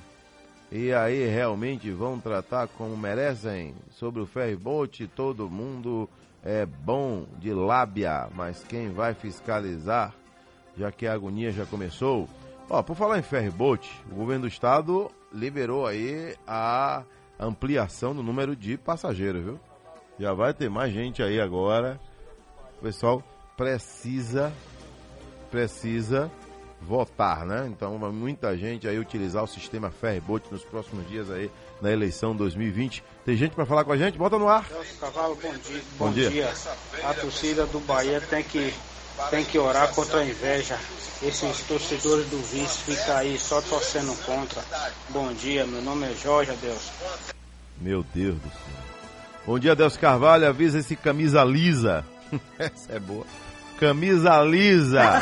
E 0.71 0.93
aí 0.93 1.27
realmente 1.27 1.91
vão 1.91 2.19
tratar 2.19 2.67
como 2.67 2.97
merecem 2.97 3.75
sobre 3.91 4.21
o 4.21 4.25
ferryboat, 4.25 5.07
todo 5.07 5.49
mundo 5.49 6.09
é 6.43 6.65
bom 6.65 7.25
de 7.39 7.53
lábia, 7.53 8.27
mas 8.33 8.63
quem 8.63 8.89
vai 8.89 9.13
fiscalizar, 9.13 10.13
já 10.77 10.91
que 10.91 11.07
a 11.07 11.13
agonia 11.13 11.51
já 11.51 11.65
começou? 11.65 12.27
Ó, 12.69 12.81
por 12.81 12.95
falar 12.95 13.19
em 13.19 13.23
ferryboat, 13.23 13.89
o 14.11 14.15
governo 14.15 14.43
do 14.43 14.47
estado 14.47 15.11
liberou 15.31 15.85
aí 15.85 16.35
a 16.47 17.03
ampliação 17.39 18.15
do 18.15 18.23
número 18.23 18.55
de 18.55 18.77
passageiros, 18.77 19.43
viu? 19.43 19.59
Já 20.19 20.33
vai 20.33 20.53
ter 20.53 20.69
mais 20.69 20.93
gente 20.93 21.21
aí 21.21 21.39
agora. 21.39 21.99
O 22.79 22.83
pessoal 22.83 23.21
precisa 23.55 24.51
precisa 25.49 26.29
votar, 26.85 27.45
né? 27.45 27.67
Então 27.67 27.97
vai 27.97 28.11
muita 28.11 28.55
gente 28.55 28.87
aí 28.87 28.97
utilizar 28.99 29.43
o 29.43 29.47
sistema 29.47 29.89
Ferryboat 29.89 30.45
nos 30.51 30.63
próximos 30.63 31.07
dias 31.07 31.29
aí 31.31 31.51
na 31.81 31.91
eleição 31.91 32.35
2020. 32.35 33.03
Tem 33.25 33.35
gente 33.35 33.55
para 33.55 33.65
falar 33.65 33.83
com 33.83 33.91
a 33.91 33.97
gente? 33.97 34.17
Bota 34.17 34.37
no 34.37 34.47
ar. 34.47 34.65
Cavalo, 34.99 35.35
bom 35.35 35.53
dia. 35.53 35.81
Bom 35.97 36.11
dia. 36.11 36.53
A 37.03 37.13
torcida 37.13 37.65
do 37.65 37.79
Bahia 37.79 38.21
tem 38.21 38.43
que 38.43 38.73
tem 39.29 39.43
que 39.45 39.57
orar 39.57 39.93
contra 39.93 40.19
a 40.19 40.25
inveja. 40.25 40.77
Esses 41.21 41.61
torcedores 41.61 42.29
do 42.29 42.37
vice 42.37 42.79
ficam 42.79 43.17
aí 43.17 43.39
só 43.39 43.61
torcendo 43.61 44.15
contra. 44.25 44.63
Bom 45.09 45.33
dia, 45.33 45.65
meu 45.65 45.81
nome 45.81 46.05
é 46.05 46.13
Jorge 46.13 46.51
Adeus. 46.51 46.91
Meu 47.79 48.03
Deus 48.13 48.35
do 48.35 48.49
céu. 48.49 48.85
Bom 49.45 49.57
dia, 49.57 49.75
Deus 49.75 49.95
Carvalho. 49.95 50.47
Avisa 50.47 50.79
esse 50.79 50.95
camisa 50.95 51.43
lisa. 51.43 52.05
Essa 52.59 52.93
é 52.93 52.99
boa. 52.99 53.25
Camisa 53.79 54.41
lisa. 54.43 55.21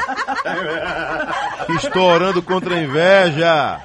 Estourando 1.77 2.41
contra 2.41 2.75
a 2.75 2.83
inveja. 2.83 3.81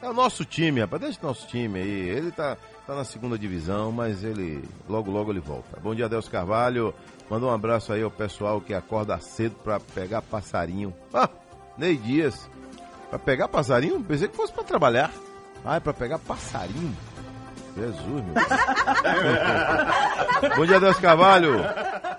É 0.00 0.08
o 0.08 0.12
nosso 0.12 0.44
time, 0.44 0.80
rapaz. 0.80 1.02
Deixa 1.02 1.18
o 1.22 1.26
nosso 1.26 1.46
time 1.46 1.78
aí. 1.78 2.08
Ele 2.08 2.32
tá, 2.32 2.56
tá 2.86 2.94
na 2.94 3.04
segunda 3.04 3.38
divisão, 3.38 3.92
mas 3.92 4.24
ele 4.24 4.64
logo, 4.88 5.10
logo 5.10 5.30
ele 5.30 5.40
volta. 5.40 5.78
Bom 5.80 5.94
dia, 5.94 6.08
Deus 6.08 6.28
Carvalho. 6.28 6.92
Manda 7.30 7.46
um 7.46 7.50
abraço 7.50 7.92
aí 7.92 8.02
ao 8.02 8.10
pessoal 8.10 8.60
que 8.60 8.74
acorda 8.74 9.18
cedo 9.20 9.54
pra 9.62 9.78
pegar 9.78 10.20
passarinho. 10.22 10.92
Ah, 11.14 11.28
Ney 11.78 11.96
Dias. 11.96 12.50
Pra 13.08 13.18
pegar 13.18 13.48
passarinho? 13.48 14.02
Pensei 14.02 14.26
que 14.28 14.36
fosse 14.36 14.52
pra 14.52 14.64
trabalhar. 14.64 15.10
Ah, 15.64 15.76
é 15.76 15.80
pra 15.80 15.92
pegar 15.92 16.18
passarinho. 16.18 16.96
Jesus, 17.76 18.24
meu 18.24 18.34
Deus. 18.34 18.46
Bom 20.56 20.66
dia, 20.66 20.80
Deus 20.80 20.98
Carvalho. 20.98 21.60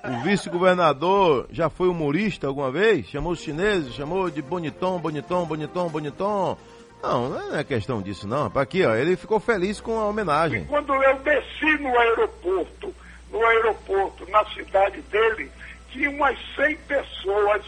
O 0.03 0.23
vice-governador 0.23 1.47
já 1.51 1.69
foi 1.69 1.87
humorista 1.87 2.47
alguma 2.47 2.71
vez? 2.71 3.07
Chamou 3.07 3.33
os 3.33 3.39
chineses, 3.39 3.93
chamou 3.93 4.29
de 4.29 4.41
bonitão, 4.41 4.99
bonitão, 4.99 5.45
bonitão, 5.45 5.89
bonitão. 5.89 6.57
Não, 7.01 7.29
não 7.29 7.57
é 7.57 7.63
questão 7.63 8.01
disso, 8.01 8.27
não. 8.27 8.51
Aqui, 8.55 8.85
ó, 8.85 8.95
ele 8.95 9.15
ficou 9.15 9.39
feliz 9.39 9.79
com 9.81 9.99
a 9.99 10.07
homenagem. 10.07 10.65
Quando 10.65 10.93
eu 10.93 11.19
desci 11.19 11.77
no 11.79 11.97
aeroporto, 11.99 12.93
no 13.29 13.45
aeroporto, 13.45 14.29
na 14.31 14.45
cidade 14.45 15.01
dele, 15.03 15.51
tinha 15.91 16.09
umas 16.09 16.37
100 16.55 16.77
pessoas 16.87 17.61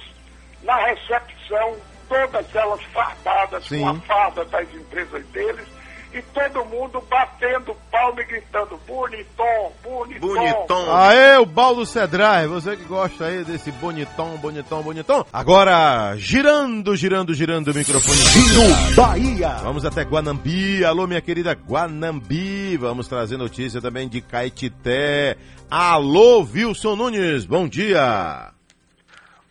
na 0.64 0.76
recepção, 0.88 1.76
todas 2.08 2.56
elas 2.56 2.82
fardadas 2.86 3.66
Sim. 3.66 3.82
com 3.82 3.90
a 3.90 3.96
farda 3.96 4.46
das 4.46 4.74
empresas 4.74 5.26
deles, 5.28 5.68
e 6.16 6.22
todo 6.22 6.64
mundo 6.66 7.04
batendo 7.10 7.76
palma 7.92 8.22
e 8.22 8.26
gritando, 8.26 8.80
bonitão, 8.88 9.72
bonitão. 9.84 10.96
Aê, 10.96 11.38
o 11.38 11.46
Paulo 11.46 11.86
Cedrai, 11.86 12.48
você 12.48 12.78
que 12.78 12.86
gosta 12.86 13.26
aí 13.26 13.44
desse 13.44 13.70
bonitão, 13.74 14.38
bonitão, 14.38 14.82
bonitão. 14.82 15.26
Agora, 15.34 16.16
girando, 16.16 16.96
girando, 16.96 17.34
girando 17.34 17.70
o 17.70 17.74
microfone. 17.74 18.16
Giro 18.16 18.96
Bahia. 18.96 19.58
Vamos 19.62 19.84
até 19.84 20.04
Guanambi. 20.04 20.86
Alô, 20.86 21.06
minha 21.06 21.20
querida 21.20 21.52
Guanambi. 21.52 22.78
Vamos 22.78 23.10
trazer 23.10 23.36
notícia 23.36 23.82
também 23.82 24.08
de 24.08 24.22
Caetité. 24.22 25.36
Alô, 25.70 26.48
Wilson 26.50 26.96
Nunes, 26.96 27.46
bom 27.46 27.68
dia. 27.68 28.54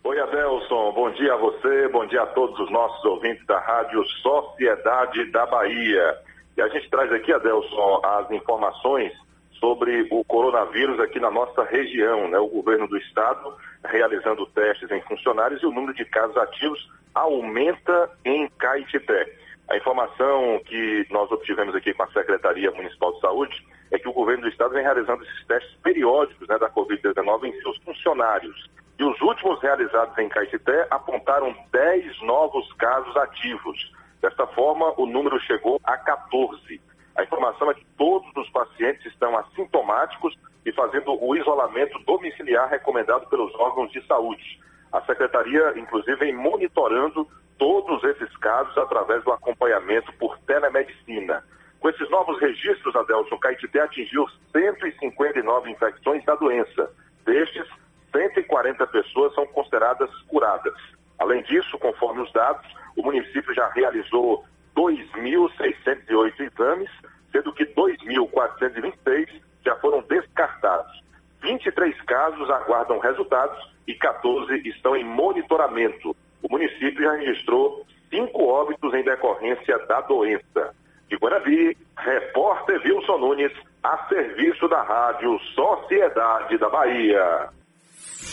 Oi, 0.03 0.19
Adelson. 0.19 0.93
Bom 0.93 1.11
dia 1.11 1.35
a 1.35 1.37
você, 1.37 1.89
bom 1.89 2.07
dia 2.07 2.23
a 2.23 2.27
todos 2.29 2.59
os 2.59 2.73
nossos 2.73 3.05
ouvintes 3.05 3.45
da 3.47 3.59
Rádio 3.61 4.03
Sociedade 4.23 5.31
da 5.31 5.45
Bahia. 5.45 6.25
E 6.57 6.63
a 6.63 6.69
gente 6.69 6.89
traz 6.89 7.13
aqui, 7.13 7.33
Adelson, 7.33 8.01
as 8.05 8.31
informações 8.31 9.13
sobre 9.59 10.07
o 10.11 10.25
coronavírus 10.25 11.01
aqui 11.01 11.19
na 11.19 11.31
nossa 11.31 11.65
região, 11.65 12.29
né? 12.29 12.39
O 12.39 12.49
governo 12.49 12.87
do 12.87 12.97
estado 12.99 13.57
realizando 13.85 14.47
testes 14.47 14.91
em 14.91 15.01
funcionários 15.03 15.63
e 15.63 15.67
o 15.67 15.73
número 15.73 15.95
de 15.95 16.05
casos 16.05 16.37
ativos 16.37 16.91
aumenta 17.15 18.11
em 18.25 18.49
Caetité. 18.59 19.33
A 19.69 19.77
informação 19.77 20.61
que 20.67 21.07
nós 21.11 21.31
obtivemos 21.33 21.75
aqui 21.75 21.95
com 21.95 22.03
a 22.03 22.13
Secretaria 22.13 22.71
Municipal 22.73 23.13
de 23.15 23.21
Saúde 23.21 23.67
é 23.91 23.99
que 23.99 24.09
o 24.09 24.13
governo 24.13 24.43
do 24.43 24.49
estado 24.49 24.75
vem 24.75 24.83
realizando 24.83 25.25
esses 25.25 25.47
testes 25.47 25.75
periódicos 25.83 26.47
né, 26.49 26.59
da 26.59 26.69
Covid-19 26.69 27.45
em 27.45 27.61
seus 27.63 27.79
funcionários. 27.79 28.69
E 28.99 29.05
os 29.05 29.21
últimos 29.23 29.61
realizados 29.63 30.17
em 30.19 30.29
Caetité 30.29 30.87
apontaram 30.91 31.55
10 31.73 32.23
novos 32.23 32.71
casos 32.75 33.17
ativos. 33.17 33.93
Desta 34.25 34.47
forma, 34.47 34.91
o 34.97 35.05
número 35.05 35.39
chegou 35.41 35.79
a 35.85 35.99
14. 35.99 36.81
A 37.15 37.23
informação 37.23 37.71
é 37.71 37.75
que 37.75 37.85
todos 37.99 38.35
os 38.35 38.49
pacientes 38.49 39.05
estão 39.05 39.37
assintomáticos 39.37 40.35
e 40.65 40.73
fazendo 40.73 41.23
o 41.23 41.37
isolamento 41.37 41.99
domiciliar 42.07 42.71
recomendado 42.71 43.29
pelos 43.29 43.55
órgãos 43.57 43.93
de 43.93 44.01
saúde. 44.07 44.59
A 44.91 45.03
secretaria, 45.03 45.75
inclusive, 45.77 46.17
vem 46.17 46.35
monitorando 46.35 47.29
todos 47.59 48.03
esses 48.03 48.35
casos 48.39 48.75
através 48.79 49.23
do 49.25 49.31
acompanhamento 49.31 50.11
por 50.15 50.39
telemedicina. 50.47 51.45
Com 51.79 51.91
esses 51.91 52.09
novos 52.09 52.41
registros, 52.41 52.97
Adelson, 52.97 53.37
Caetité 53.37 53.81
atingiu 53.81 54.27
159 54.53 55.71
infecções 55.71 56.25
da 56.25 56.35
doença. 56.35 56.91
Destes, 57.27 57.69
140 58.11 58.87
pessoas 58.87 59.35
são 59.35 59.47
consideradas 59.49 60.09
curadas. 60.29 60.75
Além 61.19 61.43
disso, 61.43 61.79
conforme 61.79 62.23
os 62.23 62.33
dados, 62.33 62.67
o 62.97 63.03
município 63.03 63.55
já 63.55 63.69
realizou 63.71 64.45
2.608 64.77 66.41
exames, 66.41 66.91
sendo 67.33 67.53
que 67.53 67.65
2.426 67.67 69.29
já 69.65 69.77
foram 69.77 70.03
descartados. 70.03 71.03
23 71.43 72.01
casos 72.03 72.51
aguardam 72.51 72.99
resultados 72.99 73.59
e 73.87 73.95
14 73.95 74.69
estão 74.69 74.97
em 74.97 75.05
monitoramento. 75.05 76.17
O 76.43 76.51
município 76.51 77.03
já 77.03 77.13
registrou 77.17 77.87
cinco 78.11 78.45
óbitos 78.45 78.93
em 78.95 79.03
decorrência 79.03 79.79
da 79.87 80.01
doença. 80.03 80.75
De 81.09 81.17
Guarabi, 81.17 81.77
repórter 81.97 82.81
Wilson 82.85 83.19
Nunes, 83.19 83.53
a 83.83 84.07
serviço 84.09 84.69
da 84.69 84.83
Rádio 84.83 85.39
Sociedade 85.55 86.57
da 86.59 86.69
Bahia. 86.69 87.51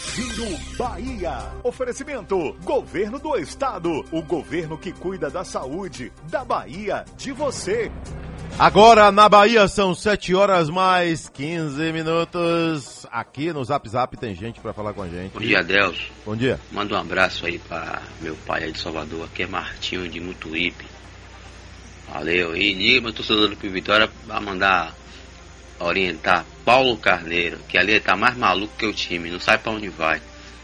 Giro 0.09 0.57
Bahia. 0.77 1.37
Oferecimento: 1.63 2.55
Governo 2.63 3.19
do 3.19 3.37
Estado. 3.37 4.03
O 4.11 4.21
governo 4.21 4.77
que 4.77 4.91
cuida 4.91 5.29
da 5.29 5.43
saúde 5.43 6.11
da 6.29 6.43
Bahia, 6.43 7.05
de 7.17 7.31
você. 7.31 7.91
Agora 8.59 9.11
na 9.11 9.29
Bahia 9.29 9.67
são 9.67 9.95
7 9.95 10.35
horas 10.35 10.69
mais 10.69 11.29
15 11.29 11.91
minutos. 11.93 13.07
Aqui 13.11 13.53
no 13.53 13.63
Zap 13.63 13.87
Zap 13.87 14.17
tem 14.17 14.35
gente 14.35 14.59
para 14.59 14.73
falar 14.73 14.93
com 14.93 15.03
a 15.03 15.07
gente. 15.07 15.33
Bom 15.33 15.39
dia, 15.39 15.59
Adelso. 15.59 16.11
Bom 16.25 16.35
dia. 16.35 16.59
Manda 16.71 16.95
um 16.95 16.97
abraço 16.97 17.45
aí 17.45 17.57
para 17.57 18.01
meu 18.19 18.35
pai 18.45 18.65
aí 18.65 18.71
de 18.71 18.79
Salvador, 18.79 19.25
aqui 19.25 19.43
é 19.43 19.47
Martinho 19.47 20.07
de 20.07 20.19
Mutuípe. 20.19 20.85
Valeu. 22.11 22.55
E 22.55 22.73
liga 22.73 23.01
meu 23.01 23.13
torcedor 23.13 23.49
do 23.49 23.55
Vitória 23.55 24.09
pra 24.27 24.41
mandar 24.41 24.93
orientar 25.84 26.45
Paulo 26.63 26.97
Carneiro, 26.97 27.59
que 27.67 27.77
ali 27.77 27.99
tá 27.99 28.15
mais 28.15 28.38
maluco 28.38 28.75
que 28.77 28.86
o 28.86 28.93
time, 28.93 29.29
não 29.29 29.39
sabe 29.39 29.63
para 29.63 29.71
onde 29.71 29.89
vai. 29.89 30.21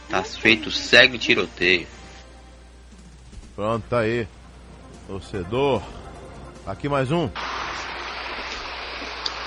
Tá 0.10 0.24
feito 0.24 0.72
segue 0.72 1.18
o 1.18 1.20
tiroteio. 1.20 1.88
Pronto, 3.56 3.84
tá 3.90 4.00
aí. 4.00 4.28
Torcedor. 5.08 5.82
Aqui 6.66 6.88
mais 6.88 7.12
um. 7.12 7.30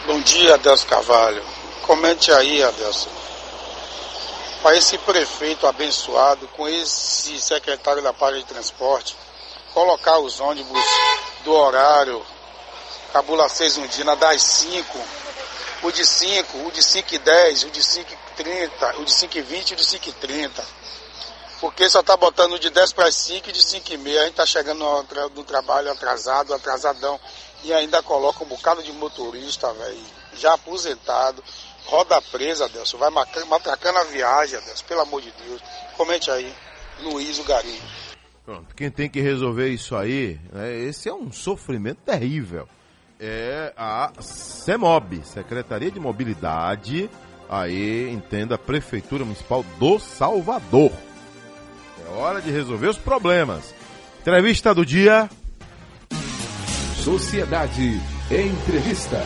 Bom 0.06 0.20
dia, 0.22 0.54
Adelso 0.54 0.86
Carvalho. 0.86 1.42
Comente 1.82 2.30
aí, 2.32 2.62
Adelso. 2.62 3.08
para 4.62 4.76
esse 4.76 4.98
prefeito 4.98 5.66
abençoado, 5.66 6.46
com 6.48 6.68
esse 6.68 7.40
secretário 7.40 8.02
da 8.02 8.12
parte 8.12 8.38
de 8.38 8.44
transporte, 8.44 9.16
colocar 9.72 10.18
os 10.18 10.40
ônibus 10.40 10.84
do 11.44 11.52
horário 11.52 12.22
Cabula 13.12 13.48
fez 13.48 13.76
um 13.76 13.86
dia 13.88 14.04
das 14.16 14.40
5, 14.40 14.98
o 15.82 15.90
de 15.90 16.04
5, 16.04 16.66
o 16.66 16.70
de 16.70 16.82
5 16.82 17.14
e 17.14 17.18
10, 17.18 17.64
o 17.64 17.70
de 17.70 17.82
5 17.82 18.12
e 18.12 18.42
30, 18.42 18.96
o 18.98 19.04
de 19.04 19.12
5 19.12 19.38
e 19.38 19.42
20 19.42 19.70
e 19.70 19.74
o 19.74 19.76
de 19.76 19.84
5 19.84 20.08
e 20.08 20.12
30. 20.12 20.64
Porque 21.60 21.88
só 21.90 22.02
tá 22.02 22.16
botando 22.16 22.58
de 22.58 22.70
10 22.70 22.92
para 22.92 23.12
5 23.12 23.50
e 23.50 23.52
de 23.52 23.62
5 23.62 23.92
e 23.92 23.96
meia. 23.98 24.22
A 24.22 24.24
gente 24.24 24.34
tá 24.34 24.46
chegando 24.46 24.78
no, 24.78 25.02
no 25.34 25.44
trabalho 25.44 25.90
atrasado, 25.92 26.54
atrasadão. 26.54 27.20
E 27.62 27.72
ainda 27.74 28.02
coloca 28.02 28.42
um 28.42 28.46
bocado 28.46 28.82
de 28.82 28.90
motorista, 28.92 29.70
velho, 29.74 30.00
já 30.34 30.54
aposentado, 30.54 31.44
roda 31.84 32.20
presa, 32.22 32.64
Adelson. 32.64 32.96
Vai 32.96 33.10
matracando 33.10 33.98
a 33.98 34.04
viagem, 34.04 34.56
Adelson, 34.56 34.84
pelo 34.86 35.02
amor 35.02 35.20
de 35.20 35.30
Deus. 35.32 35.60
Comente 35.94 36.30
aí, 36.30 36.54
Luiz 37.00 37.38
o 37.38 37.44
Gari. 37.44 37.82
Pronto, 38.46 38.74
quem 38.74 38.90
tem 38.90 39.10
que 39.10 39.20
resolver 39.20 39.68
isso 39.68 39.94
aí, 39.94 40.40
né, 40.50 40.74
esse 40.74 41.10
é 41.10 41.14
um 41.14 41.30
sofrimento 41.30 42.00
terrível. 42.06 42.66
É 43.22 43.74
a 43.76 44.12
CEMOB, 44.18 45.20
Secretaria 45.24 45.90
de 45.90 46.00
Mobilidade, 46.00 47.10
aí 47.50 48.10
entenda 48.10 48.54
a 48.54 48.58
Prefeitura 48.58 49.26
Municipal 49.26 49.62
do 49.78 49.98
Salvador. 49.98 50.90
É 52.02 52.14
hora 52.14 52.40
de 52.40 52.50
resolver 52.50 52.88
os 52.88 52.96
problemas. 52.96 53.74
Entrevista 54.20 54.74
do 54.74 54.86
dia. 54.86 55.28
Sociedade 56.96 58.00
Entrevista. 58.30 59.18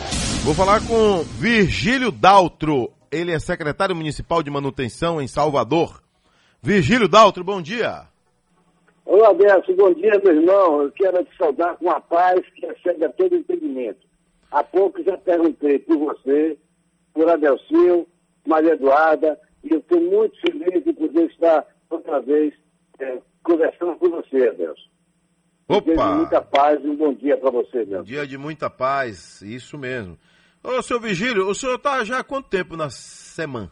Vou 0.43 0.53
falar 0.53 0.81
com 0.81 1.23
Virgílio 1.39 2.11
Daltro. 2.11 2.91
Ele 3.09 3.31
é 3.31 3.39
secretário 3.39 3.95
municipal 3.95 4.43
de 4.43 4.51
manutenção 4.51 5.21
em 5.21 5.27
Salvador. 5.27 6.03
Virgílio 6.61 7.07
Daltro, 7.07 7.45
bom 7.45 7.61
dia. 7.61 8.07
Olá, 9.05 9.31
Décio, 9.33 9.75
bom 9.75 9.93
dia, 9.93 10.19
meu 10.23 10.35
irmão. 10.35 10.81
Eu 10.81 10.91
quero 10.91 11.23
te 11.23 11.37
saudar 11.37 11.77
com 11.77 11.91
a 11.91 12.01
paz 12.01 12.41
que 12.55 12.65
excede 12.65 13.05
a 13.05 13.09
todo 13.09 13.35
entendimento. 13.35 13.99
Há 14.49 14.63
pouco 14.63 15.03
já 15.03 15.15
perguntei 15.15 15.77
por 15.77 15.97
você, 15.97 16.57
por 17.13 17.29
Adelcio, 17.29 18.07
Maria 18.47 18.73
Eduarda, 18.73 19.39
e 19.63 19.71
eu 19.73 19.79
estou 19.79 20.01
muito 20.01 20.35
feliz 20.41 20.83
de 20.83 20.91
poder 20.93 21.27
estar 21.27 21.67
outra 21.87 22.19
vez 22.19 22.53
eh, 22.99 23.19
conversando 23.43 23.95
com 23.97 24.09
você, 24.09 24.47
Adelcio. 24.47 24.89
Opa! 25.67 26.15
Muita 26.15 26.41
paz 26.41 26.83
e 26.83 26.87
um 26.87 26.95
bom 26.95 27.13
dia 27.13 27.37
para 27.37 27.51
você, 27.51 27.85
meu. 27.85 28.03
Dia 28.03 28.25
de 28.25 28.39
muita 28.39 28.71
paz, 28.71 29.39
isso 29.43 29.77
mesmo. 29.77 30.17
Ô, 30.63 30.81
seu 30.81 30.99
Vigílio, 30.99 31.47
o 31.47 31.53
senhor 31.53 31.77
tá 31.77 32.03
já 32.03 32.19
há 32.19 32.23
quanto 32.23 32.49
tempo 32.49 32.75
na 32.75 32.89
semana? 32.89 33.71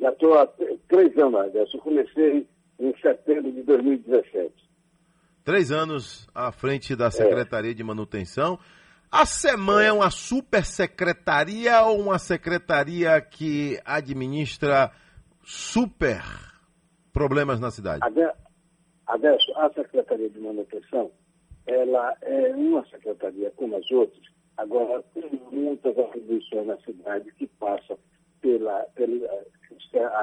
Já 0.00 0.10
estou 0.10 0.38
há 0.38 0.46
três 0.86 1.18
anos, 1.18 1.40
Adelcio. 1.40 1.78
Eu 1.78 1.82
comecei 1.82 2.46
em 2.78 2.94
setembro 3.00 3.52
de 3.52 3.62
2017. 3.62 4.52
Três 5.44 5.70
anos 5.70 6.26
à 6.34 6.50
frente 6.50 6.96
da 6.96 7.10
Secretaria 7.10 7.74
de 7.74 7.84
Manutenção. 7.84 8.58
A 9.10 9.26
SEMAN 9.26 9.82
é 9.82 9.92
uma 9.92 10.10
super 10.10 10.64
secretaria 10.64 11.82
ou 11.84 12.00
uma 12.00 12.18
secretaria 12.18 13.20
que 13.20 13.78
administra 13.84 14.90
super 15.42 16.22
problemas 17.12 17.60
na 17.60 17.70
cidade? 17.70 18.00
Ade- 18.02 18.32
Adelso, 19.06 19.52
a 19.56 19.70
Secretaria 19.74 20.30
de 20.30 20.40
Manutenção, 20.40 21.10
ela 21.66 22.16
é 22.22 22.48
uma 22.56 22.84
secretaria 22.88 23.50
como 23.54 23.76
as 23.76 23.88
outras, 23.90 24.22
agora 24.56 25.02
tem 25.14 25.30
muitas 25.52 25.96
atribuições 25.98 26.66
na 26.66 26.76
cidade 26.78 27.30
que 27.32 27.46
passam 27.46 27.98
pela, 28.40 28.80
pela 28.94 29.28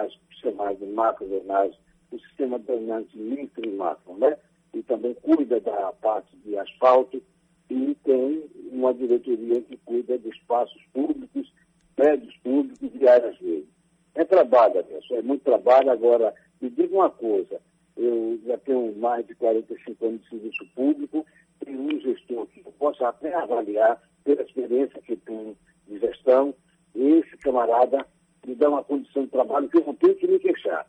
as 0.02 0.12
chamadas 0.42 0.90
macrodrenagem, 0.90 1.80
o 2.12 2.20
sistema 2.20 2.60
drenante 2.60 3.18
micro 3.18 3.66
e 3.66 3.72
macro, 3.72 4.18
né? 4.18 4.38
E 4.74 4.84
também 4.84 5.14
cuida 5.16 5.60
da 5.60 5.92
parte 5.94 6.36
de 6.38 6.58
asfalto 6.58 7.22
e 7.70 7.96
tem 8.04 8.44
uma 8.72 8.94
diretoria 8.94 9.62
que 9.62 9.78
cuida 9.78 10.18
de 10.18 10.30
espaços 10.30 10.82
públicos, 10.94 11.52
prédios 11.96 12.36
públicos 12.38 12.90
e 12.94 13.08
áreas 13.08 13.38
verdes. 13.40 13.70
É 14.16 14.26
trabalho, 14.26 14.80
Adelso, 14.80 15.16
é 15.16 15.22
muito 15.22 15.44
trabalho. 15.44 15.90
Agora, 15.90 16.34
me 16.60 16.70
diga 16.70 16.94
uma 16.94 17.10
coisa, 17.10 17.62
eu 17.96 18.40
já 18.46 18.58
tenho 18.58 18.94
mais 18.98 19.26
de 19.26 19.36
45 19.36 20.06
anos 20.06 20.22
de 20.22 20.30
serviço 20.30 20.66
público, 20.76 21.26
tenho 21.64 21.80
um 21.80 22.00
gestor 22.00 22.46
que 22.48 22.62
eu 22.66 22.74
posso 22.78 23.04
até 23.06 23.34
avaliar 23.34 24.02
pela 24.24 24.42
experiência 24.42 25.02
que 25.02 25.16
tenho 25.16 25.56
de 25.88 26.00
gestão, 26.00 26.54
esse 26.94 27.38
camarada 27.38 28.06
me 28.46 28.56
dá 28.56 28.70
uma 28.70 28.84
condição 28.84 29.24
de 29.24 29.30
trabalho 29.30 29.70
que 29.70 29.78
eu 29.78 29.86
não 29.86 29.96
tenho 29.96 30.16
que 30.16 30.28
me 30.28 30.40
queixar. 30.40 30.86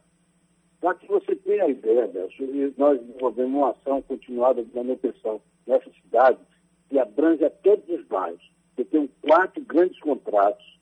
Para 0.82 0.96
que 0.96 1.06
você 1.06 1.36
tenha 1.36 1.62
a 1.62 1.68
ideia, 1.68 2.10
e 2.40 2.74
nós 2.76 3.00
desenvolvemos 3.00 3.54
uma 3.54 3.70
ação 3.70 4.02
continuada 4.02 4.64
de 4.64 4.74
manutenção 4.74 5.40
nessa 5.64 5.88
cidade 6.02 6.38
que 6.90 6.98
abrange 6.98 7.44
a 7.44 7.50
todos 7.50 7.88
os 7.88 8.04
bairros. 8.06 8.50
Eu 8.76 8.84
tenho 8.86 9.08
quatro 9.20 9.62
grandes 9.62 9.96
contratos 10.00 10.80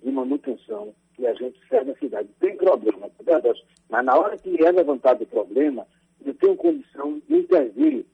de 0.00 0.12
manutenção 0.12 0.94
que 1.14 1.26
a 1.26 1.34
gente 1.34 1.58
segue 1.68 1.90
na 1.90 1.96
cidade. 1.96 2.28
Tem 2.38 2.56
problema, 2.56 3.10
tá, 3.26 3.40
Delcio? 3.40 3.64
mas 3.88 4.04
na 4.04 4.16
hora 4.16 4.38
que 4.38 4.64
é 4.64 4.70
levantado 4.70 5.22
o 5.22 5.26
problema, 5.26 5.84
eu 6.24 6.32
tenho 6.34 6.54
condição 6.54 7.20
de 7.28 7.38
intervir. 7.38 8.06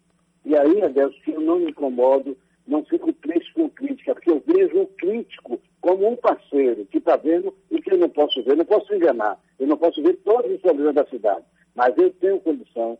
E 0.47 0.57
aí, 0.57 0.83
Adelso, 0.83 1.19
eu 1.27 1.41
não 1.43 1.59
me 1.59 1.71
incomodo, 1.71 2.35
não 2.67 2.85
fico 2.85 3.13
triste 3.13 3.53
com 3.55 3.69
crítica, 3.71 4.15
porque 4.15 4.31
eu 4.31 4.43
vejo 4.47 4.83
o 4.83 4.87
crítico 4.87 5.61
como 5.81 6.09
um 6.11 6.17
parceiro 6.17 6.87
que 6.87 6.99
está 6.99 7.17
vendo 7.17 7.55
e 7.71 7.81
que 7.81 7.93
eu 7.93 7.99
não 7.99 8.09
posso 8.09 8.43
ver, 8.43 8.53
eu 8.53 8.57
não 8.57 8.65
posso 8.65 8.95
enganar, 8.95 9.39
eu 9.59 9.67
não 9.67 9.77
posso 9.77 10.03
ver 10.03 10.15
todos 10.25 10.51
os 10.51 10.61
problemas 10.61 10.95
da 10.95 11.07
cidade, 11.07 11.45
mas 11.75 11.97
eu 11.99 12.11
tenho 12.15 12.41
condição 12.41 12.99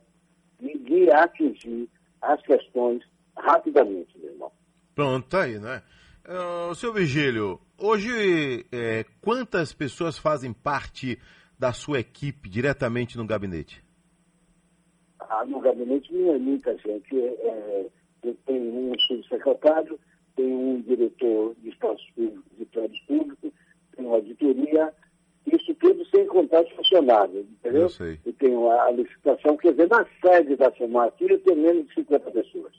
de, 0.59 0.77
de 0.79 1.11
atingir 1.11 1.89
as 2.21 2.41
questões 2.43 3.01
rapidamente, 3.35 4.17
meu 4.19 4.31
irmão. 4.31 4.51
Pronto, 4.93 5.27
tá 5.27 5.43
aí, 5.43 5.59
né? 5.59 5.81
Uh, 6.27 6.73
seu 6.73 6.93
Vigílio, 6.93 7.59
hoje 7.77 8.65
é, 8.71 9.05
quantas 9.21 9.73
pessoas 9.73 10.17
fazem 10.17 10.53
parte 10.53 11.19
da 11.57 11.71
sua 11.71 11.99
equipe 11.99 12.49
diretamente 12.49 13.17
no 13.17 13.25
gabinete? 13.25 13.83
Ah, 15.19 15.45
no 15.45 15.59
gabinete 15.59 16.13
não 16.13 16.33
é 16.33 16.37
muita 16.37 16.75
gente. 16.77 17.19
É, 17.19 17.27
é, 17.47 17.85
tenho 18.45 18.91
um 18.91 18.99
subsecretário, 18.99 19.99
tenho 20.35 20.57
um 20.57 20.81
diretor 20.81 21.55
de 21.61 21.69
espaços 21.69 22.09
públicos 22.15 22.51
e 22.59 22.65
prédios 22.65 22.99
públicos, 23.01 23.51
tenho 23.95 24.07
uma 24.07 24.17
auditoria, 24.17 24.93
isso 25.45 25.73
tudo 25.75 26.05
sem 26.07 26.25
contar 26.27 26.61
os 26.63 26.71
funcionários, 26.71 27.45
entendeu? 27.49 27.87
E 28.25 28.33
tenho 28.33 28.69
a, 28.69 28.85
a 28.85 28.91
licitação, 28.91 29.55
quer 29.57 29.71
dizer, 29.71 29.89
na 29.89 30.05
sede 30.21 30.55
da 30.55 30.71
SEMAR 30.73 31.07
aqui 31.07 31.29
eu 31.29 31.39
tenho 31.39 31.61
menos 31.61 31.87
de 31.87 31.93
50 31.95 32.31
pessoas. 32.31 32.73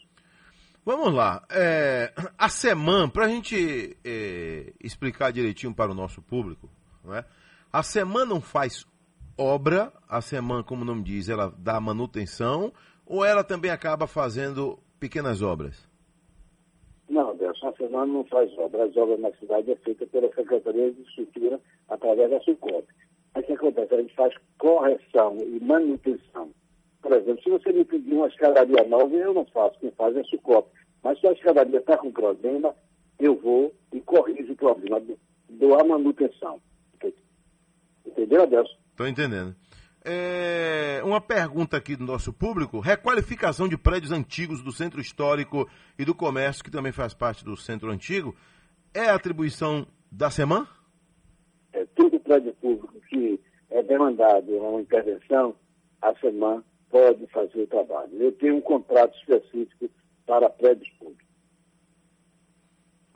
Vamos 0.85 1.13
lá. 1.13 1.45
É, 1.51 2.13
a 2.39 2.49
SEMAN, 2.49 3.09
para 3.09 3.25
a 3.25 3.29
gente 3.29 3.97
é, 4.05 4.73
explicar 4.83 5.33
direitinho 5.33 5.75
para 5.75 5.91
o 5.91 5.95
nosso 5.95 6.23
público, 6.23 6.69
não 7.05 7.15
é? 7.15 7.25
a 7.73 7.83
SEMAN 7.83 8.25
não 8.25 8.41
faz 8.41 8.87
obra, 9.37 9.93
a 10.09 10.21
SEMAN, 10.21 10.63
como 10.63 10.83
o 10.83 10.85
nome 10.85 11.03
diz, 11.03 11.29
ela 11.29 11.53
dá 11.59 11.81
manutenção, 11.81 12.73
ou 13.05 13.25
ela 13.25 13.45
também 13.45 13.71
acaba 13.71 14.07
fazendo 14.07 14.79
pequenas 14.99 15.43
obras? 15.43 15.89
Não, 17.09 17.37
Delson, 17.37 17.69
a 17.69 17.73
SEMAR 17.75 18.07
não 18.07 18.25
faz 18.25 18.53
obra. 18.59 18.85
As 18.85 18.97
obras 18.97 19.21
na 19.21 19.33
cidade 19.33 19.71
é 19.71 19.77
feita 19.77 20.07
pela 20.07 20.29
Secretaria 20.35 20.93
de 20.93 21.03
Estrutura 21.03 21.61
através 21.89 22.31
da 22.31 22.41
SUCOP. 22.41 22.85
Mas 23.35 23.45
o 23.45 23.47
que 23.47 23.53
acontece? 23.53 23.95
A 23.95 24.01
gente 24.03 24.15
faz 24.15 24.35
correção 24.59 25.37
e 25.39 25.61
manutenção. 25.65 26.51
Por 27.01 27.13
exemplo, 27.13 27.43
se 27.43 27.51
você 27.51 27.73
me 27.73 27.85
pedir 27.85 28.15
uma 28.15 28.27
escadaria 28.27 28.83
nova, 28.89 29.15
eu 29.15 29.33
não 29.33 29.45
faço, 29.47 29.79
quem 29.79 29.91
faz 29.93 30.17
é 30.17 30.21
a 30.21 30.25
SUCOP. 30.25 30.69
Mas 31.03 31.21
se 31.21 31.27
a 31.29 31.33
escadaria 31.33 31.79
está 31.79 31.97
com 31.97 32.11
problema, 32.11 32.75
eu 33.21 33.37
vou 33.37 33.73
e 33.93 34.01
corrijo 34.01 34.53
o 34.53 34.57
problema, 34.57 35.01
dou 35.49 35.79
a 35.79 35.85
manutenção. 35.85 36.61
Entendeu, 38.05 38.43
Adelson? 38.43 38.75
Estou 38.91 39.07
entendendo. 39.07 39.55
É, 40.09 41.01
uma 41.03 41.21
pergunta 41.21 41.77
aqui 41.77 41.97
do 41.97 42.05
nosso 42.05 42.33
público: 42.33 42.79
requalificação 42.79 43.67
de 43.67 43.77
prédios 43.77 44.13
antigos 44.13 44.63
do 44.63 44.71
Centro 44.71 45.01
Histórico 45.01 45.69
e 45.99 46.05
do 46.05 46.15
Comércio, 46.15 46.63
que 46.63 46.71
também 46.71 46.93
faz 46.93 47.13
parte 47.13 47.45
do 47.45 47.57
Centro 47.57 47.91
Antigo, 47.91 48.37
é 48.95 49.11
atribuição 49.11 49.85
da 50.09 50.31
SEMAN? 50.31 50.65
É, 51.73 51.85
todo 51.97 52.21
prédio 52.21 52.55
público 52.55 52.95
que 53.11 53.41
é 53.69 53.83
demandado 53.83 54.49
uma 54.53 54.81
intervenção, 54.81 55.57
a 56.01 56.15
SEMAN 56.21 56.63
pode 56.89 57.27
fazer 57.27 57.63
o 57.63 57.67
trabalho. 57.67 58.13
Eu 58.23 58.31
tenho 58.31 58.55
um 58.55 58.61
contrato 58.61 59.13
específico 59.19 59.91
para 60.25 60.49
prédios 60.49 60.89
públicos. 61.01 61.27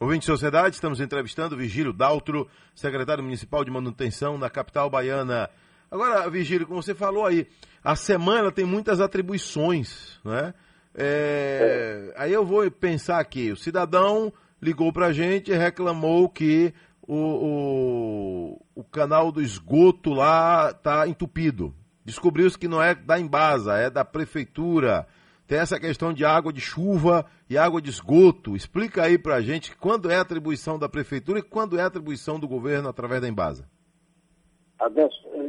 Ouvinte 0.01 0.21
de 0.21 0.27
Sociedade, 0.27 0.75
estamos 0.75 1.01
entrevistando 1.01 1.57
Vigílio 1.57 1.93
Daltro, 1.93 2.49
secretário 2.75 3.23
municipal 3.23 3.65
de 3.65 3.71
manutenção 3.71 4.41
da 4.41 4.51
capital 4.51 4.91
baiana. 4.91 5.49
Agora, 5.91 6.29
Vigílio, 6.31 6.67
como 6.67 6.83
você 6.83 6.95
falou 6.95 7.27
aí, 7.27 7.47
a 7.83 7.97
semana 7.97 8.53
tem 8.53 8.65
muitas 8.65 9.01
atribuições, 9.01 10.21
né? 10.25 10.55
É, 10.95 12.13
Aí 12.17 12.33
eu 12.33 12.45
vou 12.45 12.69
pensar 12.71 13.19
aqui, 13.19 13.51
o 13.51 13.57
cidadão 13.57 14.33
ligou 14.61 14.93
para 14.93 15.07
a 15.07 15.13
gente 15.13 15.51
e 15.51 15.57
reclamou 15.57 16.29
que 16.29 16.73
o, 17.03 17.17
o, 17.17 18.67
o 18.75 18.85
canal 18.85 19.33
do 19.33 19.43
esgoto 19.43 20.11
lá 20.13 20.71
está 20.71 21.09
entupido. 21.09 21.75
Descobriu-se 22.05 22.59
que 22.59 22.69
não 22.69 22.83
é 22.83 22.95
da 22.95 23.19
Embasa, 23.19 23.77
é 23.77 23.91
da 23.91 24.05
prefeitura. 24.05 25.07
Tem 25.47 25.59
essa 25.59 25.81
questão 25.81 26.13
de 26.13 26.25
água 26.25 26.53
de 26.53 26.61
chuva 26.61 27.27
e 27.49 27.59
água 27.59 27.81
de 27.83 27.91
esgoto. 27.91 28.55
Explica 28.55 29.03
aí 29.03 29.19
pra 29.19 29.41
gente 29.41 29.75
quando 29.77 30.11
é 30.11 30.17
a 30.17 30.21
atribuição 30.21 30.79
da 30.79 30.89
prefeitura 30.89 31.41
e 31.41 31.43
quando 31.43 31.79
é 31.79 31.83
a 31.83 31.87
atribuição 31.87 32.39
do 32.39 32.47
governo 32.47 32.89
através 32.89 33.21
da 33.21 33.29
Embasa. 33.29 33.69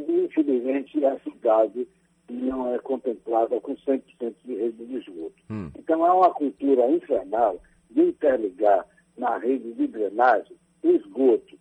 Infelizmente, 0.07 1.03
a 1.05 1.19
cidade 1.19 1.87
não 2.29 2.73
é 2.73 2.79
contemplada 2.79 3.59
com 3.59 3.75
100% 3.75 4.33
de 4.45 4.55
rede 4.55 4.85
de 4.85 4.97
esgoto. 4.97 5.35
Hum. 5.49 5.69
Então, 5.77 6.05
há 6.05 6.13
uma 6.13 6.33
cultura 6.33 6.89
infernal 6.89 7.61
de 7.89 8.01
interligar 8.01 8.85
na 9.17 9.37
rede 9.37 9.73
de 9.73 9.87
drenagem 9.87 10.55
esgoto. 10.83 11.57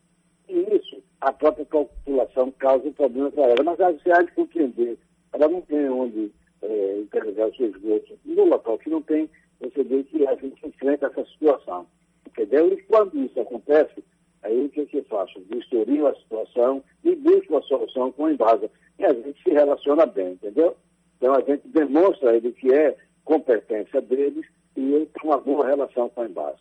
E 0.48 0.76
isso, 0.76 1.02
a 1.20 1.32
própria 1.32 1.64
população 1.64 2.50
causa 2.52 2.88
um 2.88 2.92
problema 2.92 3.30
para 3.30 3.44
ela. 3.44 3.62
Mas 3.64 3.78
você 3.78 4.12
há 4.12 4.22
de 4.22 4.32
compreender, 4.32 4.98
ela 5.32 5.48
não 5.48 5.60
tem 5.62 5.88
onde 5.88 6.32
é, 6.62 6.98
interligar 6.98 7.48
o 7.48 7.56
seu 7.56 7.68
esgoto. 7.68 8.18
No 8.24 8.44
local 8.44 8.78
que 8.78 8.90
não 8.90 9.02
tem, 9.02 9.28
você 9.60 9.82
vê 9.84 10.02
que 10.04 10.26
a 10.26 10.34
gente 10.36 10.66
enfrenta 10.66 11.06
essa 11.06 11.24
situação. 11.26 11.86
Entendeu? 12.26 12.72
E 12.72 12.82
quando 12.82 13.18
isso 13.18 13.40
acontece, 13.40 14.04
aí 14.43 14.66
o 14.66 14.68
que, 14.70 14.86
que 14.86 14.99
eu 14.99 15.05
faço? 15.05 15.41
Vistorio 15.51 16.07
a 16.07 16.14
situação 16.14 16.82
e 17.05 17.14
busco 17.16 17.57
a 17.57 17.62
solução 17.62 18.12
com 18.12 18.26
a 18.26 18.32
Embasa. 18.32 18.70
E 18.99 19.05
a 19.05 19.12
gente 19.12 19.43
se 19.43 19.51
relaciona 19.51 20.07
bem, 20.07 20.32
entendeu? 20.32 20.76
Então 21.16 21.34
a 21.34 21.41
gente 21.41 21.66
demonstra 21.68 22.30
a 22.30 22.36
ele 22.36 22.53
que 22.53 22.72
é 22.72 22.97
competência 23.24 24.01
deles 24.01 24.47
e 24.76 24.95
ele 24.95 25.07
tem 25.07 25.30
uma 25.30 25.38
boa 25.38 25.66
relação 25.66 26.09
com 26.09 26.22
a 26.22 26.26
Embasa. 26.26 26.59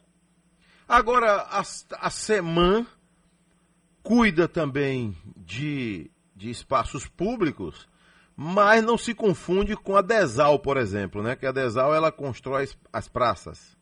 Agora, 0.88 1.44
a, 1.50 1.60
a 1.60 2.10
SEMAN 2.10 2.86
cuida 4.04 4.48
também 4.48 5.16
de, 5.38 6.10
de 6.36 6.50
espaços 6.50 7.08
públicos, 7.08 7.88
mas 8.36 8.84
não 8.84 8.98
se 8.98 9.14
confunde 9.14 9.76
com 9.76 9.96
a 9.96 10.02
DESAL, 10.02 10.60
por 10.60 10.78
exemplo, 10.78 11.22
né? 11.22 11.36
Que 11.36 11.46
a 11.46 11.52
DESAL 11.52 11.94
ela 11.94 12.12
constrói 12.12 12.68
as 12.92 13.08
praças. 13.08 13.78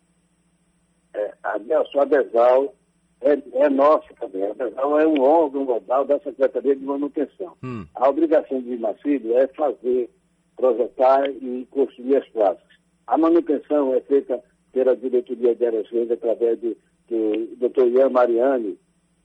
É, 1.13 1.33
a 1.43 1.53
a 1.53 2.05
DESAL 2.05 2.75
é, 3.21 3.37
é 3.53 3.69
nossa 3.69 4.07
também. 4.19 4.43
A 4.43 4.53
DESAL 4.53 4.99
é 4.99 5.07
um 5.07 5.21
órgão 5.21 5.65
global 5.65 6.05
da 6.05 6.19
Secretaria 6.19 6.75
de 6.75 6.83
Manutenção. 6.83 7.53
Hum. 7.63 7.85
A 7.95 8.09
obrigação 8.09 8.61
de 8.61 8.77
Macílio 8.77 9.37
é 9.37 9.47
fazer, 9.47 10.09
projetar 10.55 11.29
e 11.29 11.67
construir 11.71 12.17
as 12.17 12.27
praças. 12.29 12.67
A 13.07 13.17
manutenção 13.17 13.93
é 13.93 14.01
feita 14.01 14.41
pela 14.73 14.95
diretoria 14.95 15.55
de 15.55 15.59
verdes 15.59 16.11
através 16.11 16.59
de, 16.59 16.77
do 17.09 17.69
Dr. 17.69 17.87
Ian 17.87 18.09
Mariani, 18.09 18.77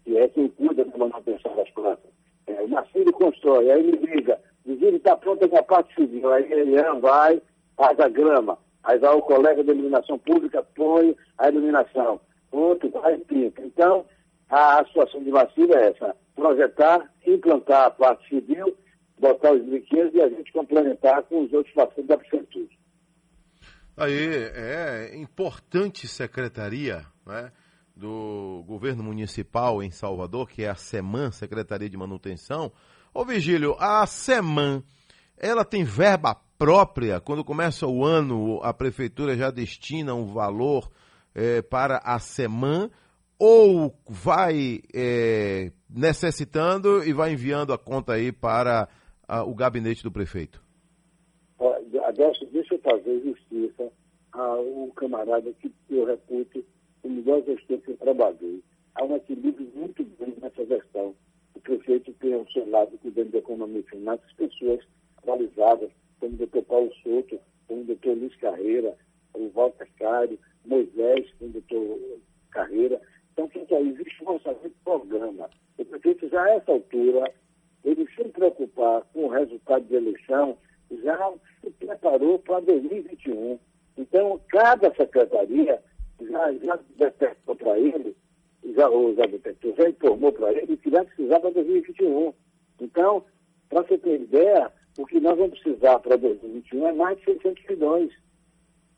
que 0.04 0.16
é 0.16 0.28
quem 0.28 0.48
cuida 0.48 0.84
da 0.84 0.96
manutenção 0.96 1.54
das 1.56 1.68
plantas. 1.70 2.10
É, 2.46 2.62
o 2.62 2.68
Marcílio 2.68 3.12
constrói, 3.12 3.70
aí 3.70 3.80
ele 3.80 4.06
liga, 4.06 4.40
ele 4.66 4.96
está 4.96 5.16
pronto 5.16 5.48
com 5.48 5.56
a 5.56 5.62
parte 5.62 5.94
civil, 5.94 6.32
aí 6.32 6.50
ele 6.50 6.76
vai, 7.00 7.40
faz 7.76 7.98
a 8.00 8.08
grama, 8.08 8.58
aí 8.82 8.98
vai 8.98 9.14
o 9.14 9.22
colega 9.22 9.62
da 9.62 9.72
iluminação 9.72 10.18
pública, 10.18 10.66
põe 10.74 11.16
a 11.38 11.48
iluminação, 11.48 12.20
outro 12.52 12.90
vai 12.90 13.14
e 13.14 13.18
pinta. 13.18 13.62
Então, 13.62 14.04
a, 14.48 14.84
situação 14.84 15.22
de 15.22 15.30
Marcílio 15.30 15.74
é 15.74 15.90
essa, 15.90 16.14
projetar, 16.34 17.10
implantar 17.26 17.86
a 17.86 17.90
parte 17.90 18.28
civil, 18.28 18.76
botar 19.18 19.52
os 19.52 19.64
brinquedos 19.64 20.14
e 20.14 20.20
a 20.20 20.28
gente 20.28 20.52
complementar 20.52 21.22
com 21.24 21.44
os 21.44 21.52
outros 21.52 21.74
parceiros 21.74 22.06
da 22.06 22.18
prefeitura. 22.18 22.68
Aí 23.96 24.26
é 24.54 25.16
importante 25.16 26.08
secretaria 26.08 27.04
né, 27.26 27.52
do 27.94 28.64
governo 28.66 29.02
municipal 29.02 29.82
em 29.82 29.90
Salvador, 29.90 30.48
que 30.48 30.64
é 30.64 30.68
a 30.68 30.74
SEMAN, 30.74 31.30
Secretaria 31.30 31.88
de 31.88 31.96
Manutenção. 31.96 32.72
Ô 33.14 33.24
Vigílio, 33.24 33.76
a 33.78 34.06
SEMAN, 34.06 34.82
ela 35.36 35.64
tem 35.64 35.84
verba 35.84 36.34
própria? 36.56 37.20
Quando 37.20 37.44
começa 37.44 37.86
o 37.86 38.04
ano, 38.04 38.60
a 38.62 38.72
prefeitura 38.72 39.36
já 39.36 39.50
destina 39.50 40.14
um 40.14 40.26
valor 40.26 40.90
é, 41.34 41.62
para 41.62 41.98
a 42.04 42.18
SEMAN 42.18 42.90
ou 43.38 43.94
vai 44.08 44.80
é, 44.94 45.72
necessitando 45.90 47.04
e 47.04 47.12
vai 47.12 47.32
enviando 47.32 47.72
a 47.72 47.78
conta 47.78 48.12
aí 48.12 48.30
para 48.30 48.88
o 49.46 49.54
gabinete 49.54 50.02
do 50.02 50.12
prefeito? 50.12 50.62
Deixa 52.52 52.74
eu 52.74 52.78
fazer 52.80 53.20
justiça 53.22 53.90
ao 54.32 54.92
camarada 54.94 55.52
que 55.54 55.72
eu 55.90 56.04
reputo 56.04 56.64
o 57.02 57.08
melhor 57.08 57.42
gestor 57.44 57.78
que 57.78 57.90
eu 57.92 57.96
trabalhei. 57.96 58.62
Há 58.94 59.04
um 59.04 59.16
equilíbrio 59.16 59.68
muito 59.74 60.04
grande 60.18 60.38
nessa 60.40 60.64
versão. 60.64 61.14
O 61.54 61.60
prefeito 61.60 62.12
tem 62.20 62.34
ao 62.34 62.46
seu 62.52 62.68
lado, 62.68 62.96
cuidando 62.98 63.30
da 63.30 63.38
economia 63.38 63.80
e 63.80 63.90
finanças, 63.90 64.32
pessoas 64.34 64.80
qualificadas, 65.22 65.90
como 66.20 66.34
o 66.34 66.36
doutor 66.36 66.62
Paulo 66.64 66.92
Souto, 67.02 67.40
como 67.66 67.80
o 67.80 67.84
doutor 67.84 68.16
Luiz 68.16 68.36
Carreira, 68.36 68.96
o 69.34 69.48
Walter 69.48 69.88
Cário, 69.98 70.38
Moisés, 70.64 71.30
como 71.38 71.50
o 71.50 71.52
doutor 71.54 71.98
Carreira. 72.50 73.00
Então, 73.32 73.48
que 73.48 73.74
aí 73.74 73.88
existe 73.88 74.24
um 74.24 74.32
orçamento 74.32 74.74
programa. 74.84 75.50
O 75.78 75.84
prefeito, 75.84 76.28
já 76.28 76.42
a 76.42 76.54
essa 76.54 76.72
altura, 76.72 77.32
ele 77.84 78.06
sem 78.14 78.28
preocupar 78.30 79.02
com 79.12 79.24
o 79.24 79.28
resultado 79.28 79.84
da 79.84 79.96
eleição, 79.96 80.56
já 81.02 81.32
se 81.62 81.70
preparou 81.70 82.38
para 82.38 82.60
2021. 82.60 83.58
Então, 83.96 84.40
cada 84.48 84.94
secretaria 84.94 85.82
já, 86.20 86.52
já 86.54 86.78
detectou 86.96 87.56
para 87.56 87.78
ele, 87.78 88.16
já, 88.76 88.88
ou 88.88 89.14
já 89.14 89.26
detectou, 89.26 89.74
já 89.76 89.88
informou 89.88 90.32
para 90.32 90.52
ele 90.52 90.76
que 90.76 90.90
vai 90.90 91.04
precisar 91.04 91.40
para 91.40 91.50
2021. 91.50 92.32
Então, 92.80 93.24
para 93.68 93.82
você 93.82 93.98
ter 93.98 94.20
ideia, 94.20 94.70
o 94.98 95.06
que 95.06 95.20
nós 95.20 95.38
vamos 95.38 95.58
precisar 95.58 95.98
para 95.98 96.16
2021 96.16 96.88
é 96.88 96.92
mais 96.92 97.18
de 97.18 97.24
600 97.24 97.64
milhões. 97.66 98.12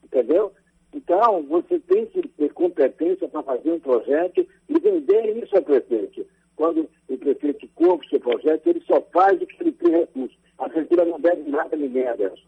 Entendeu? 0.03 0.53
Então, 0.95 1.43
você 1.43 1.81
tem 1.81 2.07
que 2.07 2.27
ter 2.29 2.53
competência 2.53 3.29
para 3.29 3.43
fazer 3.43 3.73
um 3.73 3.81
projeto 3.81 4.47
e 4.69 4.79
vender 4.79 5.37
isso 5.43 5.57
ao 5.57 5.63
prefeito. 5.63 6.25
Quando 6.55 6.89
o 7.09 7.19
prefeito 7.19 7.69
compra 7.75 8.07
o 8.07 8.11
seu 8.11 8.21
projeto, 8.21 8.67
ele 8.69 8.81
só 8.87 9.01
faz 9.13 9.43
o 9.43 9.47
que 9.47 9.61
ele 9.61 9.73
tem 9.73 9.91
recurso. 9.91 10.37
A 10.57 10.69
prefeitura 10.69 11.05
não 11.05 11.19
deve 11.19 11.51
nada 11.51 11.75
a 11.75 11.79
ninguém, 11.79 12.07
Adelson. 12.07 12.47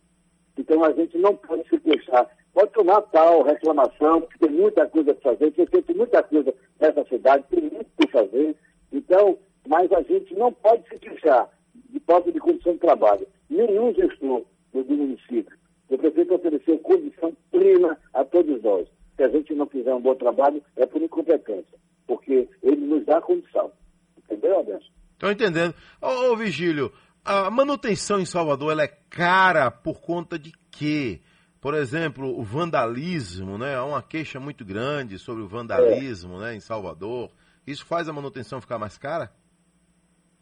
Então, 0.57 0.85
a 0.85 0.93
gente 0.93 1.19
não 1.19 1.35
pode 1.37 1.69
se 1.69 1.79
queixar. 1.81 2.31
Pode 2.55 2.71
tomar 2.71 3.03
tal 3.03 3.43
reclamação, 3.43 4.23
porque 4.23 4.47
tem 4.47 4.57
muita 4.57 4.87
coisa 4.87 5.13
para 5.13 5.33
fazer, 5.33 5.51
tem 5.51 5.67
feito 5.67 5.95
muita 5.95 6.23
coisa 6.23 6.55
nessa 6.81 7.05
cidade, 7.05 7.45
tem 7.51 7.63
muito 7.63 7.91
para 7.97 8.09
fazer. 8.09 8.57
Então, 8.93 9.39
mas 9.67 9.93
a 9.93 10.03
gente 10.03 10.35
não 10.35 10.53
pode 10.53 10.89
se 10.89 10.99
queixar 10.99 11.51
de 11.91 12.01
falta 12.01 12.31
de 12.31 12.39
condição 12.39 12.73
de 12.75 12.79
trabalho. 12.79 13.27
Nenhum 13.51 13.93
gestor 13.93 14.45
do, 14.73 14.85
município. 14.85 15.57
O 15.89 15.97
prefeito 15.97 16.35
ofereceu 16.35 16.79
condição 16.79 17.37
plena 17.51 17.99
a 18.13 18.25
todos 18.25 18.63
nós. 18.63 18.89
Se 19.17 19.23
a 19.23 19.29
gente 19.29 19.55
não 19.55 19.67
fizer 19.67 19.95
um 19.95 20.01
bom 20.01 20.15
trabalho, 20.15 20.63
é 20.77 20.85
por 20.85 21.01
incompetência, 21.01 21.79
porque 22.07 22.49
ele 22.63 22.87
nos 22.87 23.05
dá 23.07 23.21
condição. 23.21 23.73
Entendeu, 24.19 24.59
Adelson? 24.59 24.91
Estou 25.13 25.31
entendendo. 25.31 25.75
Ô, 26.03 26.33
ô, 26.33 26.37
Vigílio, 26.37 26.93
a 27.25 27.51
manutenção 27.51 28.21
em 28.21 28.27
Salvador 28.27 28.73
ela 28.73 28.83
é 28.83 28.99
cara 29.09 29.71
por 29.71 30.01
conta 30.01 30.39
de 30.39 30.53
quê? 30.71 31.21
Por 31.61 31.75
exemplo, 31.75 32.39
o 32.39 32.43
vandalismo, 32.43 33.57
né? 33.57 33.75
Há 33.75 33.85
uma 33.85 34.03
queixa 34.03 34.39
muito 34.39 34.65
grande 34.65 35.19
sobre 35.19 35.43
o 35.43 35.49
vandalismo 35.49 36.39
né, 36.39 36.55
em 36.55 36.61
Salvador. 36.61 37.31
Isso 37.67 37.85
faz 37.87 38.09
a 38.09 38.13
manutenção 38.13 38.61
ficar 38.61 38.79
mais 38.79 38.99
cara? 38.99 39.33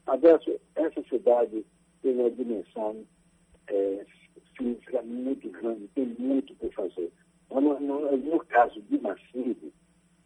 Adesso, 0.06 0.60
essa 0.74 1.02
cidade 1.08 1.64
tem 2.02 2.14
uma 2.14 2.30
dimensão 2.30 3.06
é, 3.68 4.04
física 4.56 5.02
muito 5.02 5.48
grande, 5.50 5.88
tem 5.94 6.06
muito 6.18 6.54
por 6.56 6.72
fazer. 6.72 7.10
No, 7.50 7.80
no, 7.80 8.16
no 8.16 8.38
caso 8.46 8.80
de 8.82 8.98
Massive, 9.00 9.72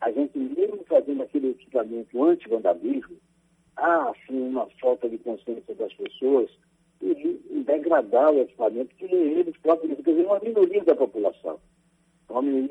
a 0.00 0.10
gente 0.12 0.38
mesmo 0.38 0.84
fazendo 0.88 1.22
aquele 1.22 1.50
equipamento 1.50 2.24
anti-vandalismo, 2.24 3.16
há 3.76 4.10
assim 4.10 4.40
uma 4.48 4.66
falta 4.80 5.08
de 5.08 5.18
consciência 5.18 5.74
das 5.74 5.92
pessoas 5.94 6.50
e, 7.02 7.40
e 7.50 7.64
degradar 7.64 8.32
o 8.32 8.40
equipamento 8.40 8.94
que 8.96 9.04
eles 9.04 9.56
próprios, 9.58 9.96
quer 9.96 10.10
dizer, 10.10 10.26
uma 10.26 10.40
minoria 10.40 10.84
da 10.84 10.94
população. 10.94 11.58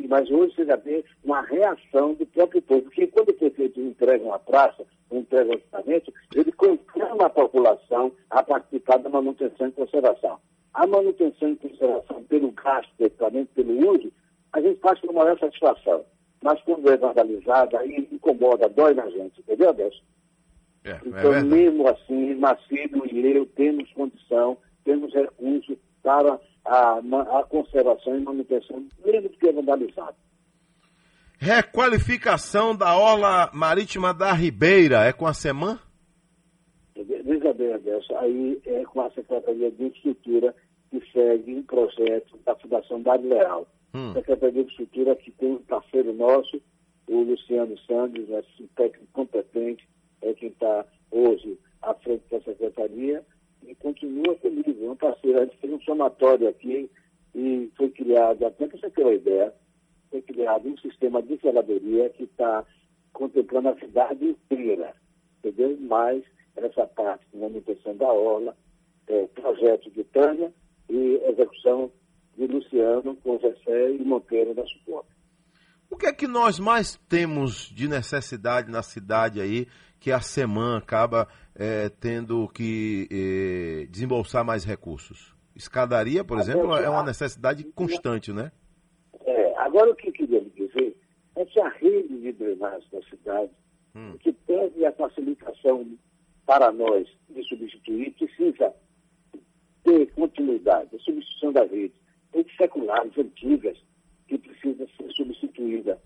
Mas 0.08 0.30
hoje 0.30 0.56
você 0.56 0.66
já 0.66 0.76
vê 0.76 1.04
uma 1.24 1.42
reação 1.42 2.14
do 2.14 2.26
próprio 2.28 2.62
povo, 2.62 2.84
porque 2.84 3.08
quando 3.08 3.30
o 3.30 3.34
prefeito 3.34 3.82
entrega 3.82 4.24
uma 4.24 4.38
praça, 4.38 4.86
entrega 5.12 5.50
um 5.50 5.54
equipamento, 5.54 6.14
ele 6.36 6.52
conclama 6.52 7.26
a 7.26 7.30
população 7.30 8.12
a 8.30 8.44
participar 8.44 8.98
da 8.98 9.10
manutenção 9.10 9.68
e 9.68 9.72
conservação. 9.72 10.40
A 10.74 10.86
manutenção 10.86 11.50
e 11.50 11.56
conservação 11.56 12.24
pelo 12.26 12.52
gasto 12.52 12.92
do 13.00 13.06
equipamento, 13.06 13.50
pelo 13.56 13.92
uso, 13.94 14.12
a 14.54 14.62
gente 14.62 14.80
faz 14.80 15.00
com 15.02 15.12
maior 15.12 15.38
satisfação. 15.40 16.06
Mas 16.44 16.62
quando 16.62 16.92
é 16.92 16.98
vandalizada, 16.98 17.80
aí 17.80 18.08
incomoda, 18.12 18.70
dói 18.70 18.94
na 18.94 19.10
gente, 19.10 19.40
entendeu, 19.40 19.70
Adelson? 19.70 20.04
É, 20.84 21.00
então, 21.06 21.34
é 21.34 21.44
mesmo 21.44 21.88
assim, 21.88 22.36
Macedo 22.36 23.06
e 23.12 23.36
eu 23.36 23.46
temos 23.48 23.92
condição, 23.94 24.58
temos 24.86 25.14
recursos 25.14 25.78
para 26.02 26.40
a, 26.68 27.00
a 27.40 27.44
conservação 27.44 28.18
e 28.18 28.22
manutenção, 28.22 28.86
mesmo 29.06 29.30
que 29.30 29.48
é 29.48 29.54
vandalizado. 29.54 30.16
Requalificação 31.40 32.76
da 32.76 32.98
Orla 32.98 33.50
Marítima 33.54 34.14
da 34.14 34.34
Ribeira, 34.34 35.04
é 35.04 35.14
com 35.14 35.28
a 35.28 35.34
SEMAN? 35.34 35.80
Veja 36.96 37.54
bem, 37.54 37.74
Adelson, 37.74 38.18
aí 38.18 38.62
é 38.66 38.84
com 38.86 39.02
a 39.02 39.12
Secretaria 39.12 39.72
de 39.72 39.84
Infraestrutura 39.84 40.56
que 40.90 41.02
segue 41.12 41.54
um 41.54 41.64
projeto 41.64 42.38
da 42.46 42.56
Fundação 42.56 43.02
Dado 43.02 43.28
Leal. 43.28 43.68
Hum. 43.94 44.14
Secretaria 44.14 44.64
de 44.64 44.72
Infraestrutura 44.72 45.16
que 45.16 45.32
tem 45.32 45.52
um 45.54 45.60
parceiro 45.60 46.14
nosso, 46.14 46.62
o 47.08 47.22
Luciano 47.22 47.78
Santos, 47.80 48.30
é 48.30 48.44
um 48.60 48.68
técnico 48.76 49.08
competente, 49.14 49.88
é 50.22 50.34
quem 50.34 50.50
está 50.50 50.86
hoje 51.12 51.58
à 51.82 51.94
frente 51.94 52.24
da 52.32 52.42
Secretaria 52.42 53.24
e 53.66 53.76
continua 53.76 54.36
comigo, 54.36 54.86
é 54.86 54.90
um 54.90 54.96
parceiro. 54.96 55.40
A 55.40 55.46
gente 55.46 55.58
fez 55.58 55.74
um 55.74 55.82
somatório 55.82 56.48
aqui 56.48 56.90
e 57.36 57.72
foi 57.76 57.90
criado, 57.90 58.46
até 58.46 58.68
para 58.68 58.78
você 58.78 58.90
ter 58.90 59.04
uma 59.04 59.14
ideia, 59.14 59.54
foi 60.10 60.22
criado 60.22 60.68
um 60.68 60.78
sistema 60.78 61.22
de 61.22 61.36
zeladoria 61.38 62.10
que 62.10 62.24
está 62.24 62.66
contemplando 63.14 63.70
a 63.70 63.80
cidade 63.80 64.26
inteira, 64.26 64.94
entendeu? 65.40 65.78
Mais 65.82 66.24
essa 66.56 66.88
parte 66.88 67.26
de 67.32 67.38
manutenção 67.38 67.96
da 67.96 68.12
orla, 68.12 68.56
é, 69.08 69.28
projeto 69.28 69.90
de 69.92 70.04
Tânia 70.06 70.52
e 70.90 71.22
execução 71.28 71.92
de 72.38 72.48
Luciano 72.48 73.16
com 73.18 73.40
Jessé 73.40 73.92
e 73.92 74.04
Monteiro 74.04 74.54
da 74.54 74.66
suporte. 74.66 75.17
O 75.90 75.96
que 75.96 76.06
é 76.06 76.14
que 76.14 76.28
nós 76.28 76.60
mais 76.60 76.96
temos 77.10 77.70
de 77.74 77.88
necessidade 77.88 78.70
na 78.70 78.84
cidade 78.84 79.40
aí 79.40 79.68
que 80.00 80.12
a 80.12 80.20
SEMAN 80.20 80.78
acaba 80.78 81.28
é, 81.56 81.90
tendo 81.90 82.48
que 82.50 83.08
é, 83.12 83.86
desembolsar 83.88 84.44
mais 84.46 84.64
recursos? 84.64 85.36
Escadaria, 85.56 86.24
por 86.24 86.38
exemplo, 86.38 86.76
é 86.76 86.90
uma 86.90 87.04
necessidade 87.04 87.64
constante, 87.64 88.32
né? 88.32 88.52
É, 89.26 89.58
agora 89.58 89.90
o 89.90 89.96
que 89.96 90.10
eu 90.10 90.14
queria 90.14 90.40
lhe 90.40 90.52
dizer 90.52 90.96
é 91.36 91.46
que 91.46 91.60
a 91.60 91.70
rede 91.70 92.20
de 92.20 92.32
drenagem 92.34 92.88
da 92.92 93.02
cidade, 93.04 93.52
Hum. 93.96 94.16
que 94.20 94.32
teve 94.32 94.86
a 94.86 94.92
facilitação 94.92 95.98
para 96.46 96.72
nós 96.72 97.08
de 97.30 97.44
substituir, 97.48 98.12
precisa 98.12 98.72
ter 99.84 100.06
continuidade, 100.14 100.96
a 100.96 101.00
substituição 101.00 101.52
da 101.52 101.64
rede. 101.64 101.94
Tem 102.32 102.46
seculares 102.56 103.18
antigas 103.18 103.76
que 104.28 104.38
precisam 104.38 104.88
ser 104.98 105.12
substituídas. 105.12 105.98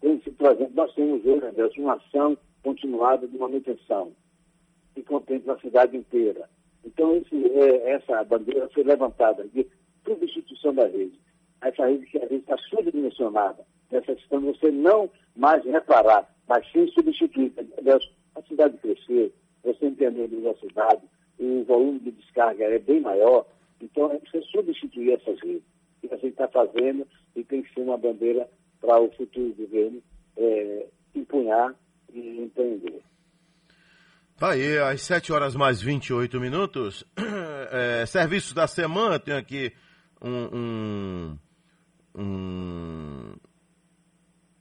Tem, 0.00 0.18
por 0.18 0.52
exemplo, 0.52 0.74
nós 0.74 0.94
temos 0.94 1.24
hoje, 1.24 1.46
Anderson, 1.46 1.80
uma 1.80 1.94
ação 1.94 2.38
continuada 2.62 3.26
de 3.26 3.38
manutenção 3.38 4.12
que 4.94 5.02
contempla 5.02 5.54
a 5.54 5.60
cidade 5.60 5.96
inteira. 5.96 6.48
Então, 6.84 7.16
esse, 7.16 7.46
é, 7.52 7.92
essa 7.92 8.22
bandeira 8.24 8.68
foi 8.70 8.84
levantada 8.84 9.44
de 9.48 9.66
substituição 10.04 10.74
da 10.74 10.86
rede. 10.86 11.18
Essa 11.60 11.86
rede 11.86 12.06
que 12.06 12.18
a 12.18 12.22
rede 12.22 12.36
está 12.36 12.56
subdimensionada, 12.58 13.64
necessitando 13.90 14.46
você 14.46 14.70
não 14.70 15.10
mais 15.34 15.64
reparar, 15.64 16.28
mas 16.46 16.70
sim 16.70 16.86
substituir. 16.88 17.52
Deus, 17.82 18.12
a 18.34 18.42
cidade 18.42 18.76
crescer, 18.78 19.32
você 19.62 19.86
entendendo 19.86 20.42
da 20.42 20.54
cidade, 20.54 21.02
o 21.38 21.64
volume 21.64 22.00
de 22.00 22.10
descarga 22.12 22.64
é 22.64 22.78
bem 22.78 23.00
maior, 23.00 23.46
então 23.80 24.12
é 24.12 24.18
preciso 24.18 24.46
substituir 24.50 25.14
essas 25.14 25.40
redes. 25.40 25.73
E 26.04 26.14
a 26.14 26.16
gente 26.16 26.32
está 26.32 26.48
fazendo 26.48 27.06
e 27.34 27.42
tem 27.42 27.62
que 27.62 27.72
ser 27.72 27.80
uma 27.80 27.96
bandeira 27.96 28.48
para 28.80 29.00
o 29.00 29.10
futuro 29.12 29.54
governo 29.54 30.02
é, 30.36 30.86
empunhar 31.14 31.74
e 32.12 32.42
empreender. 32.42 33.02
Tá 34.36 34.50
aí, 34.50 34.78
às 34.78 35.00
7 35.02 35.32
horas 35.32 35.56
mais 35.56 35.80
28 35.80 36.40
minutos. 36.40 37.04
É, 37.76 38.06
serviços 38.06 38.52
da 38.52 38.68
semana, 38.68 39.18
tem 39.18 39.34
aqui 39.34 39.72
um, 40.22 40.56
um, 40.56 41.38
um, 42.14 43.34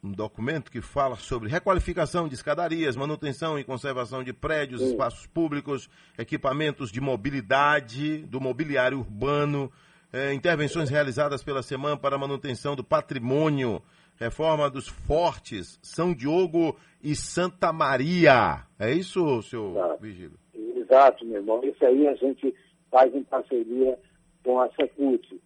um 0.04 0.12
documento 0.12 0.72
que 0.72 0.82
fala 0.82 1.16
sobre 1.16 1.48
requalificação 1.48 2.28
de 2.28 2.34
escadarias, 2.34 2.96
manutenção 2.96 3.60
e 3.60 3.64
conservação 3.64 4.24
de 4.24 4.34
prédios, 4.34 4.82
Sim. 4.82 4.92
espaços 4.92 5.28
públicos, 5.28 5.90
equipamentos 6.18 6.92
de 6.92 7.00
mobilidade, 7.00 8.20
do 8.26 8.42
mobiliário 8.42 8.98
urbano, 8.98 9.72
é, 10.14 10.32
intervenções 10.32 10.92
realizadas 10.92 11.44
pela 11.44 11.64
semana 11.64 11.98
para 11.98 12.18
manutenção 12.20 12.76
do 12.76 12.84
patrimônio, 12.84 13.82
reforma 14.16 14.70
dos 14.70 14.88
fortes, 14.88 15.80
São 15.82 16.14
Diogo 16.14 16.78
e 17.02 17.16
Santa 17.16 17.74
Maria. 17.74 18.64
É 18.80 18.92
isso, 18.92 19.42
seu 19.42 19.76
Vigílio? 20.00 20.38
Exato, 20.54 21.26
meu 21.26 21.38
irmão. 21.38 21.62
Isso 21.64 21.84
aí 21.84 22.08
a 22.08 22.14
gente 22.14 22.54
faz 22.92 23.14
em 23.16 23.24
parceria 23.24 23.98
com 24.44 24.60
a 24.60 24.70
Secult. 24.74 25.42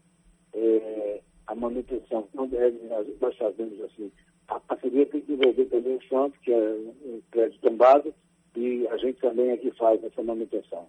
É, 0.54 1.22
a 1.48 1.56
manutenção, 1.56 2.28
não 2.34 2.46
deve, 2.48 2.78
nós, 2.88 3.38
fazemos 3.38 3.80
assim. 3.82 4.12
A 4.50 4.60
parceria 4.60 5.06
tem 5.06 5.22
que 5.22 5.32
envolver 5.32 5.66
também 5.66 5.96
o 5.96 6.04
Santo, 6.10 6.38
que 6.42 6.52
é 6.52 6.58
um 7.06 7.22
prédio 7.32 7.60
tombado, 7.62 8.14
e 8.56 8.86
a 8.90 8.98
gente 8.98 9.20
também 9.22 9.52
é 9.52 9.58
que 9.58 9.72
faz 9.72 10.04
essa 10.04 10.22
manutenção. 10.22 10.88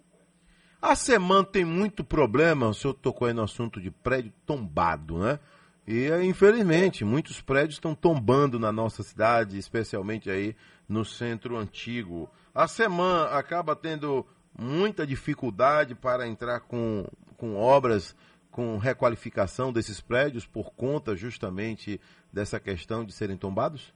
A 0.81 0.95
Seman 0.95 1.43
tem 1.43 1.64
muito 1.64 2.05
problema, 2.05 2.68
o 2.68 2.74
senhor 2.74 2.95
tocou 2.95 3.26
aí 3.26 3.35
no 3.35 3.43
assunto 3.43 3.81
de 3.81 3.91
prédio 3.91 4.33
tombado, 4.47 5.18
né? 5.18 5.41
E, 5.87 6.09
infelizmente, 6.22 7.05
muitos 7.05 7.41
prédios 7.41 7.74
estão 7.74 7.95
tombando 7.95 8.59
na 8.59 8.70
nossa 8.70 9.03
cidade, 9.03 9.59
especialmente 9.59 10.31
aí 10.31 10.55
no 10.89 11.05
centro 11.05 11.57
antigo. 11.57 12.31
A 12.55 12.68
Seman 12.68 13.24
acaba 13.31 13.74
tendo 13.74 14.24
muita 14.57 15.07
dificuldade 15.07 15.95
para 15.95 16.29
entrar 16.29 16.61
com, 16.61 17.07
com 17.37 17.57
obras 17.57 18.14
com 18.51 18.76
requalificação 18.76 19.72
desses 19.72 20.01
prédios 20.01 20.45
por 20.45 20.72
conta 20.74 21.14
justamente 21.14 22.01
dessa 22.33 22.59
questão 22.59 23.05
de 23.05 23.12
serem 23.12 23.37
tombados? 23.37 23.95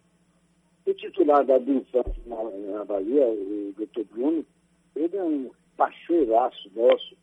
O 0.87 0.95
titular 0.95 1.45
da 1.45 1.59
Binfante 1.59 2.21
na, 2.27 2.37
na 2.79 2.85
Bahia, 2.85 3.27
o 3.27 3.75
doutor 3.77 4.05
Bruno, 4.05 4.47
ele 4.95 5.17
é 5.17 5.25
um 5.25 5.51
parceiraço 5.83 6.71
nosso. 6.77 7.17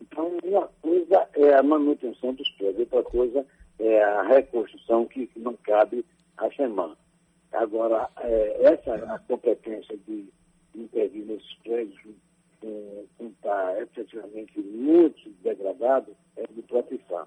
Então, 0.00 0.36
uma 0.44 0.68
coisa 0.82 1.28
é 1.34 1.54
a 1.54 1.62
manutenção 1.62 2.34
dos 2.34 2.48
prédios, 2.52 2.80
outra 2.92 3.02
coisa 3.10 3.46
é 3.78 4.02
a 4.02 4.22
reconstrução 4.22 5.06
que, 5.06 5.30
não 5.36 5.56
cabe 5.56 6.04
à 6.36 6.50
semana. 6.52 6.96
Agora, 7.52 8.08
é, 8.20 8.64
essa 8.64 8.94
a 8.94 9.18
competência 9.20 9.96
de 10.06 10.26
intervir 10.74 11.24
nesses 11.24 11.54
prédios 11.64 12.00
com 12.60 13.26
está 13.26 13.80
efetivamente 13.80 14.60
muito 14.60 15.30
degradado 15.42 16.14
é 16.36 16.46
do 16.46 16.62
próprio 16.62 16.96
IFAM. 16.96 17.26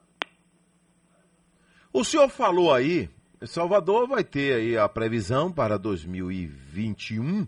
O 1.92 2.04
senhor 2.04 2.30
falou 2.30 2.74
aí, 2.74 3.10
Salvador 3.44 4.08
vai 4.08 4.24
ter 4.24 4.54
aí 4.54 4.78
a 4.78 4.88
previsão 4.88 5.52
para 5.52 5.78
2021, 5.78 7.48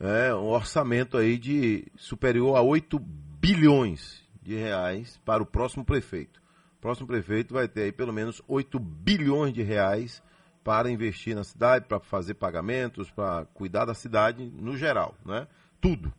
é, 0.00 0.34
um 0.34 0.48
orçamento 0.48 1.18
aí 1.18 1.38
de 1.38 1.86
superior 1.94 2.56
a 2.56 2.62
8 2.62 2.98
bilhões 2.98 4.24
de 4.42 4.54
reais 4.54 5.20
para 5.24 5.42
o 5.42 5.46
próximo 5.46 5.84
prefeito. 5.84 6.40
O 6.78 6.80
próximo 6.80 7.06
prefeito 7.06 7.52
vai 7.52 7.68
ter 7.68 7.82
aí 7.82 7.92
pelo 7.92 8.12
menos 8.12 8.40
8 8.48 8.78
bilhões 8.78 9.52
de 9.52 9.62
reais 9.62 10.22
para 10.64 10.90
investir 10.90 11.36
na 11.36 11.44
cidade, 11.44 11.86
para 11.86 12.00
fazer 12.00 12.34
pagamentos, 12.34 13.10
para 13.10 13.44
cuidar 13.52 13.84
da 13.84 13.94
cidade 13.94 14.50
no 14.56 14.76
geral, 14.76 15.14
né? 15.24 15.46
Tudo. 15.80 16.12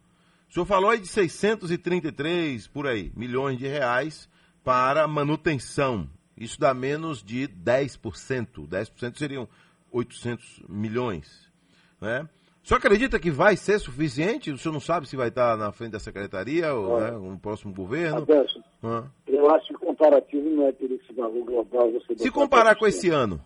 O 0.50 0.54
senhor 0.54 0.66
falou 0.66 0.90
aí 0.90 1.00
de 1.00 1.08
633 1.08 2.68
por 2.68 2.86
aí, 2.86 3.12
milhões 3.16 3.58
de 3.58 3.68
reais 3.68 4.30
para 4.64 5.08
manutenção. 5.08 6.10
Isso 6.38 6.60
dá 6.60 6.74
menos 6.74 7.24
de 7.24 7.48
10%. 7.48 8.68
10% 8.68 9.18
seriam 9.18 9.48
800 9.92 10.64
milhões. 10.68 11.50
Né? 12.00 12.28
O 12.64 12.68
senhor 12.68 12.78
acredita 12.78 13.20
que 13.20 13.32
vai 13.32 13.56
ser 13.58 13.80
suficiente? 13.80 14.52
O 14.52 14.58
senhor 14.58 14.74
não 14.74 14.80
sabe 14.80 15.08
se 15.08 15.16
vai 15.16 15.30
estar 15.30 15.58
na 15.58 15.72
frente 15.72 15.92
da 15.94 16.00
secretaria 16.00 16.74
ou 16.74 17.00
né, 17.00 17.12
no 17.12 17.40
próximo 17.40 17.74
governo? 17.74 18.20
Adelson, 18.20 18.62
Ah. 18.84 19.04
eu 19.28 19.50
acho 19.50 19.68
que 19.70 19.76
o 19.76 19.80
comparativo 19.80 20.48
não 20.50 20.68
é 20.68 20.72
por 20.72 20.92
esse 20.92 21.12
valor 21.14 21.44
global. 21.44 21.92
Você 21.92 22.16
Se 22.18 22.30
comparar 22.32 22.76
com 22.76 22.86
10%. 22.86 22.88
esse 22.90 23.10
ano, 23.10 23.42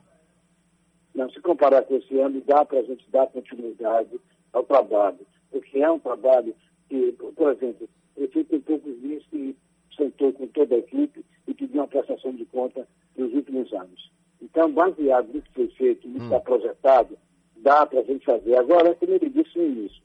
Não, 1.14 1.30
se 1.30 1.40
comparar 1.40 1.82
com 1.84 1.96
esse 1.96 2.20
ano, 2.20 2.42
dá 2.46 2.66
para 2.66 2.80
a 2.80 2.84
gente 2.84 3.10
dar 3.10 3.26
continuidade 3.28 4.20
ao 4.52 4.64
trabalho. 4.64 5.20
Porque 5.50 5.80
é 5.80 5.90
um 5.90 5.98
trabalho 6.00 6.54
que, 6.90 7.14
por 7.38 7.54
exemplo, 7.54 7.88
o 8.18 8.20
prefeito 8.20 8.50
tem 8.50 8.60
poucos 8.60 9.00
dias 9.02 9.24
que 9.32 9.56
sentou 9.96 10.34
com 10.34 10.46
toda 10.48 10.76
a 10.76 10.80
equipe 10.80 11.24
e 11.48 11.54
pediu 11.54 11.80
uma 11.80 11.88
prestação 11.88 12.34
de 12.34 12.44
conta 12.48 12.86
nos 13.16 13.34
últimos 13.34 13.72
anos. 13.72 14.12
Então, 14.42 14.70
baseado 14.74 15.30
no 15.34 15.42
que 15.42 15.54
foi 15.54 15.68
feito, 15.70 16.06
no 16.10 16.20
que 16.20 16.26
está 16.26 16.40
projetado, 16.42 17.18
dá 17.58 17.86
para 17.86 18.00
a 18.00 18.04
gente 18.04 18.26
fazer. 18.26 18.56
Agora, 18.58 18.94
como 18.96 19.14
ele 19.14 19.30
disse 19.30 19.58
no 19.58 19.66
início, 19.66 20.02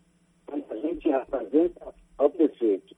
a 0.70 0.76
gente 0.76 1.12
apresenta 1.12 1.94
ao 2.18 2.30
prefeito 2.30 2.96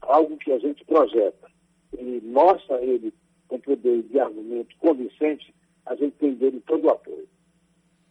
algo 0.00 0.36
que 0.38 0.52
a 0.52 0.58
gente 0.58 0.84
projeta 0.84 1.50
e 1.98 2.20
mostra 2.24 2.76
a 2.76 2.82
ele 2.82 3.12
com 3.48 3.60
poder 3.60 4.02
de 4.04 4.18
argumento 4.18 4.74
convincente, 4.78 5.54
a 5.86 5.94
gente 5.94 6.16
tem 6.16 6.34
dele 6.34 6.62
todo 6.66 6.86
o 6.86 6.90
apoio. 6.90 7.28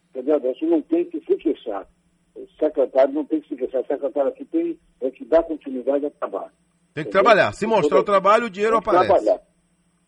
Entendeu, 0.10 0.36
Adelson? 0.36 0.66
Não 0.68 0.82
tem 0.82 1.06
que 1.06 1.20
se 1.22 1.36
queixar. 1.38 1.88
O 2.36 2.48
secretário 2.60 3.14
não 3.14 3.26
tem 3.26 3.42
que 3.42 3.50
se 3.50 3.56
queixar. 3.56 3.82
O 3.82 3.88
secretário 3.88 4.30
aqui 4.30 4.46
tem 4.46 4.80
é 5.02 5.10
que 5.10 5.26
dar 5.26 5.44
continuidade 5.44 6.06
ao 6.06 6.12
trabalho. 6.12 6.52
tem 6.94 7.04
que 7.06 7.10
trabalhar. 7.10 7.52
Se 7.54 7.66
mostrar 7.66 8.00
o 8.00 8.04
trabalho, 8.04 8.46
o 8.46 8.50
dinheiro 8.50 8.76
Tem 8.76 8.84
que 8.84 8.90
aparece. 8.90 9.26
trabalhar. 9.26 9.42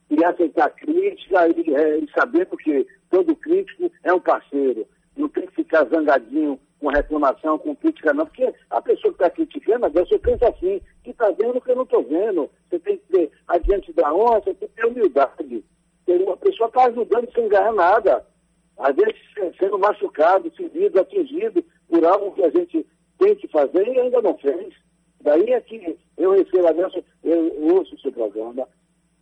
E 0.09 0.23
aceitar 0.23 0.69
crítica 0.71 1.47
e, 1.47 1.73
é, 1.73 1.97
e 1.99 2.11
saber 2.11 2.45
porque 2.45 2.85
todo 3.09 3.35
crítico 3.35 3.91
é 4.03 4.13
um 4.13 4.19
parceiro. 4.19 4.85
Ficar 5.73 5.85
zangadinho 5.85 6.59
com 6.79 6.89
reclamação, 6.89 7.57
com 7.57 7.75
crítica, 7.75 8.13
não, 8.13 8.25
porque 8.25 8.53
a 8.69 8.81
pessoa 8.81 9.13
que 9.13 9.23
está 9.23 9.29
criticando, 9.29 9.89
Deus, 9.89 10.07
você 10.07 10.19
pensa 10.19 10.49
assim, 10.49 10.81
que 11.03 11.11
está 11.11 11.31
vendo 11.31 11.57
o 11.57 11.61
que 11.61 11.71
eu 11.71 11.75
não 11.75 11.83
estou 11.83 12.03
vendo. 12.03 12.49
Você 12.69 12.79
tem 12.79 12.97
que 12.97 13.05
ter, 13.07 13.31
adiante 13.47 13.93
da 13.93 14.13
honra, 14.13 14.41
você 14.41 14.53
tem 14.53 14.67
que 14.67 14.75
ter 14.75 14.85
humildade. 14.85 15.65
A 16.31 16.37
pessoa 16.37 16.67
está 16.67 16.85
ajudando 16.85 17.33
sem 17.33 17.47
ganhar 17.47 17.73
nada. 17.73 18.25
Às 18.77 18.95
vezes 18.95 19.15
sendo 19.57 19.79
machucado, 19.79 20.51
ferido, 20.51 20.99
atingido 20.99 21.63
por 21.87 22.03
algo 22.05 22.33
que 22.33 22.43
a 22.43 22.49
gente 22.49 22.85
tem 23.17 23.35
que 23.35 23.47
fazer 23.47 23.87
e 23.87 23.99
ainda 23.99 24.21
não 24.21 24.37
fez. 24.37 24.73
Daí 25.21 25.53
é 25.53 25.61
que 25.61 25.97
eu 26.17 26.31
recebo 26.31 26.67
a 26.67 26.71
Deus, 26.73 26.93
eu 27.23 27.75
ouço 27.75 27.95
o 27.95 27.99
seu 27.99 28.11
programa, 28.11 28.67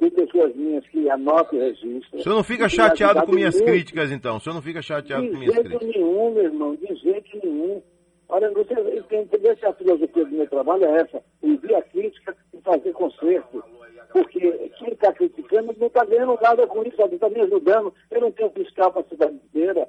tem 0.02 0.10
pessoas 0.10 0.56
minhas 0.56 0.84
que 0.88 1.08
anotam 1.10 1.60
e 1.60 1.62
registram. 1.62 2.20
O 2.20 2.24
senhor 2.24 2.36
não 2.36 2.44
fica 2.44 2.68
chateado 2.68 3.24
com 3.24 3.34
minhas 3.34 3.54
muito. 3.54 3.68
críticas, 3.68 4.12
então? 4.12 4.38
O 4.38 4.40
senhor 4.40 4.56
não 4.56 4.62
fica 4.62 4.82
chateado 4.82 5.22
de 5.22 5.30
com 5.30 5.38
minhas 5.38 5.54
críticas? 5.54 5.80
De 5.80 5.86
jeito 5.86 6.00
nenhum, 6.00 6.34
meu 6.34 6.44
irmão, 6.44 6.76
de 6.76 6.96
jeito 6.96 7.40
nenhum. 7.44 7.84
Olha, 8.28 8.50
você 8.50 8.74
tem 8.74 9.04
que 9.04 9.16
entender 9.16 9.58
se 9.60 9.66
a 9.66 9.74
filosofia 9.74 10.26
do 10.26 10.32
meu 10.32 10.48
trabalho 10.48 10.86
é 10.86 11.02
essa, 11.02 11.24
ouvir 11.44 11.76
a 11.76 11.82
crítica 11.84 12.36
e 12.52 12.62
fazer 12.62 12.92
conserto. 12.94 13.64
Porque 14.12 14.72
quem 14.80 14.90
está 14.90 15.14
criticando 15.14 15.76
não 15.78 15.88
está 15.88 16.04
ganhando 16.04 16.40
nada 16.42 16.66
com 16.66 16.82
isso, 16.84 16.98
não 16.98 17.08
está 17.08 17.30
me 17.30 17.42
ajudando. 17.42 17.94
Eu 18.10 18.22
não 18.22 18.32
tenho 18.32 18.50
fiscal 18.50 18.92
para 18.92 19.02
a 19.02 19.06
cidade 19.06 19.36
inteira. 19.36 19.88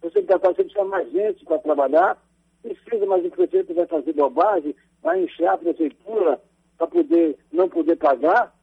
Você 0.00 0.20
está 0.20 0.38
precisa 0.38 0.84
mais 0.84 1.10
gente 1.10 1.44
para 1.44 1.58
trabalhar. 1.58 2.22
Precisa, 2.62 3.04
mas 3.06 3.24
o 3.24 3.30
prefeito 3.30 3.74
vai 3.74 3.86
fazer 3.86 4.12
bobagem, 4.12 4.76
vai 5.02 5.22
encher 5.22 5.48
a 5.48 5.56
prefeitura 5.56 6.40
para 6.76 6.86
poder 6.86 7.36
não 7.52 7.68
poder 7.68 7.96
pagar 7.96 8.54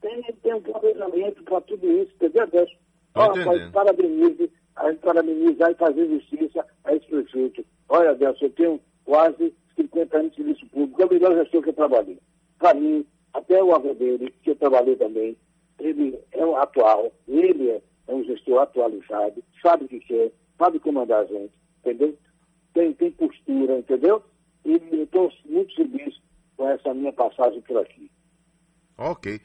tem, 0.00 0.22
tem 0.42 0.54
um 0.54 0.60
planejamento 0.60 1.42
para 1.44 1.60
tudo 1.62 1.86
isso, 1.86 2.12
entendeu, 2.14 2.46
Deus? 2.46 2.70
Ó, 3.14 3.32
rapaz, 3.32 3.70
parabenize, 3.70 4.50
a 4.76 4.90
gente 4.90 5.00
parabenizar 5.00 5.70
e 5.70 5.74
fazer 5.74 6.08
justiça 6.08 6.66
a 6.84 6.94
esse 6.94 7.06
prefeito. 7.06 7.64
Olha, 7.88 8.14
Deus, 8.14 8.40
eu 8.40 8.50
tenho 8.50 8.80
quase 9.04 9.54
50 9.76 10.16
anos 10.16 10.30
de 10.30 10.36
serviço 10.36 10.66
público, 10.68 11.02
é 11.02 11.06
o 11.06 11.10
melhor 11.10 11.34
gestor 11.34 11.62
que 11.62 11.68
eu 11.70 11.74
trabalhei. 11.74 12.18
Para 12.58 12.74
mim, 12.74 13.04
até 13.32 13.62
o 13.62 13.74
avô 13.74 13.94
dele, 13.94 14.34
que 14.42 14.50
eu 14.50 14.56
trabalhei 14.56 14.96
também, 14.96 15.36
ele 15.78 16.18
é 16.32 16.44
um 16.44 16.56
atual, 16.56 17.12
ele 17.26 17.70
é, 17.70 17.82
é 18.08 18.14
um 18.14 18.24
gestor 18.24 18.60
atualizado, 18.60 19.42
sabe 19.62 19.84
o 19.84 19.88
que 19.88 20.00
quer, 20.00 20.32
sabe 20.58 20.78
comandar 20.78 21.22
a 21.22 21.26
gente, 21.26 21.52
entendeu? 21.80 22.16
Tem, 22.72 22.92
tem 22.92 23.10
postura, 23.12 23.78
entendeu? 23.78 24.22
E 24.64 24.80
eu 24.92 25.04
estou 25.04 25.32
muito 25.46 25.74
feliz 25.74 26.20
com 26.56 26.68
essa 26.68 26.94
minha 26.94 27.12
passagem 27.12 27.60
por 27.62 27.78
aqui. 27.78 28.10
Ok. 28.98 29.40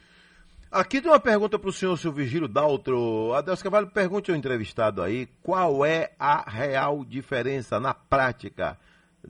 Aqui 0.76 1.02
tem 1.02 1.10
uma 1.10 1.22
pergunta 1.22 1.58
para 1.58 1.70
o 1.70 1.72
senhor, 1.72 1.98
seu 1.98 2.12
Vigílio 2.12 2.50
Daltro. 2.50 3.32
Adeus 3.32 3.64
Cavalho, 3.64 3.88
pergunte 3.88 4.30
ao 4.30 4.36
entrevistado 4.36 5.02
aí 5.02 5.26
qual 5.42 5.86
é 5.86 6.12
a 6.20 6.50
real 6.50 7.06
diferença 7.06 7.80
na 7.80 7.94
prática 7.94 8.78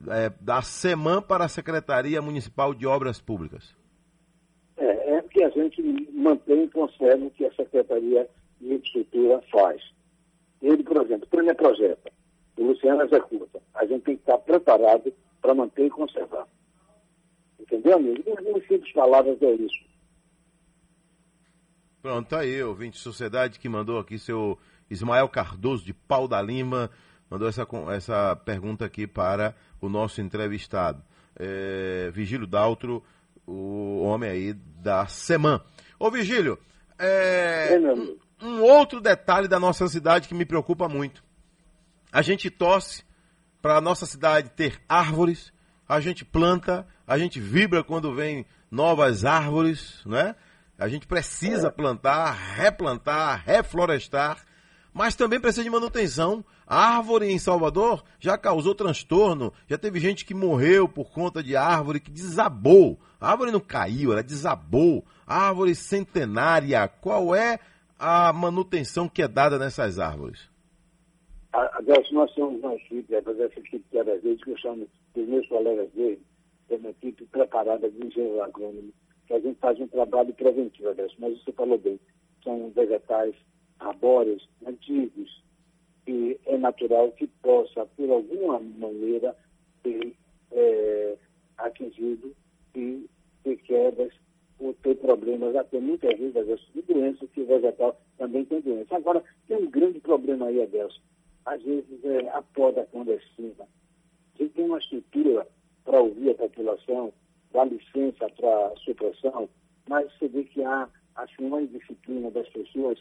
é, 0.08 0.28
da 0.40 0.60
SEMAN 0.60 1.22
para 1.22 1.44
a 1.44 1.48
Secretaria 1.48 2.20
Municipal 2.20 2.74
de 2.74 2.84
Obras 2.84 3.20
Públicas. 3.20 3.76
É, 4.76 5.18
é 5.18 5.22
que 5.22 5.44
a 5.44 5.48
gente 5.50 5.80
mantém 6.12 6.64
e 6.64 6.68
conserva 6.68 7.24
o 7.24 7.30
que 7.30 7.44
a 7.44 7.54
Secretaria 7.54 8.28
de 8.60 8.74
Infraestrutura 8.74 9.40
faz. 9.52 9.80
Ele, 10.60 10.82
por 10.82 10.96
exemplo, 10.96 11.28
o 11.32 11.54
projeto, 11.54 12.12
o 12.58 12.64
Luciano 12.64 13.02
executa. 13.02 13.62
A 13.72 13.86
gente 13.86 14.02
tem 14.02 14.16
que 14.16 14.22
estar 14.22 14.38
preparado 14.38 15.14
para 15.40 15.54
manter 15.54 15.86
e 15.86 15.90
conservar. 15.90 16.48
Entendeu, 17.60 17.98
amigo? 17.98 18.24
Em 18.26 18.60
simples 18.62 18.92
palavras 18.92 19.40
é 19.40 19.52
isso. 19.52 19.86
Pronto, 22.06 22.28
tá 22.28 22.38
aí, 22.38 22.62
ouvinte 22.62 22.98
de 22.98 23.02
sociedade 23.02 23.58
que 23.58 23.68
mandou 23.68 23.98
aqui 23.98 24.16
seu 24.16 24.56
Ismael 24.88 25.28
Cardoso 25.28 25.84
de 25.84 25.92
Pau 25.92 26.28
da 26.28 26.40
Lima, 26.40 26.88
mandou 27.28 27.48
essa, 27.48 27.66
essa 27.92 28.36
pergunta 28.36 28.84
aqui 28.84 29.08
para 29.08 29.56
o 29.80 29.88
nosso 29.88 30.20
entrevistado. 30.20 31.02
É, 31.36 32.08
Vigílio 32.14 32.46
Daltro, 32.46 33.02
o 33.44 34.02
homem 34.04 34.30
aí 34.30 34.52
da 34.52 35.08
semana. 35.08 35.60
Ô 35.98 36.08
Vigílio, 36.08 36.56
é, 36.96 37.76
um, 37.76 38.16
um 38.40 38.62
outro 38.62 39.00
detalhe 39.00 39.48
da 39.48 39.58
nossa 39.58 39.88
cidade 39.88 40.28
que 40.28 40.34
me 40.34 40.44
preocupa 40.44 40.88
muito. 40.88 41.24
A 42.12 42.22
gente 42.22 42.48
torce 42.50 43.02
para 43.60 43.78
a 43.78 43.80
nossa 43.80 44.06
cidade 44.06 44.50
ter 44.50 44.80
árvores, 44.88 45.52
a 45.88 45.98
gente 45.98 46.24
planta, 46.24 46.86
a 47.04 47.18
gente 47.18 47.40
vibra 47.40 47.82
quando 47.82 48.14
vem 48.14 48.46
novas 48.70 49.24
árvores, 49.24 50.02
né? 50.06 50.36
A 50.78 50.88
gente 50.88 51.06
precisa 51.06 51.70
plantar, 51.70 52.32
replantar, 52.32 53.42
reflorestar, 53.46 54.44
mas 54.92 55.16
também 55.16 55.40
precisa 55.40 55.64
de 55.64 55.70
manutenção. 55.70 56.44
A 56.66 56.96
árvore 56.96 57.30
em 57.30 57.38
Salvador 57.38 58.04
já 58.20 58.36
causou 58.36 58.74
transtorno, 58.74 59.54
já 59.66 59.78
teve 59.78 59.98
gente 59.98 60.26
que 60.26 60.34
morreu 60.34 60.86
por 60.86 61.10
conta 61.10 61.42
de 61.42 61.56
árvore 61.56 61.98
que 61.98 62.10
desabou. 62.10 62.98
A 63.18 63.30
árvore 63.30 63.52
não 63.52 63.60
caiu, 63.60 64.12
ela 64.12 64.22
desabou. 64.22 65.02
A 65.26 65.48
árvore 65.48 65.74
centenária, 65.74 66.86
qual 66.88 67.34
é 67.34 67.58
a 67.98 68.30
manutenção 68.32 69.08
que 69.08 69.22
é 69.22 69.28
dada 69.28 69.58
nessas 69.58 69.98
árvores? 69.98 70.50
Adelson, 71.54 72.14
nós 72.16 72.30
somos 72.32 72.62
uma 72.62 72.74
equipe, 72.74 73.14
é 73.14 73.18
essa 73.18 73.60
equipe 73.60 73.82
que 73.90 73.96
era 73.96 74.18
que 74.18 74.50
eu 74.50 74.58
chamo 74.58 74.86
os 75.14 75.26
meus 75.26 75.48
colegas 75.48 75.90
dele, 75.92 76.20
é 76.68 76.76
uma 76.76 76.90
equipe 76.90 77.24
preparada 77.26 77.90
de 77.90 78.06
engenheiro 78.06 78.42
agrônomo 78.42 78.92
que 79.26 79.34
a 79.34 79.40
gente 79.40 79.58
faz 79.58 79.78
um 79.80 79.86
trabalho 79.86 80.32
preventivo, 80.34 80.90
Adelson, 80.90 81.16
mas 81.18 81.42
você 81.42 81.52
falou 81.52 81.78
bem, 81.78 81.98
são 82.42 82.70
vegetais 82.70 83.34
arbóreos 83.78 84.48
antigos, 84.66 85.42
e 86.06 86.38
é 86.46 86.56
natural 86.56 87.10
que 87.12 87.26
possa, 87.26 87.84
por 87.84 88.10
alguma 88.10 88.60
maneira, 88.60 89.36
ter 89.82 90.14
é, 90.52 91.16
atingido 91.58 92.34
e 92.74 93.08
ter 93.42 93.56
quedas 93.56 94.12
ou 94.58 94.72
ter 94.74 94.96
problemas, 94.96 95.54
até 95.56 95.80
muitas 95.80 96.16
vezes, 96.18 96.36
Adelson, 96.36 96.72
de 96.74 96.82
doenças, 96.82 97.28
que 97.30 97.40
o 97.40 97.46
vegetal 97.46 98.00
também 98.16 98.44
tem 98.44 98.60
doença. 98.60 98.96
Agora, 98.96 99.22
tem 99.46 99.56
um 99.56 99.70
grande 99.70 100.00
problema 100.00 100.46
aí, 100.46 100.62
Adelson. 100.62 101.00
Às 101.44 101.62
vezes 101.62 102.04
é 102.04 102.28
a 102.30 102.42
poda 102.42 102.86
clandestina. 102.90 103.64
A 104.34 104.42
gente 104.42 104.54
tem 104.54 104.64
uma 104.64 104.78
estrutura 104.78 105.46
para 105.84 106.00
ouvir 106.00 106.30
a 106.30 106.34
população, 106.34 107.12
dá 107.56 107.64
licença 107.64 108.28
para 108.36 108.76
supressão, 108.84 109.48
mas 109.88 110.12
você 110.12 110.28
vê 110.28 110.44
que 110.44 110.62
há 110.62 110.86
assim, 111.16 111.46
uma 111.46 111.62
indisciplina 111.62 112.30
das 112.30 112.46
pessoas 112.50 112.98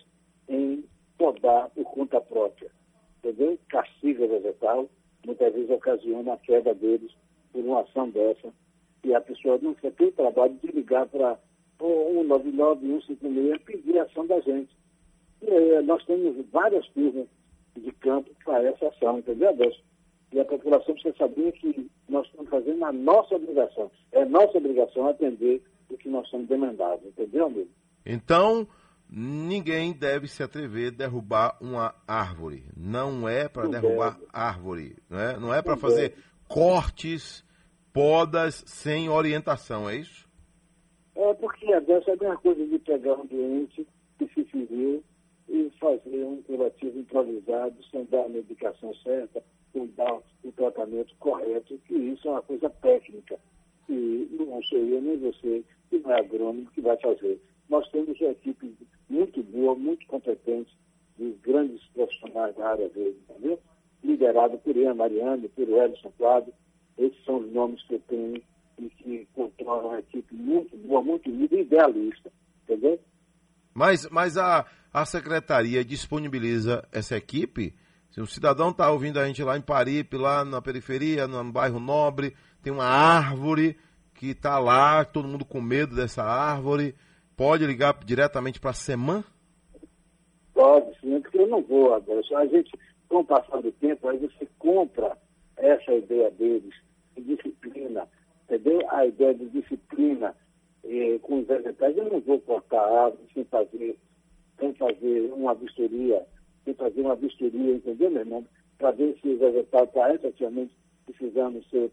em 0.47 0.85
podar 1.17 1.69
por 1.71 1.83
conta 1.83 2.21
própria. 2.21 2.71
Entendeu? 3.19 3.59
Castiga 3.67 4.25
vegetal, 4.27 4.89
muitas 5.25 5.53
vezes 5.53 5.69
ocasiona 5.69 6.33
a 6.33 6.37
queda 6.37 6.73
deles 6.73 7.11
por 7.51 7.65
uma 7.65 7.81
ação 7.81 8.09
dessa. 8.09 8.53
E 9.03 9.13
a 9.13 9.19
pessoa 9.19 9.59
não 9.61 9.75
o 10.07 10.11
trabalho 10.13 10.57
de 10.63 10.67
ligar 10.67 11.05
para 11.07 11.37
o 11.79 12.23
199, 12.23 12.87
156 13.01 13.61
pedir 13.63 13.99
a 13.99 14.03
ação 14.03 14.25
da 14.25 14.39
gente. 14.39 14.73
E, 15.41 15.49
eh, 15.49 15.81
nós 15.81 16.03
temos 16.05 16.33
várias 16.49 16.87
turmas 16.89 17.27
de 17.75 17.91
campo 17.91 18.31
para 18.45 18.63
essa 18.63 18.87
ação, 18.87 19.19
entendeu, 19.19 19.49
Adelson? 19.49 19.81
E 20.32 20.39
a 20.39 20.45
população 20.45 20.93
precisa 20.93 21.15
saber 21.17 21.51
que 21.53 21.89
nós 22.09 22.26
estamos 22.28 22.49
fazendo 22.49 22.84
a 22.84 22.91
nossa 22.91 23.36
obrigação. 23.36 23.91
É 24.11 24.26
nossa 24.26 24.57
obrigação 24.57 25.07
atender 25.07 25.61
o 25.89 25.97
que 25.97 26.09
nós 26.09 26.28
somos 26.30 26.47
demandados, 26.47 27.05
entendeu, 27.05 27.45
amigo? 27.45 27.69
Então, 28.05 28.67
ninguém 29.09 29.93
deve 29.93 30.28
se 30.28 30.43
atrever 30.43 30.88
a 30.88 30.97
derrubar 30.97 31.57
uma 31.61 31.95
árvore. 32.07 32.65
Não 32.76 33.28
é 33.28 33.47
para 33.47 33.67
derrubar 33.67 34.15
deve. 34.15 34.28
árvore, 34.34 34.95
não 35.09 35.19
é, 35.19 35.39
não 35.39 35.53
é 35.53 35.61
para 35.61 35.78
fazer 35.78 36.09
deve. 36.09 36.23
cortes, 36.47 37.43
podas 37.93 38.63
sem 38.67 39.09
orientação, 39.09 39.89
é 39.89 39.97
isso? 39.97 40.28
É 41.15 41.34
porque 41.36 41.71
a 41.71 41.80
dessa 41.80 42.11
é 42.11 42.13
a 42.13 42.17
mesma 42.17 42.38
coisa 42.38 42.65
de 42.65 42.78
pegar 42.80 43.13
um 43.13 43.26
doente 43.26 43.88
que 44.17 44.28
se 44.34 44.43
feriu 44.45 45.03
e 45.47 45.71
fazer 45.80 46.23
um 46.26 46.41
curativo 46.43 46.99
improvisado 46.99 47.76
sem 47.89 48.05
dar 48.05 48.26
a 48.26 48.30
medicação 48.30 48.93
certa, 48.95 49.41
sem 49.76 49.88
dar 49.97 50.21
o 50.43 50.51
tratamento 50.53 51.13
correto, 51.19 51.78
que 51.86 51.93
isso 51.93 52.28
é 52.30 52.32
uma 52.32 52.41
coisa 52.41 52.69
técnica. 52.69 53.38
E 53.89 54.28
não 54.39 54.63
sou 54.63 54.80
eu 54.80 55.01
nem 55.01 55.17
você, 55.17 55.63
que 55.89 55.99
não 55.99 56.11
é 56.11 56.19
agrônomo, 56.21 56.71
que 56.71 56.82
vai 56.82 56.97
fazer. 56.97 57.39
Nós 57.69 57.88
temos 57.89 58.19
uma 58.19 58.32
equipe 58.32 58.73
muito 59.09 59.43
boa, 59.43 59.76
muito 59.76 60.07
competente, 60.07 60.71
de 61.17 61.32
grandes 61.43 61.86
profissionais 61.89 62.55
da 62.55 62.69
área 62.69 62.88
verde, 62.89 63.17
entendeu? 63.30 63.59
Liderado 64.03 64.57
por 64.59 64.76
Ian 64.76 64.95
Mariano, 64.95 65.49
por 65.49 65.67
Edson 65.67 66.11
Quadro. 66.17 66.53
Esses 66.97 67.23
são 67.26 67.38
os 67.38 67.51
nomes 67.51 67.82
que 67.84 67.95
eu 67.95 68.01
tenho 68.07 68.41
e 68.80 68.89
que 68.89 69.28
controlam 69.34 69.89
uma 69.89 69.99
equipe 69.99 70.34
muito 70.34 70.76
boa, 70.78 71.01
muito 71.01 71.30
unida 71.30 71.55
e 71.55 71.61
idealista, 71.61 72.32
entendeu? 72.63 72.99
Mas, 73.73 74.07
mas 74.09 74.38
a, 74.38 74.65
a 74.93 75.05
secretaria 75.05 75.84
disponibiliza 75.84 76.88
essa 76.91 77.17
equipe 77.17 77.73
se 78.16 78.22
um 78.22 78.26
cidadão 78.26 78.70
está 78.70 78.89
ouvindo 78.89 79.20
a 79.20 79.28
gente 79.28 79.43
lá 79.43 79.57
em 79.57 79.61
Paripe, 79.61 80.16
lá 80.16 80.45
na 80.45 80.61
periferia, 80.61 81.28
no 81.28 81.51
bairro 81.51 81.82
Nobre, 81.82 82.34
tem 82.63 82.72
uma 82.72 82.86
árvore 82.86 83.78
que 84.13 84.28
está 84.28 84.57
lá, 84.57 85.03
todo 85.03 85.28
mundo 85.28 85.43
com 85.43 85.59
medo 85.59 85.93
dessa 85.93 86.24
árvore, 86.24 86.95
pode 87.36 87.66
ligar 87.66 87.93
diretamente 88.05 88.57
para 88.57 88.70
a 88.70 88.74
SEMAN? 88.74 89.22
Pode, 90.53 90.97
sim, 91.01 91.20
porque 91.20 91.39
eu 91.39 91.47
não 91.47 91.61
vou 91.61 91.93
agora. 91.93 92.22
A 92.38 92.45
gente, 92.45 92.72
com 93.09 93.18
o 93.18 93.26
passar 93.26 93.61
do 93.61 93.70
tempo, 93.74 94.07
aí 94.07 94.18
você 94.18 94.47
compra 94.59 95.18
essa 95.57 95.93
ideia 95.93 96.32
deles 96.32 96.74
de 97.18 97.36
disciplina, 97.36 98.07
entendeu? 98.45 98.80
A 98.91 99.05
ideia 99.05 99.34
de 99.34 99.49
disciplina 99.49 100.34
eh, 100.86 101.20
com 101.22 101.39
os 101.39 101.47
vegetais. 101.47 101.97
Eu 101.97 102.09
não 102.09 102.22
vou 102.22 102.39
cortar 102.39 102.80
árvores 102.80 103.28
sem 103.34 103.43
fazer, 103.43 103.99
sem 104.57 104.74
fazer 104.76 105.34
uma 105.34 105.53
vistoria, 105.53 106.26
sem 106.66 106.74
fazer 106.74 107.01
uma 107.01 107.16
vistoria, 107.16 107.76
entendeu, 107.76 108.11
meu 108.11 108.22
irmão? 108.22 108.45
Para 108.78 108.91
ver 108.91 109.16
se 109.22 109.30
o 109.30 109.38
vegetal 109.38 109.86
está 109.86 110.13
efetivamente 110.13 110.76
precisando 111.05 111.63
ser 111.70 111.91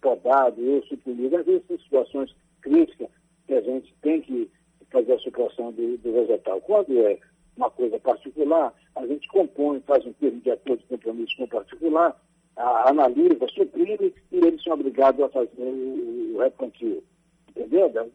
podado 0.00 0.60
ou 0.60 0.82
suprimido. 0.86 1.36
Às 1.36 1.46
vezes, 1.46 1.66
são 1.66 1.78
situações 1.78 2.34
críticas 2.62 3.08
que 3.46 3.54
a 3.54 3.60
gente 3.60 3.94
tem 4.02 4.20
que 4.22 4.50
fazer 4.90 5.12
a 5.12 5.18
supressão 5.18 5.72
do, 5.72 5.98
do 5.98 6.12
vegetal. 6.12 6.60
Quando 6.62 6.98
é 6.98 7.18
uma 7.56 7.70
coisa 7.70 7.98
particular, 7.98 8.74
a 8.94 9.06
gente 9.06 9.28
compõe, 9.28 9.80
faz 9.80 10.04
um 10.06 10.12
termo 10.14 10.40
de 10.40 10.50
acordo 10.50 10.80
de 10.80 10.86
compromisso 10.86 11.36
com 11.36 11.44
o 11.44 11.48
particular, 11.48 12.20
a, 12.56 12.90
analisa, 12.90 13.46
suprime 13.54 14.14
e 14.32 14.36
eles 14.36 14.62
são 14.62 14.72
obrigados 14.72 15.22
a 15.22 15.28
fazer 15.28 15.50
o, 15.58 16.36
o 16.36 16.38
replantio. 16.40 17.02
Entendeu, 17.50 17.88
Bel? 17.90 18.10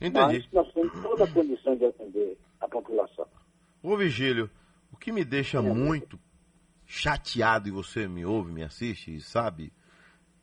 Entendi. 0.00 0.48
Mas 0.52 0.52
nós 0.52 0.72
temos 0.72 0.92
toda 1.02 1.24
a 1.24 1.32
condição 1.32 1.76
de 1.76 1.84
atender 1.84 2.38
a 2.60 2.68
população. 2.68 3.26
Ô 3.82 3.96
Vigílio, 3.96 4.50
que 5.00 5.10
me 5.10 5.24
deixa 5.24 5.62
muito 5.62 6.20
chateado, 6.86 7.68
e 7.68 7.72
você 7.72 8.06
me 8.06 8.24
ouve, 8.24 8.52
me 8.52 8.62
assiste 8.62 9.14
e 9.14 9.20
sabe, 9.20 9.72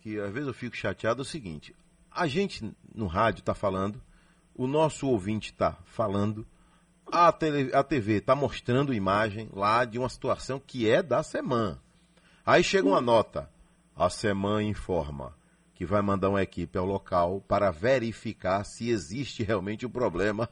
que 0.01 0.20
às 0.20 0.32
vezes 0.32 0.47
eu 0.47 0.53
fico 0.53 0.76
chateado 0.76 1.22
é 1.22 1.24
o 1.24 1.26
seguinte, 1.26 1.76
a 2.12 2.26
gente 2.26 2.74
no 2.93 3.05
rádio 3.05 3.41
está 3.41 3.53
falando, 3.53 4.01
o 4.55 4.66
nosso 4.66 5.08
ouvinte 5.08 5.51
está 5.51 5.78
falando, 5.86 6.47
a, 7.05 7.32
tele, 7.32 7.74
a 7.74 7.84
TV 7.84 8.14
está 8.14 8.36
mostrando 8.36 8.93
imagem 8.93 9.49
lá 9.53 9.86
de 9.86 9.99
uma 9.99 10.10
situação 10.10 10.60
que 10.60 10.89
é 10.89 11.03
da 11.03 11.22
semana. 11.22 11.82
Aí 12.45 12.64
chega 12.64 12.88
uma 12.88 13.01
nota, 13.01 13.49
a 13.95 14.10
semana 14.10 14.64
informa 14.64 15.36
que 15.76 15.86
vai 15.86 16.01
mandar 16.01 16.30
uma 16.30 16.41
equipe 16.41 16.76
ao 16.78 16.86
local 16.86 17.39
para 17.47 17.70
verificar 17.70 18.64
se 18.64 18.89
existe 18.89 19.43
realmente 19.43 19.86
o 19.86 19.89
um 19.89 19.91
problema. 19.91 20.49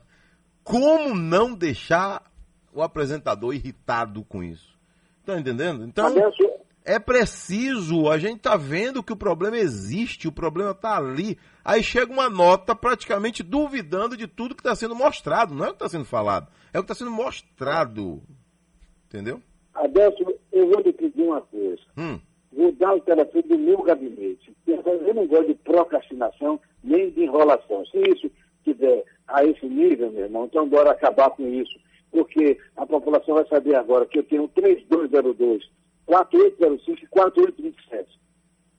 Como 0.63 1.15
não 1.15 1.55
deixar 1.55 2.31
o 2.75 2.83
apresentador 2.83 3.55
irritado 3.55 4.23
com 4.23 4.43
isso? 4.43 4.75
Está 5.21 5.39
entendendo? 5.39 5.83
Então, 5.83 6.13
é 6.83 6.99
preciso, 6.99 8.09
a 8.09 8.17
gente 8.19 8.37
está 8.37 8.55
vendo 8.55 9.01
que 9.01 9.11
o 9.11 9.17
problema 9.17 9.57
existe, 9.57 10.27
o 10.27 10.31
problema 10.31 10.69
está 10.71 10.97
ali. 10.97 11.37
Aí 11.63 11.81
chega 11.81 12.13
uma 12.13 12.29
nota 12.29 12.75
praticamente 12.75 13.41
duvidando 13.41 14.15
de 14.15 14.27
tudo 14.27 14.53
que 14.53 14.61
está 14.61 14.75
sendo 14.75 14.93
mostrado. 14.93 15.55
Não 15.55 15.65
é 15.65 15.69
o 15.69 15.71
que 15.71 15.77
está 15.77 15.89
sendo 15.89 16.05
falado, 16.05 16.47
é 16.71 16.77
o 16.77 16.83
que 16.83 16.91
está 16.91 16.93
sendo 16.93 17.09
mostrado. 17.09 18.21
Entendeu? 19.07 19.41
Adelso, 19.73 20.23
eu 20.51 20.69
vou 20.69 20.79
lhe 20.81 20.93
pedir 20.93 21.23
uma 21.23 21.41
coisa. 21.41 21.81
Hum. 21.97 22.19
Vou 22.55 22.71
dar 22.73 22.93
o 22.93 23.01
telefone 23.01 23.43
do 23.43 23.57
meu 23.57 23.81
gabinete. 23.81 24.55
Eu 24.67 25.13
não 25.13 25.25
gosto 25.27 25.47
de 25.47 25.55
procrastinação 25.55 26.59
nem 26.83 27.09
de 27.09 27.23
enrolação. 27.23 27.83
Se 27.87 27.97
isso 28.11 28.31
tiver 28.63 29.03
a 29.27 29.43
esse 29.43 29.65
nível, 29.65 30.11
meu 30.11 30.25
irmão, 30.25 30.45
então 30.45 30.69
bora 30.69 30.91
acabar 30.91 31.31
com 31.31 31.47
isso. 31.47 31.79
Porque 32.15 32.57
a 32.77 32.85
população 32.85 33.35
vai 33.35 33.45
saber 33.47 33.75
agora 33.75 34.05
que 34.05 34.19
eu 34.19 34.23
tenho 34.23 34.47
3202 34.47 35.69
4805 36.05 37.03
e 37.03 37.07
4827. 37.07 38.19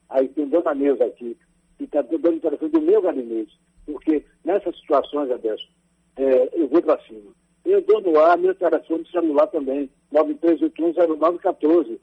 Aí 0.09 0.27
tem 0.29 0.47
Dona 0.47 0.73
Neuza 0.73 1.05
aqui, 1.05 1.37
que 1.77 1.83
está 1.83 2.01
dando 2.01 2.37
o 2.37 2.39
telefone 2.39 2.71
do 2.71 2.81
meu 2.81 2.99
gabinete, 2.99 3.55
porque 3.85 4.25
nessas 4.43 4.75
situações, 4.79 5.29
Adesso, 5.29 5.67
é, 6.15 6.49
eu 6.53 6.67
vou 6.67 6.81
para 6.81 6.99
cima. 7.03 7.31
Eu 7.63 7.79
dou 7.81 8.01
no 8.01 8.17
ar 8.19 8.39
meu 8.39 8.55
telefone 8.55 9.07
celular 9.11 9.45
também, 9.47 9.87
93810914. 10.11 11.99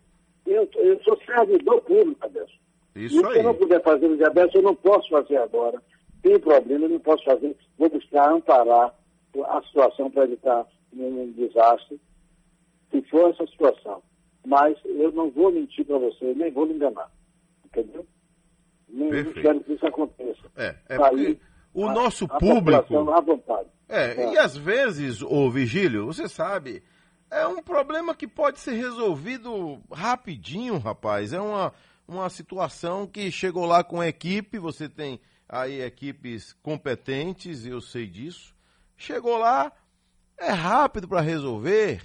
Eu, 0.46 0.68
eu 0.76 1.00
sou 1.02 1.18
servidor 1.26 1.80
público, 1.80 2.24
Adesso. 2.24 2.54
Isso 2.94 3.20
e 3.20 3.26
aí. 3.26 3.32
se 3.32 3.38
eu 3.40 3.42
não 3.42 3.54
puder 3.54 3.82
fazer 3.82 4.06
no 4.06 4.24
Adesso, 4.24 4.58
eu 4.58 4.62
não 4.62 4.76
posso 4.76 5.08
fazer 5.08 5.38
agora. 5.38 5.82
Tem 6.22 6.38
problema, 6.38 6.84
eu 6.84 6.90
não 6.90 7.00
posso 7.00 7.24
fazer. 7.24 7.56
Vou 7.76 7.90
buscar 7.90 8.30
amparar 8.30 8.94
a 9.42 9.62
situação 9.62 10.08
para 10.08 10.24
evitar 10.24 10.64
um 10.96 11.32
desastre, 11.32 12.00
se 12.90 13.02
for 13.10 13.30
essa 13.30 13.46
situação 13.46 14.02
mas 14.46 14.76
eu 14.84 15.10
não 15.12 15.30
vou 15.30 15.50
mentir 15.50 15.86
para 15.86 15.96
você, 15.96 16.34
nem 16.34 16.52
vou 16.52 16.66
lhe 16.66 16.74
enganar. 16.74 17.10
Entendeu? 17.64 18.06
Nem 18.86 19.08
Perfeito. 19.08 19.40
quero 19.40 19.64
que 19.64 19.72
isso 19.72 19.86
aconteça. 19.86 20.42
É, 20.54 20.76
é 20.86 20.98
Tá 20.98 21.08
porque 21.08 21.26
aí 21.28 21.40
o 21.72 21.86
a- 21.88 21.94
nosso 21.94 22.26
a 22.26 22.38
público. 22.38 22.82
população 22.82 23.14
à 23.14 23.20
vontade. 23.22 23.68
É, 23.88 24.22
É. 24.24 24.32
e 24.34 24.36
às 24.38 24.54
vezes, 24.54 25.22
ô 25.22 25.50
Vigílio, 25.50 26.04
você 26.04 26.28
sabe, 26.28 26.82
é 27.30 27.46
um 27.46 27.62
problema 27.62 28.14
que 28.14 28.28
pode 28.28 28.60
ser 28.60 28.72
resolvido 28.74 29.80
rapidinho, 29.90 30.76
rapaz. 30.76 31.32
É 31.32 31.40
uma, 31.40 31.72
uma 32.06 32.28
situação 32.28 33.06
que 33.06 33.30
chegou 33.30 33.64
lá 33.64 33.82
com 33.82 33.98
a 34.02 34.08
equipe, 34.08 34.58
você 34.58 34.90
tem 34.90 35.18
aí 35.48 35.80
equipes 35.80 36.52
competentes, 36.62 37.64
eu 37.64 37.80
sei 37.80 38.06
disso. 38.06 38.54
Chegou 38.94 39.38
lá, 39.38 39.72
é 40.38 40.50
rápido 40.50 41.06
para 41.08 41.20
resolver, 41.20 42.02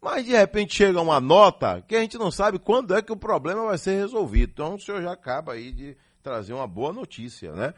mas 0.00 0.24
de 0.24 0.32
repente 0.32 0.74
chega 0.74 1.00
uma 1.00 1.20
nota 1.20 1.82
que 1.86 1.96
a 1.96 2.00
gente 2.00 2.18
não 2.18 2.30
sabe 2.30 2.58
quando 2.58 2.94
é 2.94 3.02
que 3.02 3.12
o 3.12 3.16
problema 3.16 3.64
vai 3.66 3.78
ser 3.78 3.96
resolvido. 3.96 4.50
Então 4.52 4.74
o 4.74 4.80
senhor 4.80 5.02
já 5.02 5.12
acaba 5.12 5.52
aí 5.52 5.72
de 5.72 5.96
trazer 6.22 6.52
uma 6.52 6.66
boa 6.66 6.92
notícia, 6.92 7.52
né? 7.52 7.74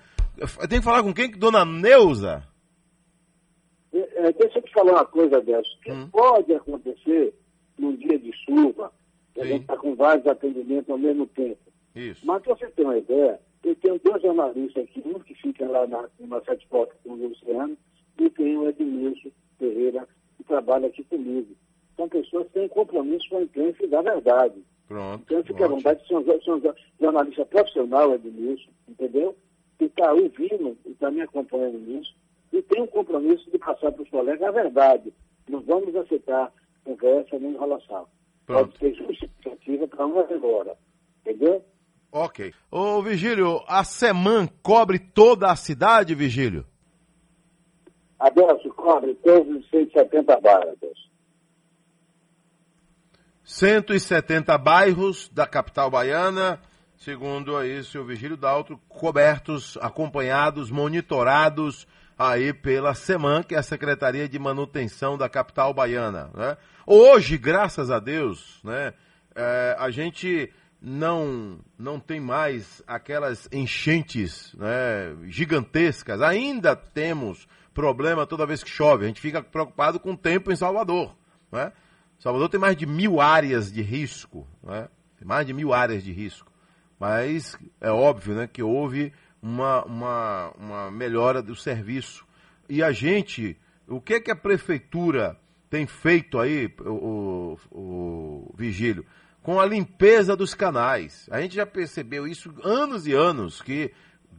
Tem 0.68 0.78
que 0.78 0.84
falar 0.84 1.02
com 1.02 1.14
quem? 1.14 1.30
Dona 1.30 1.64
Neuza? 1.64 2.46
É, 3.92 4.26
é, 4.28 4.32
deixa 4.32 4.58
eu 4.58 4.62
te 4.62 4.72
falar 4.72 4.92
uma 4.92 5.04
coisa 5.06 5.40
dessa. 5.40 5.68
Que 5.82 5.90
Hum. 5.92 6.08
pode 6.10 6.54
acontecer 6.54 7.34
num 7.78 7.96
dia 7.96 8.18
de 8.18 8.30
chuva, 8.44 8.92
que 9.34 9.40
a 9.40 9.46
gente 9.46 9.62
está 9.62 9.76
com 9.76 9.94
vários 9.94 10.26
atendimentos 10.26 10.90
ao 10.90 10.98
mesmo 10.98 11.26
tempo. 11.26 11.58
Isso. 11.94 12.26
Mas 12.26 12.42
para 12.42 12.54
você 12.54 12.66
ter 12.68 12.82
uma 12.84 12.98
ideia, 12.98 13.40
eu 13.64 13.74
tenho 13.76 13.98
dois 14.04 14.20
jornalistas 14.22 14.84
aqui, 14.84 15.02
um 15.04 15.18
que 15.20 15.34
fica 15.34 15.66
lá 15.66 15.86
na, 15.86 16.08
na 16.20 16.40
Sete 16.42 16.66
Portas 16.68 16.96
com 17.02 17.10
o 17.12 17.28
Luciano, 17.28 17.76
e 18.18 18.30
tem 18.30 18.56
o 18.56 18.68
Edmilson 18.68 19.30
Ferreira, 19.58 20.06
que 20.36 20.44
trabalha 20.44 20.86
aqui 20.86 21.04
comigo. 21.04 21.54
São 21.96 22.08
pessoas 22.08 22.46
que 22.48 22.54
têm 22.54 22.68
compromisso 22.68 23.28
com 23.28 23.38
a 23.38 23.42
imprensa 23.42 23.84
e 23.84 23.88
da 23.88 24.02
verdade. 24.02 24.62
Pronto. 24.86 25.22
Então 25.24 25.44
fique 25.44 25.62
à 25.62 25.68
vontade, 25.68 26.06
são, 26.06 26.24
são 26.44 26.74
jornalista 27.00 27.44
profissional, 27.46 28.14
Edmilson, 28.14 28.70
entendeu? 28.88 29.36
Que 29.78 29.86
está 29.86 30.12
ouvindo 30.12 30.76
e 30.84 30.90
está 30.90 31.10
me 31.10 31.22
acompanhando 31.22 31.78
nisso. 31.78 32.14
E 32.52 32.62
tem 32.62 32.82
um 32.82 32.86
compromisso 32.86 33.50
de 33.50 33.58
passar 33.58 33.92
para 33.92 34.02
os 34.02 34.08
colegas 34.08 34.42
a 34.42 34.50
verdade. 34.50 35.12
Não 35.48 35.60
vamos 35.60 35.94
aceitar 35.96 36.52
conversa 36.84 37.38
nem 37.38 37.52
enrolação. 37.52 38.06
Pronto. 38.46 38.78
Pode 38.78 38.78
ser 38.78 38.94
justificativa 38.94 39.88
para 39.88 40.06
uma 40.06 40.20
agora. 40.22 40.76
Entendeu? 41.20 41.64
Ok. 42.12 42.52
Ô, 42.70 43.02
Vigílio, 43.02 43.62
a 43.66 43.82
Seman 43.82 44.48
cobre 44.62 44.98
toda 44.98 45.50
a 45.50 45.56
cidade, 45.56 46.14
Vigílio? 46.14 46.64
Adelso, 48.18 48.68
cobre 48.70 49.14
todos 49.16 49.56
os 49.56 49.70
170 49.70 50.40
bairros, 50.40 50.72
Adelso. 50.72 51.06
170 53.44 54.58
bairros 54.58 55.28
da 55.28 55.46
capital 55.46 55.88
baiana, 55.88 56.60
segundo 56.96 57.56
aí 57.56 57.84
senhor 57.84 58.04
Vigílio 58.04 58.36
Daltro, 58.36 58.80
cobertos, 58.88 59.78
acompanhados, 59.80 60.70
monitorados 60.70 61.86
aí 62.18 62.52
pela 62.52 62.94
SEMAN, 62.94 63.42
que 63.42 63.54
é 63.54 63.58
a 63.58 63.62
Secretaria 63.62 64.28
de 64.28 64.38
Manutenção 64.38 65.16
da 65.16 65.28
capital 65.28 65.72
baiana. 65.72 66.30
Né? 66.34 66.56
Hoje, 66.86 67.38
graças 67.38 67.90
a 67.90 68.00
Deus, 68.00 68.60
né, 68.64 68.94
é, 69.34 69.76
a 69.78 69.90
gente 69.90 70.52
não, 70.80 71.58
não 71.78 72.00
tem 72.00 72.18
mais 72.18 72.82
aquelas 72.86 73.48
enchentes 73.52 74.54
né, 74.54 75.16
gigantescas. 75.26 76.20
Ainda 76.22 76.74
temos 76.74 77.46
problema 77.76 78.26
toda 78.26 78.46
vez 78.46 78.64
que 78.64 78.70
chove. 78.70 79.04
A 79.04 79.08
gente 79.08 79.20
fica 79.20 79.42
preocupado 79.42 80.00
com 80.00 80.12
o 80.12 80.16
tempo 80.16 80.50
em 80.50 80.56
Salvador. 80.56 81.14
Né? 81.52 81.70
Salvador 82.18 82.48
tem 82.48 82.58
mais 82.58 82.74
de 82.74 82.86
mil 82.86 83.20
áreas 83.20 83.70
de 83.70 83.82
risco. 83.82 84.48
Né? 84.62 84.88
Tem 85.18 85.28
mais 85.28 85.46
de 85.46 85.52
mil 85.52 85.74
áreas 85.74 86.02
de 86.02 86.10
risco. 86.10 86.50
Mas 86.98 87.54
é 87.78 87.90
óbvio 87.90 88.34
né, 88.34 88.48
que 88.50 88.62
houve 88.62 89.12
uma, 89.42 89.84
uma, 89.84 90.52
uma 90.58 90.90
melhora 90.90 91.42
do 91.42 91.54
serviço. 91.54 92.26
E 92.66 92.82
a 92.82 92.90
gente, 92.92 93.58
o 93.86 94.00
que, 94.00 94.20
que 94.20 94.30
a 94.30 94.36
prefeitura 94.36 95.38
tem 95.68 95.86
feito 95.86 96.38
aí, 96.38 96.74
o, 96.80 97.58
o, 97.70 98.48
o 98.50 98.54
Vigílio? 98.56 99.04
com 99.42 99.60
a 99.60 99.64
limpeza 99.64 100.34
dos 100.34 100.54
canais. 100.54 101.28
A 101.30 101.40
gente 101.40 101.54
já 101.54 101.64
percebeu 101.64 102.26
isso 102.26 102.52
anos 102.64 103.06
e 103.06 103.12
anos, 103.12 103.62
que 103.62 103.92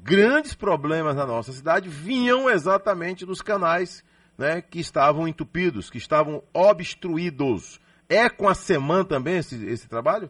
grandes 0.03 0.55
problemas 0.55 1.15
na 1.15 1.25
nossa 1.25 1.51
cidade 1.51 1.89
vinham 1.89 2.49
exatamente 2.49 3.25
dos 3.25 3.41
canais 3.41 4.03
né, 4.37 4.61
que 4.61 4.79
estavam 4.79 5.27
entupidos, 5.27 5.89
que 5.89 5.97
estavam 5.97 6.43
obstruídos. 6.53 7.79
É 8.09 8.29
com 8.29 8.47
a 8.47 8.53
SEMAN 8.53 9.03
também 9.03 9.37
esse, 9.37 9.65
esse 9.65 9.89
trabalho? 9.89 10.29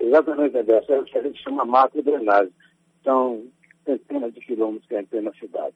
Exatamente, 0.00 0.58
Adelso. 0.58 0.92
É 0.92 1.00
o 1.00 1.04
que 1.04 1.18
a 1.18 1.22
gente 1.22 1.42
chama 1.42 1.64
macro 1.64 2.02
drenagem. 2.02 2.52
São 3.02 3.44
centenas 3.84 4.32
de 4.32 4.40
quilômetros 4.40 4.86
que 4.86 5.06
tem 5.06 5.22
na 5.22 5.32
cidade. 5.34 5.74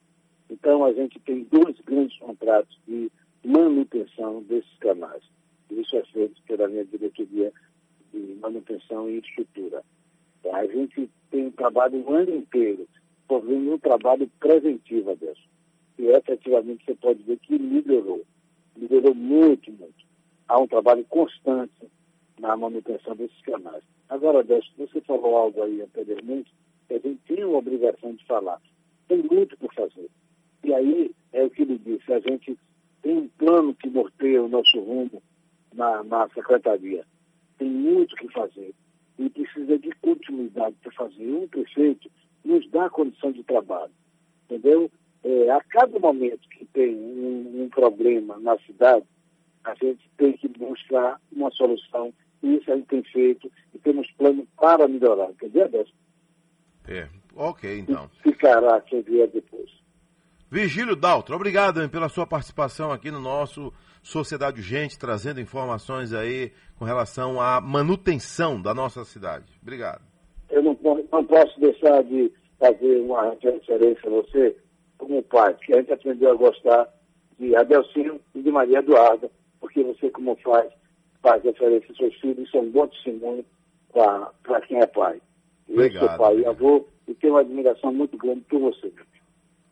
Então, 0.49 0.85
a 0.85 0.93
gente 0.93 1.19
tem 1.19 1.43
dois 1.51 1.75
grandes 1.81 2.17
contratos 2.19 2.79
de 2.87 3.11
manutenção 3.43 4.41
desses 4.43 4.77
canais. 4.79 5.23
Isso 5.69 5.95
é 5.97 6.03
feito 6.05 6.41
pela 6.43 6.67
minha 6.67 6.85
diretoria 6.85 7.51
de 8.13 8.37
manutenção 8.41 9.09
e 9.09 9.19
estrutura. 9.19 9.83
A 10.51 10.65
gente 10.65 11.09
tem 11.29 11.47
um 11.47 11.51
trabalho 11.51 12.03
o 12.05 12.13
ano 12.13 12.35
inteiro, 12.35 12.87
fazendo 13.27 13.73
um 13.73 13.79
trabalho 13.79 14.29
preventivo, 14.39 15.11
Adeus. 15.11 15.39
E 15.97 16.05
efetivamente 16.07 16.85
você 16.85 16.95
pode 16.95 17.23
ver 17.23 17.37
que 17.39 17.57
melhorou. 17.57 18.23
Melhorou 18.75 19.15
muito, 19.15 19.71
muito. 19.71 20.05
Há 20.47 20.59
um 20.59 20.67
trabalho 20.67 21.03
constante 21.05 21.87
na 22.39 22.55
manutenção 22.55 23.15
desses 23.15 23.41
canais. 23.41 23.83
Agora, 24.09 24.39
Adeus, 24.39 24.71
você 24.77 25.01
falou 25.01 25.35
algo 25.35 25.63
aí 25.63 25.81
anteriormente, 25.81 26.53
que 26.87 26.93
a 26.93 26.99
gente 26.99 27.19
tem 27.27 27.43
uma 27.43 27.57
obrigação 27.57 28.13
de 28.13 28.23
falar. 28.25 28.61
Tem 29.07 29.23
muito 29.23 29.57
por 29.57 29.73
fazer. 29.73 30.09
E 30.63 30.73
aí 30.73 31.11
é 31.33 31.43
o 31.43 31.49
que 31.49 31.63
ele 31.63 31.77
disse, 31.77 32.11
a 32.13 32.19
gente 32.19 32.57
tem 33.01 33.17
um 33.17 33.27
plano 33.37 33.73
que 33.75 33.89
norteia 33.89 34.43
o 34.43 34.47
nosso 34.47 34.79
rumo 34.79 35.21
na, 35.73 36.03
na 36.03 36.29
secretaria. 36.29 37.05
Tem 37.57 37.69
muito 37.69 38.15
que 38.15 38.27
fazer 38.29 38.73
e 39.17 39.29
precisa 39.29 39.77
de 39.77 39.91
continuidade 40.01 40.75
para 40.81 40.91
fazer. 40.91 41.31
Um 41.31 41.47
prefeito 41.47 42.09
nos 42.43 42.69
dá 42.69 42.89
condição 42.89 43.31
de 43.31 43.43
trabalho, 43.43 43.91
entendeu? 44.45 44.91
É, 45.23 45.49
a 45.49 45.61
cada 45.61 45.99
momento 45.99 46.47
que 46.49 46.65
tem 46.65 46.95
um, 46.95 47.63
um, 47.63 47.69
problema 47.69 48.37
na 48.39 48.57
cidade, 48.59 49.05
a 49.63 49.73
gente 49.75 50.09
tem 50.17 50.33
que 50.33 50.47
buscar 50.47 51.19
uma 51.31 51.51
solução. 51.51 52.13
E 52.41 52.55
isso 52.55 52.71
a 52.71 52.75
gente 52.75 52.87
tem 52.87 53.03
feito 53.03 53.51
e 53.73 53.79
temos 53.79 54.09
plano 54.11 54.47
para 54.55 54.87
melhorar. 54.87 55.31
Entendeu, 55.31 55.87
É, 56.87 57.09
ok, 57.35 57.79
então. 57.79 58.09
Ficará 58.21 58.79
quem 58.81 59.01
vier 59.01 59.27
depois. 59.27 59.69
Vigílio 60.49 60.95
Daltro, 60.95 61.35
obrigado 61.35 61.87
pela 61.89 62.07
sua 62.07 62.25
participação 62.25 62.91
aqui 62.91 63.11
no 63.11 63.19
nosso 63.19 63.73
Sociedade 64.01 64.61
Urgente, 64.61 64.97
trazendo 64.97 65.41
informações 65.41 66.13
aí 66.13 66.53
com 66.79 66.85
relação 66.85 67.41
à 67.41 67.59
manutenção 67.59 68.61
da 68.61 68.73
nossa 68.73 69.03
cidade. 69.03 69.45
Obrigado. 69.61 70.01
Eu 70.49 70.63
não, 70.63 70.77
não 71.11 71.25
posso 71.25 71.59
deixar 71.59 72.01
de 72.03 72.31
fazer 72.57 73.01
uma 73.01 73.31
referência 73.31 74.07
a 74.07 74.09
você 74.09 74.55
como 74.97 75.21
pai, 75.23 75.53
que 75.55 75.73
a 75.73 75.77
gente 75.77 75.91
aprendeu 75.91 76.31
a 76.31 76.35
gostar 76.35 76.87
de 77.37 77.53
Adelcinho 77.53 78.19
e 78.33 78.41
de 78.41 78.49
Maria 78.49 78.79
Eduarda, 78.79 79.29
porque 79.59 79.83
você, 79.83 80.09
como 80.09 80.37
pai, 80.37 80.69
faz 81.21 81.43
referência 81.43 81.89
aos 81.89 81.97
seus 81.97 82.15
filhos, 82.15 82.49
são 82.49 82.61
um 82.61 82.71
bom 82.71 82.87
testemunho 82.87 83.45
para 83.91 84.61
quem 84.65 84.79
é 84.79 84.87
pai. 84.87 85.21
Obrigado. 85.67 86.03
Eu 86.03 86.09
sou 86.09 86.17
pai 86.17 86.39
e 86.39 86.45
avô 86.45 86.87
e 87.07 87.13
tenho 87.15 87.33
uma 87.33 87.41
admiração 87.41 87.91
muito 87.93 88.17
grande 88.17 88.41
por 88.49 88.59
você. 88.61 88.91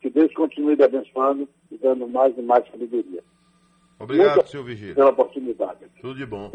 Que 0.06 0.10
Deus 0.10 0.32
continue 0.34 0.80
abençoando 0.80 1.48
e 1.68 1.76
dando 1.78 2.06
mais 2.06 2.32
e 2.38 2.40
mais 2.40 2.64
sabedoria. 2.70 3.24
Obrigado, 3.98 4.36
Muito 4.36 4.50
senhor 4.50 4.62
Vigílio. 4.62 4.94
Pela 4.94 5.10
oportunidade. 5.10 5.80
Tudo 6.00 6.14
de 6.14 6.24
bom. 6.24 6.52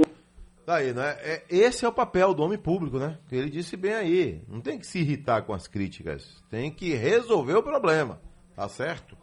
Daí, 0.65 0.93
né? 0.93 1.17
É, 1.19 1.43
esse 1.49 1.83
é 1.83 1.87
o 1.89 1.91
papel 1.91 2.33
do 2.33 2.43
homem 2.43 2.57
público, 2.57 2.97
né? 2.97 3.17
Ele 3.29 3.49
disse 3.49 3.75
bem 3.75 3.91
aí. 3.91 4.41
Não 4.47 4.61
tem 4.61 4.79
que 4.79 4.87
se 4.87 4.99
irritar 4.99 5.41
com 5.41 5.53
as 5.53 5.67
críticas. 5.67 6.41
Tem 6.49 6.71
que 6.71 6.93
resolver 6.93 7.55
o 7.55 7.61
problema. 7.61 8.21
Tá 8.55 8.69
certo? 8.69 9.17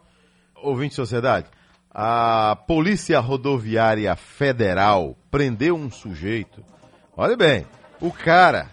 Ouvinte 0.61 0.89
de 0.89 0.97
sociedade, 0.97 1.49
a 1.89 2.55
Polícia 2.67 3.19
Rodoviária 3.19 4.15
Federal 4.15 5.17
prendeu 5.31 5.73
um 5.73 5.89
sujeito. 5.89 6.63
Olha 7.17 7.35
bem, 7.35 7.65
o 7.99 8.11
cara 8.11 8.69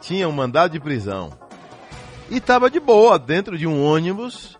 tinha 0.00 0.28
um 0.28 0.32
mandado 0.32 0.70
de 0.70 0.78
prisão 0.78 1.36
e 2.30 2.36
estava 2.36 2.70
de 2.70 2.78
boa 2.78 3.18
dentro 3.18 3.58
de 3.58 3.66
um 3.66 3.84
ônibus. 3.84 4.56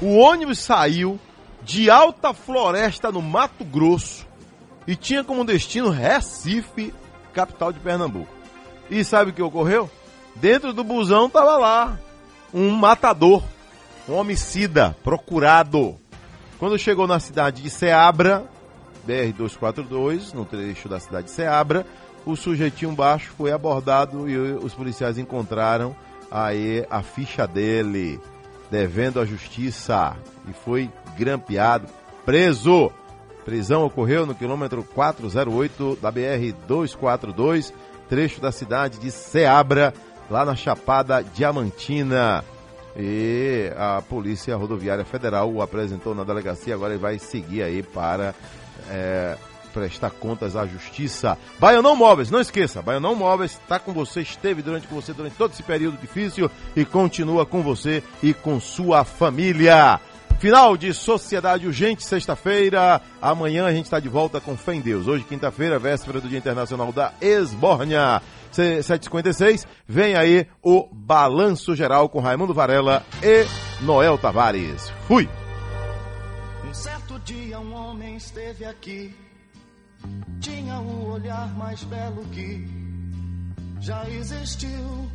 O 0.00 0.18
ônibus 0.18 0.58
saiu 0.58 1.18
de 1.62 1.90
Alta 1.90 2.34
Floresta, 2.34 3.10
no 3.10 3.22
Mato 3.22 3.64
Grosso, 3.64 4.26
e 4.86 4.94
tinha 4.94 5.24
como 5.24 5.44
destino 5.44 5.88
Recife, 5.90 6.94
capital 7.32 7.72
de 7.72 7.80
Pernambuco. 7.80 8.32
E 8.90 9.02
sabe 9.02 9.30
o 9.30 9.34
que 9.34 9.42
ocorreu? 9.42 9.90
Dentro 10.36 10.72
do 10.72 10.84
busão 10.84 11.26
estava 11.26 11.56
lá 11.56 11.98
um 12.52 12.70
matador, 12.70 13.42
um 14.08 14.14
homicida 14.14 14.96
procurado. 15.02 15.96
Quando 16.58 16.78
chegou 16.78 17.06
na 17.06 17.18
cidade 17.18 17.62
de 17.62 17.70
Ceabra, 17.70 18.44
BR-242, 19.08 20.34
no 20.34 20.44
trecho 20.44 20.88
da 20.88 21.00
cidade 21.00 21.26
de 21.26 21.32
Ceabra, 21.32 21.86
o 22.24 22.36
sujeitinho 22.36 22.92
baixo 22.92 23.32
foi 23.36 23.50
abordado 23.50 24.28
e 24.28 24.36
os 24.36 24.74
policiais 24.74 25.18
encontraram 25.18 25.96
aí 26.30 26.84
a 26.90 27.02
ficha 27.02 27.46
dele, 27.46 28.20
devendo 28.70 29.20
à 29.20 29.24
justiça, 29.24 30.16
e 30.48 30.52
foi 30.52 30.90
grampeado, 31.16 31.86
preso. 32.24 32.90
Prisão 33.44 33.84
ocorreu 33.84 34.26
no 34.26 34.34
quilômetro 34.34 34.82
408 34.82 35.98
da 36.02 36.10
BR 36.10 36.52
242, 36.66 37.72
trecho 38.08 38.40
da 38.40 38.50
cidade 38.50 38.98
de 38.98 39.10
Ceabra, 39.10 39.94
lá 40.28 40.44
na 40.44 40.56
Chapada 40.56 41.22
Diamantina. 41.22 42.44
E 42.96 43.70
a 43.76 44.02
Polícia 44.02 44.56
Rodoviária 44.56 45.04
Federal 45.04 45.52
o 45.52 45.62
apresentou 45.62 46.14
na 46.14 46.24
delegacia, 46.24 46.74
agora 46.74 46.94
ele 46.94 47.02
vai 47.02 47.18
seguir 47.18 47.62
aí 47.62 47.82
para 47.82 48.34
é, 48.90 49.36
prestar 49.76 50.10
contas 50.10 50.56
à 50.56 50.64
justiça. 50.64 51.36
Baianão 51.58 51.94
Móveis, 51.94 52.30
não 52.30 52.40
esqueça, 52.40 52.80
Baianão 52.80 53.14
Móveis 53.14 53.52
está 53.52 53.78
com 53.78 53.92
você, 53.92 54.22
esteve 54.22 54.62
durante 54.62 54.88
com 54.88 54.94
você 54.94 55.12
durante 55.12 55.36
todo 55.36 55.52
esse 55.52 55.62
período 55.62 56.00
difícil 56.00 56.50
e 56.74 56.82
continua 56.82 57.44
com 57.44 57.62
você 57.62 58.02
e 58.22 58.32
com 58.32 58.58
sua 58.58 59.04
família. 59.04 60.00
Final 60.38 60.76
de 60.76 60.92
Sociedade 60.94 61.66
Urgente, 61.66 62.04
sexta-feira. 62.04 63.00
Amanhã 63.20 63.66
a 63.66 63.72
gente 63.72 63.84
está 63.84 64.00
de 64.00 64.08
volta 64.08 64.40
com 64.40 64.56
fé 64.56 64.74
em 64.74 64.80
Deus. 64.80 65.06
Hoje, 65.06 65.24
quinta-feira, 65.24 65.78
véspera 65.78 66.20
do 66.20 66.28
Dia 66.28 66.38
Internacional 66.38 66.92
da 66.92 67.12
Esbórnia. 67.20 68.22
7h56, 68.52 69.66
vem 69.86 70.14
aí 70.14 70.46
o 70.62 70.88
Balanço 70.90 71.74
Geral 71.76 72.08
com 72.08 72.20
Raimundo 72.20 72.54
Varela 72.54 73.04
e 73.22 73.46
Noel 73.84 74.16
Tavares. 74.16 74.90
Fui! 75.06 75.28
Um 76.66 76.72
certo 76.72 77.18
dia 77.20 77.58
um 77.58 77.74
homem 77.74 78.16
esteve 78.16 78.64
aqui, 78.64 79.14
tinha 80.40 80.78
o 80.80 81.12
olhar 81.12 81.48
mais 81.56 81.82
belo 81.84 82.24
que 82.26 82.68
já 83.80 84.08
existiu 84.10 85.10